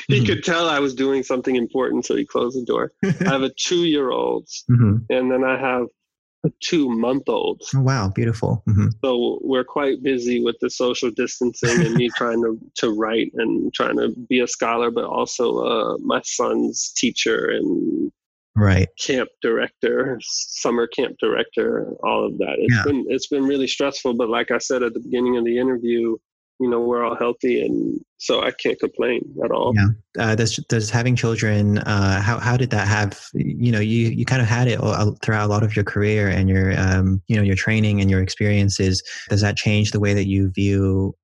he 0.07 0.25
could 0.25 0.43
tell 0.43 0.67
I 0.67 0.79
was 0.79 0.95
doing 0.95 1.23
something 1.23 1.55
important, 1.55 2.05
so 2.05 2.15
he 2.15 2.25
closed 2.25 2.57
the 2.57 2.65
door. 2.65 2.91
I 3.03 3.31
have 3.31 3.43
a 3.43 3.51
two 3.57 3.85
year 3.85 4.11
old, 4.11 4.47
mm-hmm. 4.69 4.97
and 5.09 5.31
then 5.31 5.43
I 5.43 5.59
have 5.59 5.87
two 6.61 6.89
month 6.89 7.27
old. 7.27 7.61
Oh, 7.75 7.81
wow, 7.81 8.09
beautiful. 8.09 8.63
Mm-hmm. 8.67 8.87
So 9.03 9.39
we're 9.43 9.63
quite 9.63 10.01
busy 10.01 10.43
with 10.43 10.57
the 10.61 10.69
social 10.69 11.11
distancing 11.11 11.85
and 11.85 11.95
me 11.95 12.09
trying 12.15 12.41
to, 12.41 12.59
to 12.77 12.89
write 12.91 13.31
and 13.35 13.73
trying 13.73 13.97
to 13.97 14.09
be 14.29 14.39
a 14.39 14.47
scholar, 14.47 14.91
but 14.91 15.05
also 15.05 15.59
uh, 15.59 15.97
my 15.99 16.21
son's 16.23 16.91
teacher 16.93 17.49
and 17.49 18.11
right 18.55 18.89
camp 18.99 19.29
director 19.41 20.19
summer 20.21 20.85
camp 20.85 21.15
director 21.21 21.93
all 22.03 22.25
of 22.25 22.37
that 22.37 22.55
it's 22.57 22.75
yeah. 22.75 22.83
been 22.83 23.05
it's 23.07 23.27
been 23.27 23.45
really 23.45 23.65
stressful 23.65 24.13
but 24.13 24.27
like 24.27 24.51
i 24.51 24.57
said 24.57 24.83
at 24.83 24.93
the 24.93 24.99
beginning 24.99 25.37
of 25.37 25.45
the 25.45 25.57
interview 25.57 26.17
you 26.61 26.69
know 26.69 26.79
we're 26.79 27.03
all 27.03 27.15
healthy 27.15 27.65
and 27.65 27.99
so 28.17 28.41
i 28.43 28.51
can't 28.51 28.79
complain 28.79 29.21
at 29.43 29.51
all. 29.51 29.73
Yeah. 29.75 29.87
Uh, 30.19 30.35
does, 30.35 30.57
does 30.69 30.89
having 30.89 31.15
children 31.15 31.79
uh, 31.79 32.21
how, 32.21 32.37
how 32.37 32.55
did 32.55 32.69
that 32.69 32.87
have 32.87 33.19
you 33.33 33.71
know 33.71 33.79
you, 33.79 34.09
you 34.09 34.25
kind 34.25 34.41
of 34.41 34.47
had 34.47 34.67
it 34.67 34.79
all, 34.79 35.15
throughout 35.23 35.45
a 35.45 35.51
lot 35.51 35.63
of 35.63 35.75
your 35.75 35.85
career 35.85 36.27
and 36.27 36.47
your 36.47 36.79
um, 36.79 37.21
you 37.27 37.35
know 37.35 37.41
your 37.41 37.55
training 37.55 37.99
and 37.99 38.11
your 38.11 38.21
experiences. 38.21 39.01
Does 39.29 39.41
that 39.41 39.57
change 39.57 39.91
the 39.91 39.99
way 39.99 40.13
that 40.13 40.27
you 40.27 40.51
view 40.51 41.15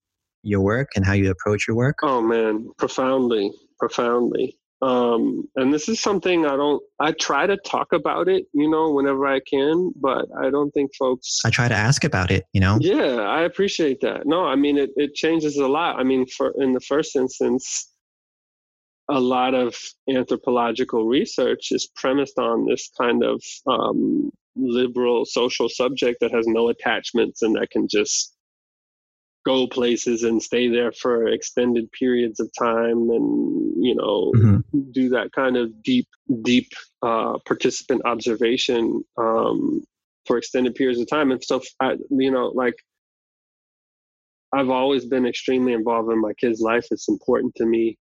your 0.42 0.62
work 0.62 0.90
and 0.96 1.06
how 1.06 1.14
you 1.14 1.30
approach 1.30 1.68
your 1.68 1.76
work? 1.76 1.98
Oh 2.02 2.22
man. 2.22 2.68
Profoundly. 2.78 3.52
Profoundly 3.80 4.58
um, 4.82 5.48
and 5.56 5.74
this 5.74 5.90
is 5.90 6.00
something 6.00 6.46
i 6.46 6.56
don't 6.56 6.82
i 7.00 7.12
try 7.14 7.48
to 7.48 7.58
talk 7.58 7.94
about 7.94 8.28
it 8.28 8.46
you 8.54 8.70
know 8.70 8.92
whenever 8.92 9.26
i 9.26 9.40
can 9.40 9.92
but 10.00 10.26
i 10.40 10.50
don't 10.50 10.72
think 10.72 10.94
folks 10.96 11.40
i 11.46 11.50
try 11.50 11.68
to 11.68 11.76
ask 11.76 12.04
about 12.04 12.30
it 12.32 12.46
you 12.54 12.62
know? 12.62 12.78
Yeah 12.80 13.22
i 13.22 13.42
appreciate 13.42 14.02
that. 14.02 14.26
No 14.26 14.46
i 14.46 14.56
mean 14.56 14.78
it, 14.78 14.92
it 14.96 15.14
changes 15.16 15.58
a 15.58 15.68
lot. 15.68 16.00
I 16.00 16.04
mean 16.04 16.26
for 16.28 16.54
in 16.58 16.74
the 16.74 16.80
first 16.80 17.16
instance 17.16 17.92
a 19.10 19.20
lot 19.20 19.54
of 19.54 19.76
anthropological 20.10 21.06
research 21.06 21.72
is 21.72 21.90
premised 21.96 22.38
on 22.38 22.66
this 22.66 22.92
kind 23.00 23.24
of 23.24 23.42
um, 23.66 24.32
liberal 24.56 25.26
social 25.26 25.70
subject 25.70 26.20
that 26.20 26.32
has 26.32 26.46
no 26.48 26.70
attachments 26.70 27.42
and 27.42 27.56
that 27.56 27.70
can 27.72 27.88
just 27.88 28.36
go 29.48 29.66
places 29.66 30.24
and 30.24 30.44
stay 30.44 30.68
there 30.68 30.92
for 30.92 31.28
extended 31.28 31.90
periods 31.94 32.40
of 32.42 32.50
time 32.60 33.10
and 33.10 33.86
you 33.88 33.96
know 33.96 34.32
mm-hmm. 34.36 34.92
do 34.92 35.08
that 35.10 35.32
kind 35.32 35.56
of 35.56 35.82
deep 35.82 36.08
deep 36.42 36.70
uh, 37.02 37.38
participant 37.46 38.02
observation 38.06 39.04
um, 39.18 39.82
for 40.26 40.38
extended 40.38 40.76
periods 40.76 41.00
of 41.00 41.08
time 41.10 41.32
and 41.32 41.42
so 41.42 41.62
I, 41.80 41.96
you 42.10 42.32
know 42.32 42.48
like 42.64 42.76
i've 44.54 44.70
always 44.70 45.06
been 45.06 45.26
extremely 45.26 45.74
involved 45.74 46.12
in 46.12 46.22
my 46.22 46.34
kids 46.34 46.60
life. 46.62 46.88
It's 46.92 47.10
important 47.10 47.56
to 47.56 47.66
me. 47.66 47.98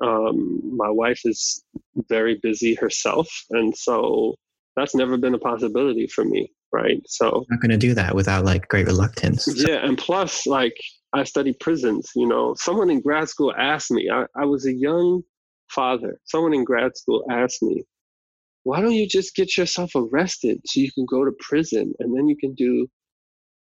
Um, 0.00 0.76
my 0.76 0.90
wife 0.90 1.20
is 1.24 1.64
very 2.08 2.38
busy 2.42 2.74
herself. 2.74 3.28
And 3.50 3.76
so 3.76 4.34
that's 4.76 4.94
never 4.94 5.16
been 5.16 5.34
a 5.34 5.38
possibility 5.38 6.06
for 6.08 6.24
me 6.24 6.50
right? 6.74 7.00
So 7.06 7.28
I'm 7.28 7.46
not 7.48 7.60
going 7.60 7.70
to 7.70 7.78
do 7.78 7.94
that 7.94 8.14
without 8.14 8.44
like 8.44 8.68
great 8.68 8.86
reluctance. 8.86 9.48
Yeah, 9.56 9.86
and 9.86 9.96
plus, 9.96 10.46
like 10.46 10.76
I 11.12 11.22
study 11.24 11.54
prisons. 11.58 12.10
You 12.16 12.26
know, 12.26 12.54
someone 12.58 12.90
in 12.90 13.00
grad 13.00 13.28
school 13.28 13.54
asked 13.56 13.90
me. 13.90 14.10
I, 14.10 14.26
I 14.36 14.44
was 14.44 14.66
a 14.66 14.72
young 14.72 15.22
father. 15.70 16.18
Someone 16.24 16.52
in 16.52 16.64
grad 16.64 16.96
school 16.96 17.24
asked 17.30 17.62
me, 17.62 17.84
"Why 18.64 18.80
don't 18.80 18.92
you 18.92 19.08
just 19.08 19.36
get 19.36 19.56
yourself 19.56 19.92
arrested 19.94 20.60
so 20.66 20.80
you 20.80 20.90
can 20.92 21.06
go 21.06 21.24
to 21.24 21.32
prison 21.38 21.94
and 22.00 22.16
then 22.16 22.26
you 22.26 22.36
can 22.36 22.54
do 22.54 22.88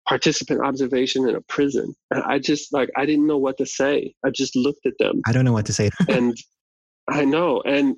participant 0.08 0.62
observation 0.64 1.28
in 1.28 1.36
a 1.36 1.42
prison?" 1.42 1.96
And 2.12 2.24
I 2.24 2.38
just 2.38 2.72
like 2.72 2.90
I 2.96 3.06
didn't 3.06 3.28
know 3.28 3.40
what 3.40 3.58
to 3.58 3.66
say. 3.66 4.14
I 4.24 4.30
just 4.30 4.56
looked 4.56 4.86
at 4.86 4.94
them. 5.00 5.22
I 5.26 5.32
don't 5.32 5.46
know 5.46 5.54
what 5.54 5.66
to 5.66 5.74
say. 5.74 5.90
and 6.08 6.38
I 7.10 7.26
know, 7.26 7.62
and 7.66 7.96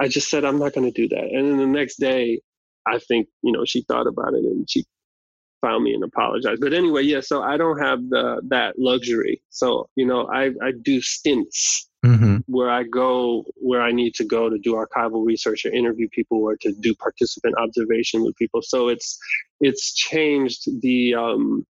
I 0.00 0.08
just 0.08 0.30
said 0.30 0.44
I'm 0.44 0.58
not 0.58 0.72
going 0.72 0.90
to 0.90 1.02
do 1.02 1.08
that. 1.14 1.24
And 1.24 1.50
then 1.50 1.58
the 1.58 1.66
next 1.66 1.96
day, 2.00 2.40
I 2.88 2.98
think 2.98 3.28
you 3.42 3.52
know 3.52 3.64
she 3.64 3.82
thought 3.82 4.06
about 4.06 4.34
it 4.34 4.44
and 4.44 4.68
she 4.68 4.84
found 5.60 5.84
me 5.84 5.92
and 5.92 6.04
apologized. 6.04 6.60
But 6.60 6.72
anyway, 6.72 7.02
yeah. 7.02 7.20
So 7.20 7.42
I 7.42 7.56
don't 7.56 7.78
have 7.78 8.00
the 8.08 8.40
that 8.48 8.78
luxury. 8.78 9.42
So 9.50 9.88
you 9.96 10.06
know, 10.06 10.28
I 10.32 10.46
I 10.62 10.72
do 10.82 11.00
stints 11.00 11.88
mm-hmm. 12.04 12.38
where 12.46 12.70
I 12.70 12.84
go 12.84 13.44
where 13.56 13.82
I 13.82 13.92
need 13.92 14.14
to 14.14 14.24
go 14.24 14.48
to 14.48 14.58
do 14.58 14.74
archival 14.74 15.24
research 15.24 15.64
or 15.64 15.72
interview 15.72 16.08
people 16.12 16.38
or 16.38 16.56
to 16.56 16.72
do 16.80 16.94
participant 16.94 17.54
observation 17.58 18.22
with 18.22 18.36
people. 18.36 18.62
So 18.62 18.88
it's 18.88 19.18
it's 19.60 19.94
changed 19.94 20.68
the 20.82 21.14
um, 21.14 21.66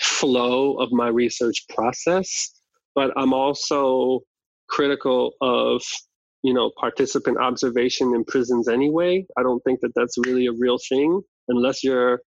flow 0.00 0.74
of 0.74 0.92
my 0.92 1.08
research 1.08 1.66
process. 1.68 2.52
But 2.94 3.10
I'm 3.16 3.32
also 3.32 4.20
critical 4.68 5.32
of 5.40 5.82
you 6.44 6.54
know 6.54 6.70
participant 6.78 7.38
observation 7.38 8.14
in 8.14 8.24
prisons 8.24 8.68
anyway 8.68 9.24
i 9.38 9.42
don't 9.42 9.62
think 9.64 9.80
that 9.80 9.92
that's 9.96 10.16
really 10.26 10.46
a 10.46 10.52
real 10.52 10.78
thing 10.88 11.20
unless 11.48 11.82
you're 11.82 12.20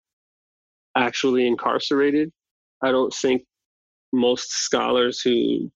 actually 0.97 1.47
incarcerated. 1.47 2.33
I 2.83 2.91
don't 2.91 3.13
think 3.15 3.43
most 4.13 4.51
scholars 4.51 5.21
who 5.21 5.71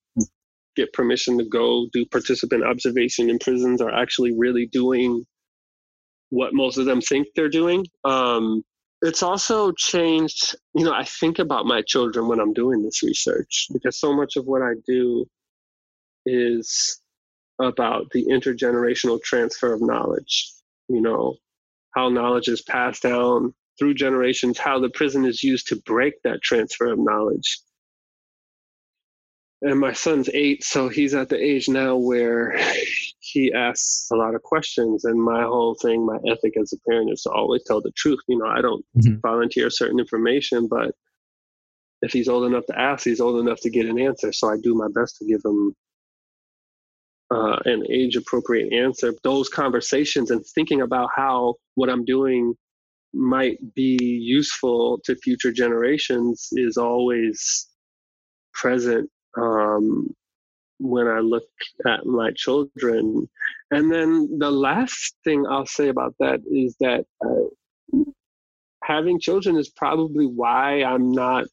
get 0.76 0.92
permission 0.92 1.38
to 1.38 1.44
go 1.44 1.86
do 1.92 2.06
participant 2.06 2.64
observation 2.64 3.28
in 3.28 3.38
prisons 3.38 3.82
are 3.82 3.92
actually 3.94 4.32
really 4.36 4.66
doing 4.66 5.24
what 6.30 6.54
most 6.54 6.78
of 6.78 6.86
them 6.86 7.00
think 7.00 7.26
they're 7.34 7.48
doing. 7.48 7.84
Um, 8.04 8.62
it's 9.02 9.22
also 9.22 9.72
changed 9.72 10.54
you 10.74 10.84
know 10.84 10.92
i 10.92 11.04
think 11.04 11.38
about 11.38 11.64
my 11.64 11.80
children 11.80 12.28
when 12.28 12.38
i'm 12.38 12.52
doing 12.52 12.82
this 12.82 13.02
research 13.02 13.68
because 13.72 13.98
so 13.98 14.14
much 14.14 14.36
of 14.36 14.44
what 14.44 14.60
i 14.60 14.72
do 14.86 15.24
is 16.26 16.99
about 17.60 18.10
the 18.12 18.26
intergenerational 18.26 19.22
transfer 19.22 19.72
of 19.72 19.82
knowledge. 19.82 20.52
You 20.88 21.00
know, 21.00 21.36
how 21.94 22.08
knowledge 22.08 22.48
is 22.48 22.62
passed 22.62 23.02
down 23.02 23.54
through 23.78 23.94
generations, 23.94 24.58
how 24.58 24.78
the 24.78 24.90
prison 24.90 25.24
is 25.24 25.42
used 25.42 25.68
to 25.68 25.76
break 25.76 26.14
that 26.22 26.42
transfer 26.42 26.92
of 26.92 26.98
knowledge. 26.98 27.60
and 29.62 29.78
my 29.78 29.92
son's 29.92 30.28
eight, 30.32 30.64
so 30.64 30.88
he's 30.88 31.14
at 31.14 31.28
the 31.28 31.36
age 31.36 31.68
now 31.68 31.96
where 31.96 32.58
he 33.20 33.52
asks 33.52 34.08
a 34.12 34.16
lot 34.16 34.34
of 34.34 34.42
questions. 34.42 35.04
And 35.04 35.22
my 35.22 35.42
whole 35.42 35.74
thing, 35.74 36.04
my 36.06 36.18
ethic 36.26 36.54
as 36.60 36.72
a 36.72 36.78
parent 36.88 37.12
is 37.12 37.22
to 37.22 37.30
always 37.30 37.62
tell 37.64 37.80
the 37.80 37.92
truth. 37.92 38.20
You 38.28 38.38
know, 38.38 38.46
I 38.46 38.60
don't 38.60 38.84
mm-hmm. 38.96 39.20
volunteer 39.20 39.70
certain 39.70 40.00
information, 40.00 40.66
but 40.68 40.94
if 42.02 42.12
he's 42.12 42.28
old 42.28 42.44
enough 42.44 42.66
to 42.66 42.78
ask, 42.78 43.04
he's 43.04 43.20
old 43.20 43.40
enough 43.40 43.60
to 43.60 43.70
get 43.70 43.86
an 43.86 44.00
answer. 44.00 44.32
So 44.32 44.50
I 44.50 44.56
do 44.62 44.74
my 44.74 44.88
best 44.94 45.18
to 45.18 45.26
give 45.26 45.42
him 45.44 45.74
uh, 47.30 47.56
an 47.64 47.84
age 47.90 48.16
appropriate 48.16 48.72
answer. 48.72 49.14
Those 49.22 49.48
conversations 49.48 50.30
and 50.30 50.44
thinking 50.54 50.80
about 50.80 51.10
how 51.14 51.54
what 51.74 51.88
I'm 51.88 52.04
doing 52.04 52.54
might 53.12 53.58
be 53.74 53.98
useful 54.00 55.00
to 55.04 55.16
future 55.16 55.52
generations 55.52 56.48
is 56.52 56.76
always 56.76 57.68
present 58.54 59.08
um, 59.36 60.14
when 60.78 61.06
I 61.06 61.20
look 61.20 61.44
at 61.86 62.06
my 62.06 62.30
children. 62.36 63.28
And 63.70 63.92
then 63.92 64.38
the 64.38 64.50
last 64.50 65.16
thing 65.24 65.44
I'll 65.48 65.66
say 65.66 65.88
about 65.88 66.14
that 66.20 66.40
is 66.50 66.76
that 66.80 67.04
uh, 67.24 68.00
having 68.84 69.20
children 69.20 69.56
is 69.56 69.70
probably 69.70 70.26
why 70.26 70.82
I'm 70.82 71.12
not 71.12 71.44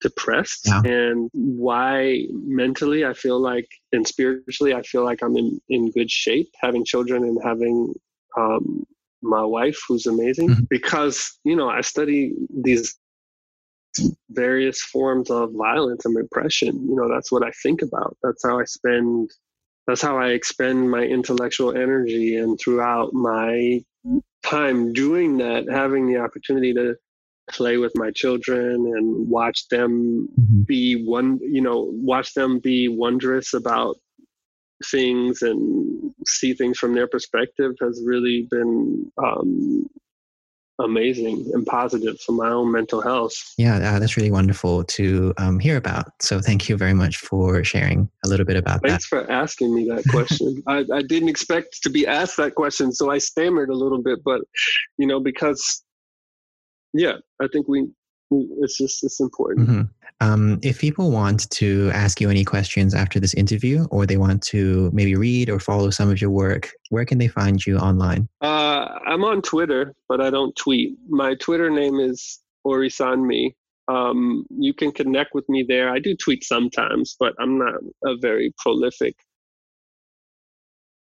depressed 0.00 0.66
yeah. 0.66 0.82
and 0.84 1.30
why 1.32 2.26
mentally 2.30 3.04
I 3.04 3.14
feel 3.14 3.40
like 3.40 3.68
and 3.92 4.06
spiritually 4.06 4.74
I 4.74 4.82
feel 4.82 5.04
like 5.04 5.22
I'm 5.22 5.36
in, 5.36 5.60
in 5.68 5.90
good 5.90 6.10
shape 6.10 6.48
having 6.60 6.84
children 6.84 7.22
and 7.24 7.38
having 7.42 7.94
um, 8.36 8.84
my 9.22 9.42
wife 9.42 9.78
who's 9.88 10.06
amazing 10.06 10.50
mm-hmm. 10.50 10.64
because 10.68 11.38
you 11.44 11.56
know 11.56 11.68
I 11.68 11.80
study 11.80 12.34
these 12.62 12.94
various 14.30 14.82
forms 14.82 15.30
of 15.30 15.52
violence 15.52 16.04
and 16.04 16.14
repression. 16.14 16.86
You 16.88 16.96
know, 16.96 17.08
that's 17.08 17.32
what 17.32 17.42
I 17.42 17.50
think 17.62 17.82
about. 17.82 18.16
That's 18.22 18.44
how 18.44 18.58
I 18.58 18.64
spend 18.64 19.30
that's 19.86 20.02
how 20.02 20.18
I 20.18 20.30
expend 20.30 20.90
my 20.90 21.02
intellectual 21.02 21.76
energy 21.76 22.36
and 22.36 22.58
throughout 22.58 23.12
my 23.12 23.80
time 24.44 24.92
doing 24.92 25.36
that, 25.38 25.66
having 25.70 26.06
the 26.06 26.18
opportunity 26.18 26.74
to 26.74 26.96
play 27.50 27.76
with 27.76 27.92
my 27.94 28.10
children 28.10 28.74
and 28.96 29.28
watch 29.28 29.68
them 29.68 30.28
mm-hmm. 30.38 30.62
be 30.62 31.04
one 31.04 31.38
you 31.42 31.60
know, 31.60 31.88
watch 31.92 32.34
them 32.34 32.58
be 32.58 32.88
wondrous 32.88 33.54
about 33.54 33.96
things 34.84 35.42
and 35.42 36.12
see 36.26 36.52
things 36.52 36.78
from 36.78 36.94
their 36.94 37.06
perspective 37.06 37.72
has 37.80 38.02
really 38.04 38.46
been 38.50 39.10
um, 39.22 39.88
amazing 40.78 41.50
and 41.54 41.66
positive 41.66 42.20
for 42.20 42.32
my 42.32 42.48
own 42.48 42.70
mental 42.70 43.00
health. 43.00 43.34
Yeah, 43.56 43.76
uh, 43.76 43.98
that's 43.98 44.16
really 44.16 44.30
wonderful 44.30 44.84
to 44.84 45.32
um, 45.38 45.58
hear 45.58 45.76
about. 45.76 46.06
So 46.20 46.40
thank 46.40 46.68
you 46.68 46.76
very 46.76 46.94
much 46.94 47.16
for 47.16 47.64
sharing 47.64 48.10
a 48.24 48.28
little 48.28 48.44
bit 48.44 48.56
about 48.56 48.82
Thanks 48.82 49.08
that. 49.08 49.16
Thanks 49.16 49.28
for 49.28 49.30
asking 49.30 49.74
me 49.74 49.88
that 49.88 50.04
question. 50.10 50.62
I, 50.66 50.84
I 50.92 51.02
didn't 51.02 51.28
expect 51.28 51.82
to 51.82 51.90
be 51.90 52.06
asked 52.06 52.36
that 52.36 52.54
question, 52.54 52.92
so 52.92 53.10
I 53.10 53.18
stammered 53.18 53.70
a 53.70 53.74
little 53.74 54.02
bit, 54.02 54.22
but 54.24 54.42
you 54.98 55.06
know, 55.06 55.20
because 55.20 55.82
yeah, 56.98 57.16
I 57.40 57.48
think 57.52 57.68
we 57.68 57.88
it's 58.30 58.76
just 58.76 59.04
it's 59.04 59.20
important. 59.20 59.68
Mm-hmm. 59.68 59.82
Um, 60.20 60.58
if 60.62 60.80
people 60.80 61.10
want 61.10 61.48
to 61.50 61.90
ask 61.92 62.20
you 62.20 62.30
any 62.30 62.44
questions 62.44 62.94
after 62.94 63.20
this 63.20 63.34
interview, 63.34 63.86
or 63.90 64.06
they 64.06 64.16
want 64.16 64.42
to 64.44 64.90
maybe 64.92 65.14
read 65.14 65.50
or 65.50 65.60
follow 65.60 65.90
some 65.90 66.10
of 66.10 66.20
your 66.20 66.30
work, 66.30 66.70
where 66.88 67.04
can 67.04 67.18
they 67.18 67.28
find 67.28 67.64
you 67.64 67.78
online? 67.78 68.28
Uh, 68.40 68.88
I'm 69.06 69.24
on 69.24 69.42
Twitter, 69.42 69.94
but 70.08 70.20
I 70.20 70.30
don't 70.30 70.56
tweet. 70.56 70.96
My 71.08 71.34
Twitter 71.34 71.70
name 71.70 72.00
is 72.00 72.40
Orisanmi. 72.66 73.54
Um, 73.88 74.46
you 74.50 74.74
can 74.74 74.90
connect 74.90 75.34
with 75.34 75.48
me 75.48 75.64
there. 75.68 75.90
I 75.90 76.00
do 76.00 76.16
tweet 76.16 76.42
sometimes, 76.42 77.14
but 77.20 77.34
I'm 77.38 77.58
not 77.58 77.74
a 78.04 78.16
very 78.20 78.52
prolific 78.58 79.14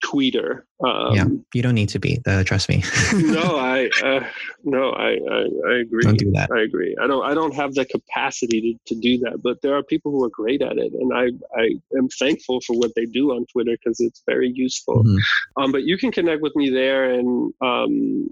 tweeter. 0.05 0.62
Um, 0.84 1.14
yeah, 1.14 1.26
you 1.55 1.62
don't 1.62 1.74
need 1.74 1.88
to 1.90 1.98
be. 1.98 2.20
Uh, 2.26 2.44
trust 2.44 2.68
me. 2.68 2.82
no, 3.14 3.57
I 3.59 3.88
uh, 4.02 4.26
no, 4.64 4.90
I, 4.90 5.18
I, 5.30 5.40
I 5.68 5.74
agree. 5.80 6.02
Don't 6.02 6.18
do 6.18 6.30
that. 6.32 6.50
I 6.52 6.62
agree. 6.62 6.96
I 7.00 7.07
don't 7.07 7.24
I 7.24 7.34
don't 7.34 7.55
have 7.55 7.74
the 7.74 7.84
capacity 7.84 8.78
to, 8.86 8.94
to 8.94 9.00
do 9.00 9.18
that, 9.18 9.42
but 9.42 9.62
there 9.62 9.74
are 9.74 9.82
people 9.82 10.12
who 10.12 10.24
are 10.24 10.30
great 10.30 10.62
at 10.62 10.78
it, 10.78 10.92
and 10.92 11.12
I 11.14 11.30
I 11.59 11.76
am 11.96 12.09
thankful 12.09 12.61
for 12.66 12.76
what 12.76 12.92
they 12.94 13.07
do 13.07 13.32
on 13.32 13.46
Twitter 13.46 13.76
because 13.82 14.00
it's 14.00 14.22
very 14.26 14.50
useful. 14.55 15.02
Mm-hmm. 15.05 15.62
Um, 15.62 15.72
but 15.72 15.84
you 15.84 15.96
can 15.96 16.12
connect 16.12 16.42
with 16.42 16.55
me 16.57 16.70
there 16.70 17.11
and 17.11 17.52
um, 17.61 18.28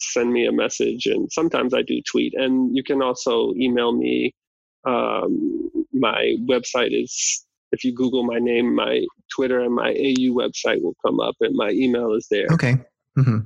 send 0.00 0.32
me 0.32 0.46
a 0.46 0.52
message, 0.52 1.06
and 1.06 1.30
sometimes 1.32 1.74
I 1.74 1.82
do 1.82 2.00
tweet, 2.02 2.34
and 2.34 2.76
you 2.76 2.82
can 2.82 3.02
also 3.02 3.52
email 3.54 3.92
me. 3.92 4.34
Um, 4.84 5.70
my 5.92 6.36
website 6.48 6.90
is 6.92 7.44
if 7.72 7.84
you 7.84 7.94
Google 7.94 8.24
my 8.24 8.38
name, 8.38 8.74
my 8.74 9.04
Twitter 9.34 9.60
and 9.60 9.74
my 9.74 9.90
AU 9.90 10.32
website 10.32 10.82
will 10.82 10.96
come 11.04 11.20
up, 11.20 11.36
and 11.40 11.54
my 11.54 11.70
email 11.70 12.12
is 12.12 12.26
there. 12.30 12.46
Okay. 12.50 12.76
Mm-hmm. 13.16 13.38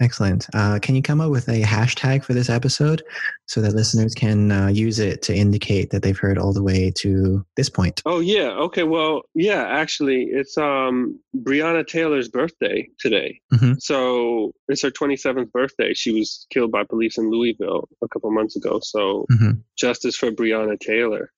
Excellent. 0.00 0.46
Uh, 0.54 0.78
can 0.80 0.94
you 0.94 1.02
come 1.02 1.20
up 1.20 1.30
with 1.30 1.46
a 1.48 1.60
hashtag 1.60 2.24
for 2.24 2.32
this 2.32 2.48
episode 2.48 3.02
so 3.46 3.60
that 3.60 3.74
listeners 3.74 4.14
can 4.14 4.50
uh, 4.50 4.68
use 4.68 4.98
it 4.98 5.20
to 5.22 5.34
indicate 5.34 5.90
that 5.90 6.02
they've 6.02 6.18
heard 6.18 6.38
all 6.38 6.54
the 6.54 6.62
way 6.62 6.90
to 6.96 7.44
this 7.56 7.68
point? 7.68 8.00
Oh 8.06 8.20
yeah. 8.20 8.48
Okay. 8.52 8.84
Well, 8.84 9.22
yeah. 9.34 9.64
Actually, 9.68 10.24
it's 10.32 10.56
um, 10.56 11.20
Breonna 11.36 11.86
Taylor's 11.86 12.28
birthday 12.28 12.88
today. 12.98 13.40
Mm-hmm. 13.52 13.74
So 13.78 14.52
it's 14.68 14.82
her 14.82 14.90
27th 14.90 15.52
birthday. 15.52 15.92
She 15.92 16.12
was 16.12 16.46
killed 16.50 16.72
by 16.72 16.84
police 16.84 17.18
in 17.18 17.30
Louisville 17.30 17.86
a 18.02 18.08
couple 18.08 18.30
months 18.30 18.56
ago. 18.56 18.80
So 18.82 19.26
mm-hmm. 19.30 19.50
justice 19.76 20.16
for 20.16 20.30
Breonna 20.30 20.80
Taylor. 20.80 21.30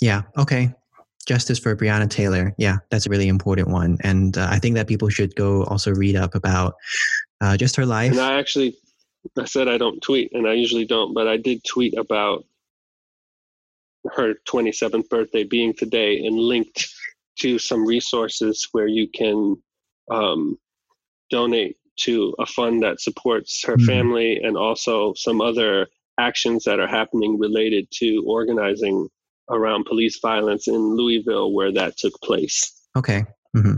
Yeah. 0.00 0.22
Okay. 0.38 0.72
Justice 1.26 1.58
for 1.58 1.76
Breonna 1.76 2.08
Taylor. 2.08 2.54
Yeah, 2.56 2.78
that's 2.90 3.06
a 3.06 3.10
really 3.10 3.28
important 3.28 3.68
one. 3.68 3.98
And 4.02 4.38
uh, 4.38 4.48
I 4.50 4.58
think 4.58 4.76
that 4.76 4.86
people 4.86 5.08
should 5.08 5.34
go 5.34 5.64
also 5.64 5.92
read 5.92 6.16
up 6.16 6.34
about 6.34 6.74
uh, 7.40 7.56
just 7.56 7.76
her 7.76 7.84
life. 7.84 8.12
And 8.12 8.20
I 8.20 8.38
actually, 8.38 8.76
I 9.38 9.44
said 9.44 9.68
I 9.68 9.76
don't 9.76 10.00
tweet, 10.00 10.30
and 10.32 10.46
I 10.46 10.54
usually 10.54 10.86
don't, 10.86 11.14
but 11.14 11.28
I 11.28 11.36
did 11.36 11.64
tweet 11.64 11.96
about 11.98 12.44
her 14.14 14.34
27th 14.48 15.08
birthday 15.08 15.44
being 15.44 15.74
today 15.74 16.24
and 16.24 16.36
linked 16.38 16.88
to 17.40 17.58
some 17.58 17.84
resources 17.84 18.68
where 18.72 18.86
you 18.86 19.08
can 19.08 19.56
um, 20.10 20.56
donate 21.30 21.76
to 21.96 22.34
a 22.38 22.46
fund 22.46 22.82
that 22.82 23.00
supports 23.00 23.64
her 23.64 23.76
mm-hmm. 23.76 23.86
family 23.86 24.40
and 24.42 24.56
also 24.56 25.12
some 25.14 25.40
other 25.40 25.88
actions 26.18 26.64
that 26.64 26.78
are 26.78 26.86
happening 26.86 27.38
related 27.38 27.88
to 27.90 28.22
organizing 28.26 29.08
around 29.50 29.84
police 29.84 30.18
violence 30.20 30.68
in 30.68 30.96
Louisville 30.96 31.52
where 31.52 31.72
that 31.72 31.96
took 31.96 32.14
place. 32.22 32.72
Okay. 32.96 33.24
Mm-hmm. 33.56 33.76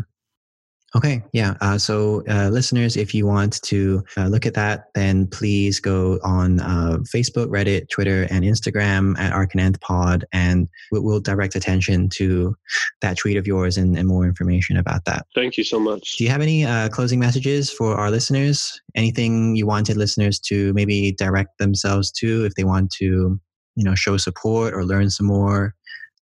Okay, 0.96 1.22
yeah. 1.34 1.54
Uh, 1.60 1.76
so, 1.76 2.22
uh, 2.30 2.48
listeners, 2.48 2.96
if 2.96 3.14
you 3.14 3.26
want 3.26 3.60
to 3.64 4.02
uh, 4.16 4.26
look 4.26 4.46
at 4.46 4.54
that, 4.54 4.86
then 4.94 5.26
please 5.26 5.80
go 5.80 6.18
on 6.24 6.60
uh, 6.60 6.96
Facebook, 7.14 7.48
Reddit, 7.48 7.90
Twitter, 7.90 8.26
and 8.30 8.42
Instagram 8.42 9.18
at 9.18 9.34
Arch 9.34 9.50
and 9.54 9.60
Anth 9.60 9.80
Pod, 9.82 10.24
and 10.32 10.66
we'll, 10.90 11.04
we'll, 11.04 11.20
direct 11.20 11.54
attention 11.54 12.08
to 12.08 12.56
that 13.02 13.18
tweet 13.18 13.36
of 13.36 13.46
yours 13.46 13.76
and, 13.76 13.98
and, 13.98 14.08
more 14.08 14.24
information 14.24 14.78
about 14.78 15.04
that. 15.04 15.26
Thank 15.34 15.58
you 15.58 15.64
so 15.64 15.78
much. 15.78 16.16
Do 16.16 16.24
you 16.24 16.30
have 16.30 16.40
any 16.40 16.64
uh, 16.64 16.88
closing 16.88 17.18
messages 17.18 17.70
for 17.70 17.94
our 17.94 18.10
listeners? 18.10 18.80
Anything 18.94 19.56
you 19.56 19.66
wanted 19.66 19.98
listeners 19.98 20.38
to 20.46 20.72
maybe 20.72 21.12
direct 21.12 21.58
themselves 21.58 22.10
to 22.12 22.46
if 22.46 22.54
they 22.54 22.64
want 22.64 22.90
to 22.92 23.38
you 23.78 23.84
know 23.84 23.94
show 23.94 24.16
support 24.16 24.74
or 24.74 24.84
learn 24.84 25.08
some 25.08 25.26
more 25.26 25.74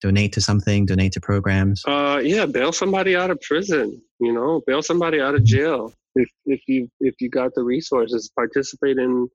donate 0.02 0.32
to 0.34 0.40
something 0.40 0.86
donate 0.86 1.12
to 1.12 1.20
programs? 1.20 1.82
Uh 1.86 2.20
yeah 2.22 2.46
bail 2.46 2.72
somebody 2.72 3.16
out 3.16 3.30
of 3.30 3.40
prison 3.40 4.00
you 4.20 4.32
know 4.32 4.62
bail 4.66 4.82
somebody 4.82 5.20
out 5.20 5.34
of 5.34 5.42
jail. 5.44 5.92
If 6.14 6.28
if 6.44 6.60
you 6.66 6.88
if 7.00 7.14
you 7.20 7.28
got 7.28 7.54
the 7.54 7.62
resources 7.62 8.30
participate 8.34 8.98
in 8.98 9.28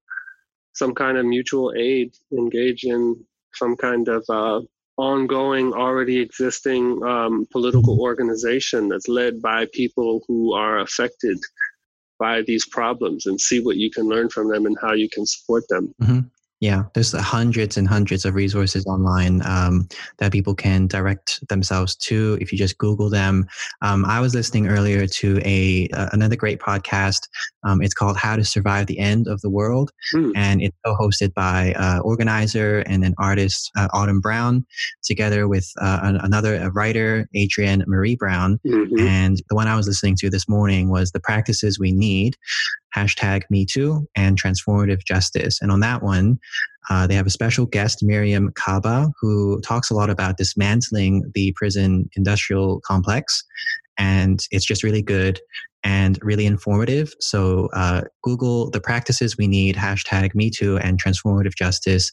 some 0.74 0.94
kind 0.94 1.18
of 1.18 1.26
mutual 1.26 1.74
aid 1.76 2.14
engage 2.32 2.84
in 2.84 3.02
some 3.54 3.76
kind 3.76 4.08
of 4.08 4.24
uh, 4.30 4.62
ongoing 4.98 5.74
already 5.74 6.20
existing 6.20 7.04
um, 7.04 7.46
political 7.52 8.00
organization 8.00 8.88
that's 8.88 9.08
led 9.08 9.42
by 9.42 9.66
people 9.74 10.22
who 10.28 10.54
are 10.54 10.80
affected 10.80 11.38
by 12.20 12.44
these 12.44 12.68
problems 12.68 13.26
and 13.26 13.42
see 13.42 13.60
what 13.60 13.78
you 13.78 13.90
can 13.90 14.06
learn 14.08 14.30
from 14.30 14.48
them 14.48 14.66
and 14.68 14.78
how 14.80 14.94
you 14.94 15.10
can 15.10 15.26
support 15.26 15.64
them. 15.70 15.94
Mm-hmm. 16.02 16.20
Yeah, 16.62 16.84
there's 16.94 17.12
hundreds 17.14 17.76
and 17.76 17.88
hundreds 17.88 18.24
of 18.24 18.36
resources 18.36 18.86
online 18.86 19.42
um, 19.46 19.88
that 20.20 20.32
people 20.32 20.54
can 20.54 20.86
direct 20.86 21.40
themselves 21.50 21.96
to 21.96 22.38
if 22.40 22.52
you 22.52 22.58
just 22.58 22.78
Google 22.78 23.10
them. 23.10 23.48
Um, 23.82 24.06
I 24.06 24.20
was 24.20 24.36
listening 24.36 24.68
earlier 24.68 25.08
to 25.08 25.42
a 25.44 25.90
uh, 25.90 26.10
another 26.14 26.36
great 26.36 26.60
podcast. 26.60 27.28
Um, 27.64 27.82
it's 27.82 27.96
called 27.96 28.16
"How 28.16 28.36
to 28.36 28.46
Survive 28.46 28.86
the 28.86 29.00
End 29.00 29.28
of 29.28 29.42
the 29.42 29.50
World," 29.50 29.90
mm. 30.14 30.32
and 30.36 30.62
it's 30.62 30.78
co-hosted 30.86 31.34
by 31.34 31.74
uh, 31.74 32.00
organizer 32.02 32.84
and 32.86 33.04
an 33.04 33.16
artist 33.18 33.72
uh, 33.76 33.88
Autumn 33.92 34.22
Brown, 34.22 34.64
together 35.04 35.48
with 35.48 35.68
uh, 35.82 36.20
another 36.22 36.70
writer 36.76 37.28
Adrienne 37.36 37.84
Maree 37.88 38.16
Brown. 38.16 38.60
Mm-hmm. 38.68 39.00
And 39.00 39.42
the 39.50 39.56
one 39.56 39.68
I 39.68 39.76
was 39.76 39.88
listening 39.88 40.16
to 40.18 40.30
this 40.30 40.48
morning 40.48 40.92
was 40.92 41.12
"The 41.12 41.20
Practices 41.20 41.80
We 41.80 41.92
Need." 41.92 42.38
hashtag 42.96 43.44
me 43.50 43.66
too 43.66 44.08
and 44.16 44.42
transformative 44.42 45.04
justice 45.06 45.62
and 45.62 45.72
on 45.72 45.80
that 45.80 46.04
one 46.04 46.38
Uh, 46.90 47.08
they 47.08 47.16
have 47.16 47.28
a 47.28 47.32
special 47.32 47.66
guest, 47.66 48.04
Mariame 48.04 48.54
Kaba, 48.56 49.12
who 49.20 49.62
talks 49.62 49.90
a 49.90 49.94
lot 49.94 50.10
about 50.10 50.38
dismantling 50.38 51.32
the 51.36 51.54
prison 51.56 52.10
industrial 52.16 52.82
complex. 52.82 53.44
And 53.98 54.46
it's 54.52 54.66
just 54.66 54.84
really 54.84 55.02
good 55.02 55.40
and 55.84 56.20
really 56.22 56.46
informative. 56.46 57.14
So 57.20 57.70
uh, 57.74 58.02
Google 58.24 58.70
the 58.70 58.82
practices 58.82 59.38
we 59.38 59.48
need, 59.48 59.76
hashtag 59.76 60.36
Me 60.36 60.50
Too 60.50 60.78
and 60.78 61.02
transformative 61.02 61.56
justice 61.56 62.12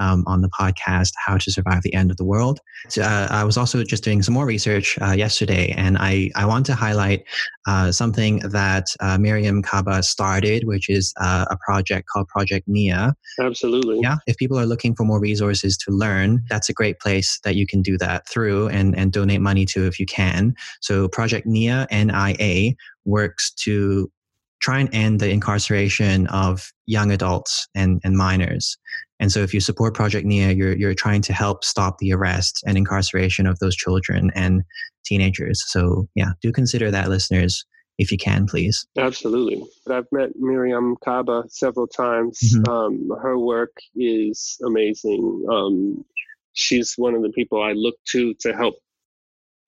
um, 0.00 0.24
on 0.26 0.40
the 0.40 0.48
podcast, 0.48 1.12
How 1.24 1.36
to 1.36 1.52
Survive 1.52 1.82
the 1.82 1.92
End 1.94 2.10
of 2.10 2.16
the 2.16 2.24
World. 2.24 2.60
Uh, 2.98 3.28
I 3.30 3.44
was 3.44 3.56
also 3.56 3.84
just 3.84 4.02
doing 4.02 4.22
some 4.22 4.34
more 4.34 4.46
research 4.46 4.98
uh, 5.00 5.12
yesterday, 5.12 5.74
and 5.76 5.98
I, 5.98 6.30
I 6.34 6.46
want 6.46 6.64
to 6.66 6.74
highlight 6.74 7.24
uh, 7.68 7.92
something 7.92 8.38
that 8.38 8.86
uh, 9.00 9.18
Mariame 9.18 9.62
Kaba 9.62 10.02
started, 10.02 10.64
which 10.64 10.88
is 10.88 11.12
uh, 11.20 11.44
a 11.50 11.56
project 11.58 12.08
called 12.08 12.28
Project 12.28 12.66
Nia. 12.66 13.14
Absolutely. 13.38 14.00
Yeah. 14.02 14.16
If 14.26 14.38
people 14.38 14.58
are 14.58 14.66
looking 14.66 14.94
for 14.94 15.04
more 15.04 15.20
resources 15.20 15.76
to 15.78 15.90
learn, 15.90 16.42
that's 16.48 16.70
a 16.70 16.72
great 16.72 16.98
place 16.98 17.38
that 17.44 17.54
you 17.54 17.66
can 17.66 17.82
do 17.82 17.98
that 17.98 18.26
through 18.26 18.68
and, 18.68 18.96
and 18.96 19.12
donate 19.12 19.42
money 19.42 19.66
to 19.66 19.86
if 19.86 20.00
you 20.00 20.06
can. 20.06 20.54
So 20.80 21.08
Project 21.08 21.46
Nia, 21.46 21.86
N-I-A, 21.90 22.74
works 23.10 23.52
to 23.64 24.10
try 24.60 24.78
and 24.78 24.94
end 24.94 25.20
the 25.20 25.30
incarceration 25.30 26.26
of 26.28 26.70
young 26.86 27.10
adults 27.10 27.66
and, 27.74 28.00
and 28.04 28.16
minors. 28.16 28.76
And 29.18 29.32
so 29.32 29.40
if 29.40 29.52
you 29.52 29.60
support 29.60 29.94
Project 29.94 30.26
NIA, 30.26 30.52
you're, 30.52 30.76
you're 30.76 30.94
trying 30.94 31.22
to 31.22 31.32
help 31.32 31.64
stop 31.64 31.98
the 31.98 32.12
arrest 32.12 32.62
and 32.66 32.76
incarceration 32.76 33.46
of 33.46 33.58
those 33.58 33.76
children 33.76 34.30
and 34.34 34.62
teenagers. 35.04 35.62
So 35.66 36.08
yeah, 36.14 36.32
do 36.42 36.52
consider 36.52 36.90
that 36.90 37.08
listeners 37.08 37.64
if 37.98 38.10
you 38.10 38.16
can, 38.16 38.46
please. 38.46 38.86
Absolutely. 38.96 39.62
I've 39.90 40.06
met 40.10 40.30
Mariame 40.40 40.94
Kaba 41.04 41.44
several 41.48 41.86
times. 41.86 42.38
Mm-hmm. 42.42 42.70
Um, 42.70 43.10
her 43.20 43.38
work 43.38 43.76
is 43.94 44.56
amazing. 44.64 45.44
Um, 45.50 46.02
she's 46.54 46.94
one 46.96 47.14
of 47.14 47.22
the 47.22 47.30
people 47.30 47.62
I 47.62 47.72
look 47.72 47.96
to 48.08 48.34
to 48.40 48.54
help 48.54 48.76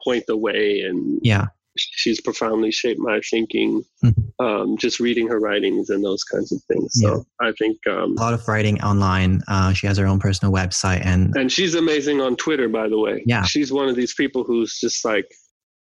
point 0.02 0.24
the 0.26 0.36
way 0.36 0.80
and 0.80 1.20
yeah 1.22 1.46
she's 1.76 2.20
profoundly 2.20 2.70
shaped 2.70 3.00
my 3.00 3.20
thinking 3.30 3.82
mm-hmm. 4.04 4.44
um, 4.44 4.76
just 4.76 5.00
reading 5.00 5.26
her 5.28 5.40
writings 5.40 5.90
and 5.90 6.04
those 6.04 6.24
kinds 6.24 6.52
of 6.52 6.62
things 6.64 6.90
so 6.94 7.24
yeah. 7.40 7.48
i 7.48 7.52
think 7.58 7.78
um, 7.88 8.14
a 8.18 8.20
lot 8.20 8.34
of 8.34 8.46
writing 8.46 8.80
online 8.82 9.42
uh, 9.48 9.72
she 9.72 9.86
has 9.86 9.96
her 9.96 10.06
own 10.06 10.18
personal 10.18 10.52
website 10.52 11.04
and 11.04 11.34
and 11.36 11.50
she's 11.50 11.74
amazing 11.74 12.20
on 12.20 12.36
twitter 12.36 12.68
by 12.68 12.88
the 12.88 12.98
way 12.98 13.22
yeah 13.26 13.42
she's 13.42 13.72
one 13.72 13.88
of 13.88 13.96
these 13.96 14.14
people 14.14 14.44
who's 14.44 14.78
just 14.78 15.04
like 15.04 15.26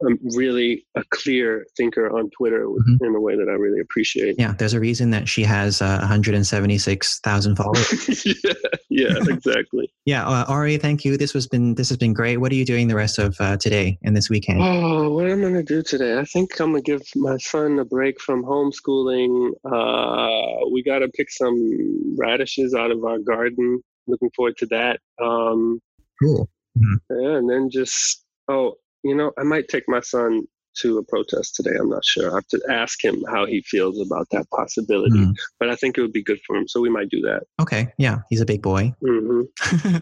I'm 0.06 0.18
really 0.34 0.86
a 0.94 1.02
clear 1.10 1.66
thinker 1.76 2.10
on 2.10 2.30
Twitter 2.30 2.66
mm-hmm. 2.66 3.04
in 3.04 3.14
a 3.14 3.20
way 3.20 3.36
that 3.36 3.48
I 3.48 3.52
really 3.52 3.80
appreciate. 3.80 4.36
Yeah, 4.38 4.54
there's 4.54 4.72
a 4.72 4.80
reason 4.80 5.10
that 5.10 5.28
she 5.28 5.42
has 5.42 5.82
uh, 5.82 5.98
176,000 6.00 7.56
followers. 7.56 8.26
yeah, 8.44 8.52
yeah, 8.88 9.16
exactly. 9.28 9.92
yeah, 10.06 10.26
uh, 10.26 10.46
Ori, 10.48 10.78
thank 10.78 11.04
you. 11.04 11.16
This 11.16 11.34
was 11.34 11.46
been 11.46 11.74
this 11.74 11.88
has 11.90 11.98
been 11.98 12.12
great. 12.12 12.38
What 12.38 12.50
are 12.52 12.54
you 12.54 12.64
doing 12.64 12.88
the 12.88 12.94
rest 12.94 13.18
of 13.18 13.36
uh, 13.40 13.56
today 13.56 13.98
and 14.02 14.16
this 14.16 14.30
weekend? 14.30 14.60
Oh, 14.62 15.10
what 15.10 15.26
am 15.26 15.44
I'm 15.44 15.52
gonna 15.52 15.62
do 15.62 15.82
today? 15.82 16.18
I 16.18 16.24
think 16.24 16.58
I'm 16.60 16.72
gonna 16.72 16.82
give 16.82 17.02
my 17.16 17.36
son 17.38 17.78
a 17.78 17.84
break 17.84 18.20
from 18.20 18.42
homeschooling. 18.42 19.52
Uh, 19.64 20.68
we 20.72 20.82
got 20.82 21.00
to 21.00 21.08
pick 21.08 21.30
some 21.30 22.16
radishes 22.16 22.74
out 22.74 22.90
of 22.90 23.04
our 23.04 23.18
garden. 23.18 23.82
Looking 24.06 24.30
forward 24.34 24.56
to 24.58 24.66
that. 24.66 25.00
Um, 25.22 25.80
cool. 26.22 26.48
Mm-hmm. 26.78 27.20
Yeah, 27.20 27.36
and 27.36 27.50
then 27.50 27.70
just 27.70 28.24
oh, 28.48 28.74
you 29.04 29.14
know, 29.16 29.32
I 29.38 29.44
might 29.44 29.68
take 29.68 29.84
my 29.88 30.00
son 30.00 30.42
to 30.78 30.98
a 30.98 31.04
protest 31.04 31.54
today. 31.54 31.76
I'm 31.78 31.88
not 31.88 32.04
sure. 32.04 32.30
I 32.30 32.36
have 32.36 32.46
to 32.48 32.60
ask 32.70 33.02
him 33.04 33.22
how 33.30 33.46
he 33.46 33.62
feels 33.62 34.00
about 34.00 34.28
that 34.30 34.48
possibility. 34.50 35.18
Mm. 35.18 35.34
But 35.58 35.70
I 35.70 35.76
think 35.76 35.98
it 35.98 36.02
would 36.02 36.12
be 36.12 36.22
good 36.22 36.38
for 36.46 36.56
him. 36.56 36.68
So 36.68 36.80
we 36.80 36.90
might 36.90 37.08
do 37.10 37.20
that. 37.22 37.42
Okay. 37.60 37.92
Yeah. 37.98 38.18
He's 38.28 38.40
a 38.40 38.46
big 38.46 38.62
boy. 38.62 38.94
Mm-hmm. 39.10 39.96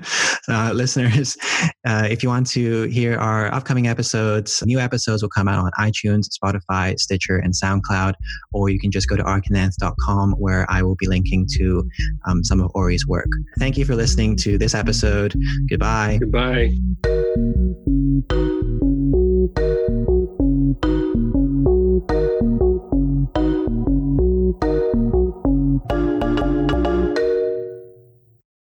uh, 0.53 0.73
listeners, 0.73 1.37
uh, 1.87 2.07
if 2.11 2.23
you 2.23 2.29
want 2.29 2.47
to 2.49 2.83
hear 2.85 3.17
our 3.19 3.53
upcoming 3.53 3.87
episodes, 3.87 4.63
new 4.67 4.79
episodes 4.79 5.23
will 5.23 5.31
come 5.31 5.49
out 5.49 5.59
on 5.59 5.71
iTunes, 5.79 6.29
Spotify, 6.29 6.99
Stitcher, 6.99 7.39
and 7.39 7.55
SoundCloud. 7.55 8.15
Or 8.53 8.69
you 8.69 8.79
can 8.79 8.91
just 8.91 9.09
go 9.09 9.17
to 9.17 9.23
archandanth.com 9.23 10.33
where 10.33 10.67
I 10.69 10.83
will 10.83 10.97
be 10.97 11.07
linking 11.07 11.47
to 11.57 11.89
um, 12.27 12.45
some 12.45 12.61
of 12.61 12.71
Ori's 12.75 13.07
work. 13.07 13.29
Thank 13.59 13.79
you 13.79 13.85
for 13.85 13.95
listening 13.95 14.37
to 14.39 14.59
this 14.59 14.75
episode. 14.75 15.35
Goodbye. 15.69 16.19
Goodbye 16.21 16.75
thank 20.83 20.93
you 21.03 21.08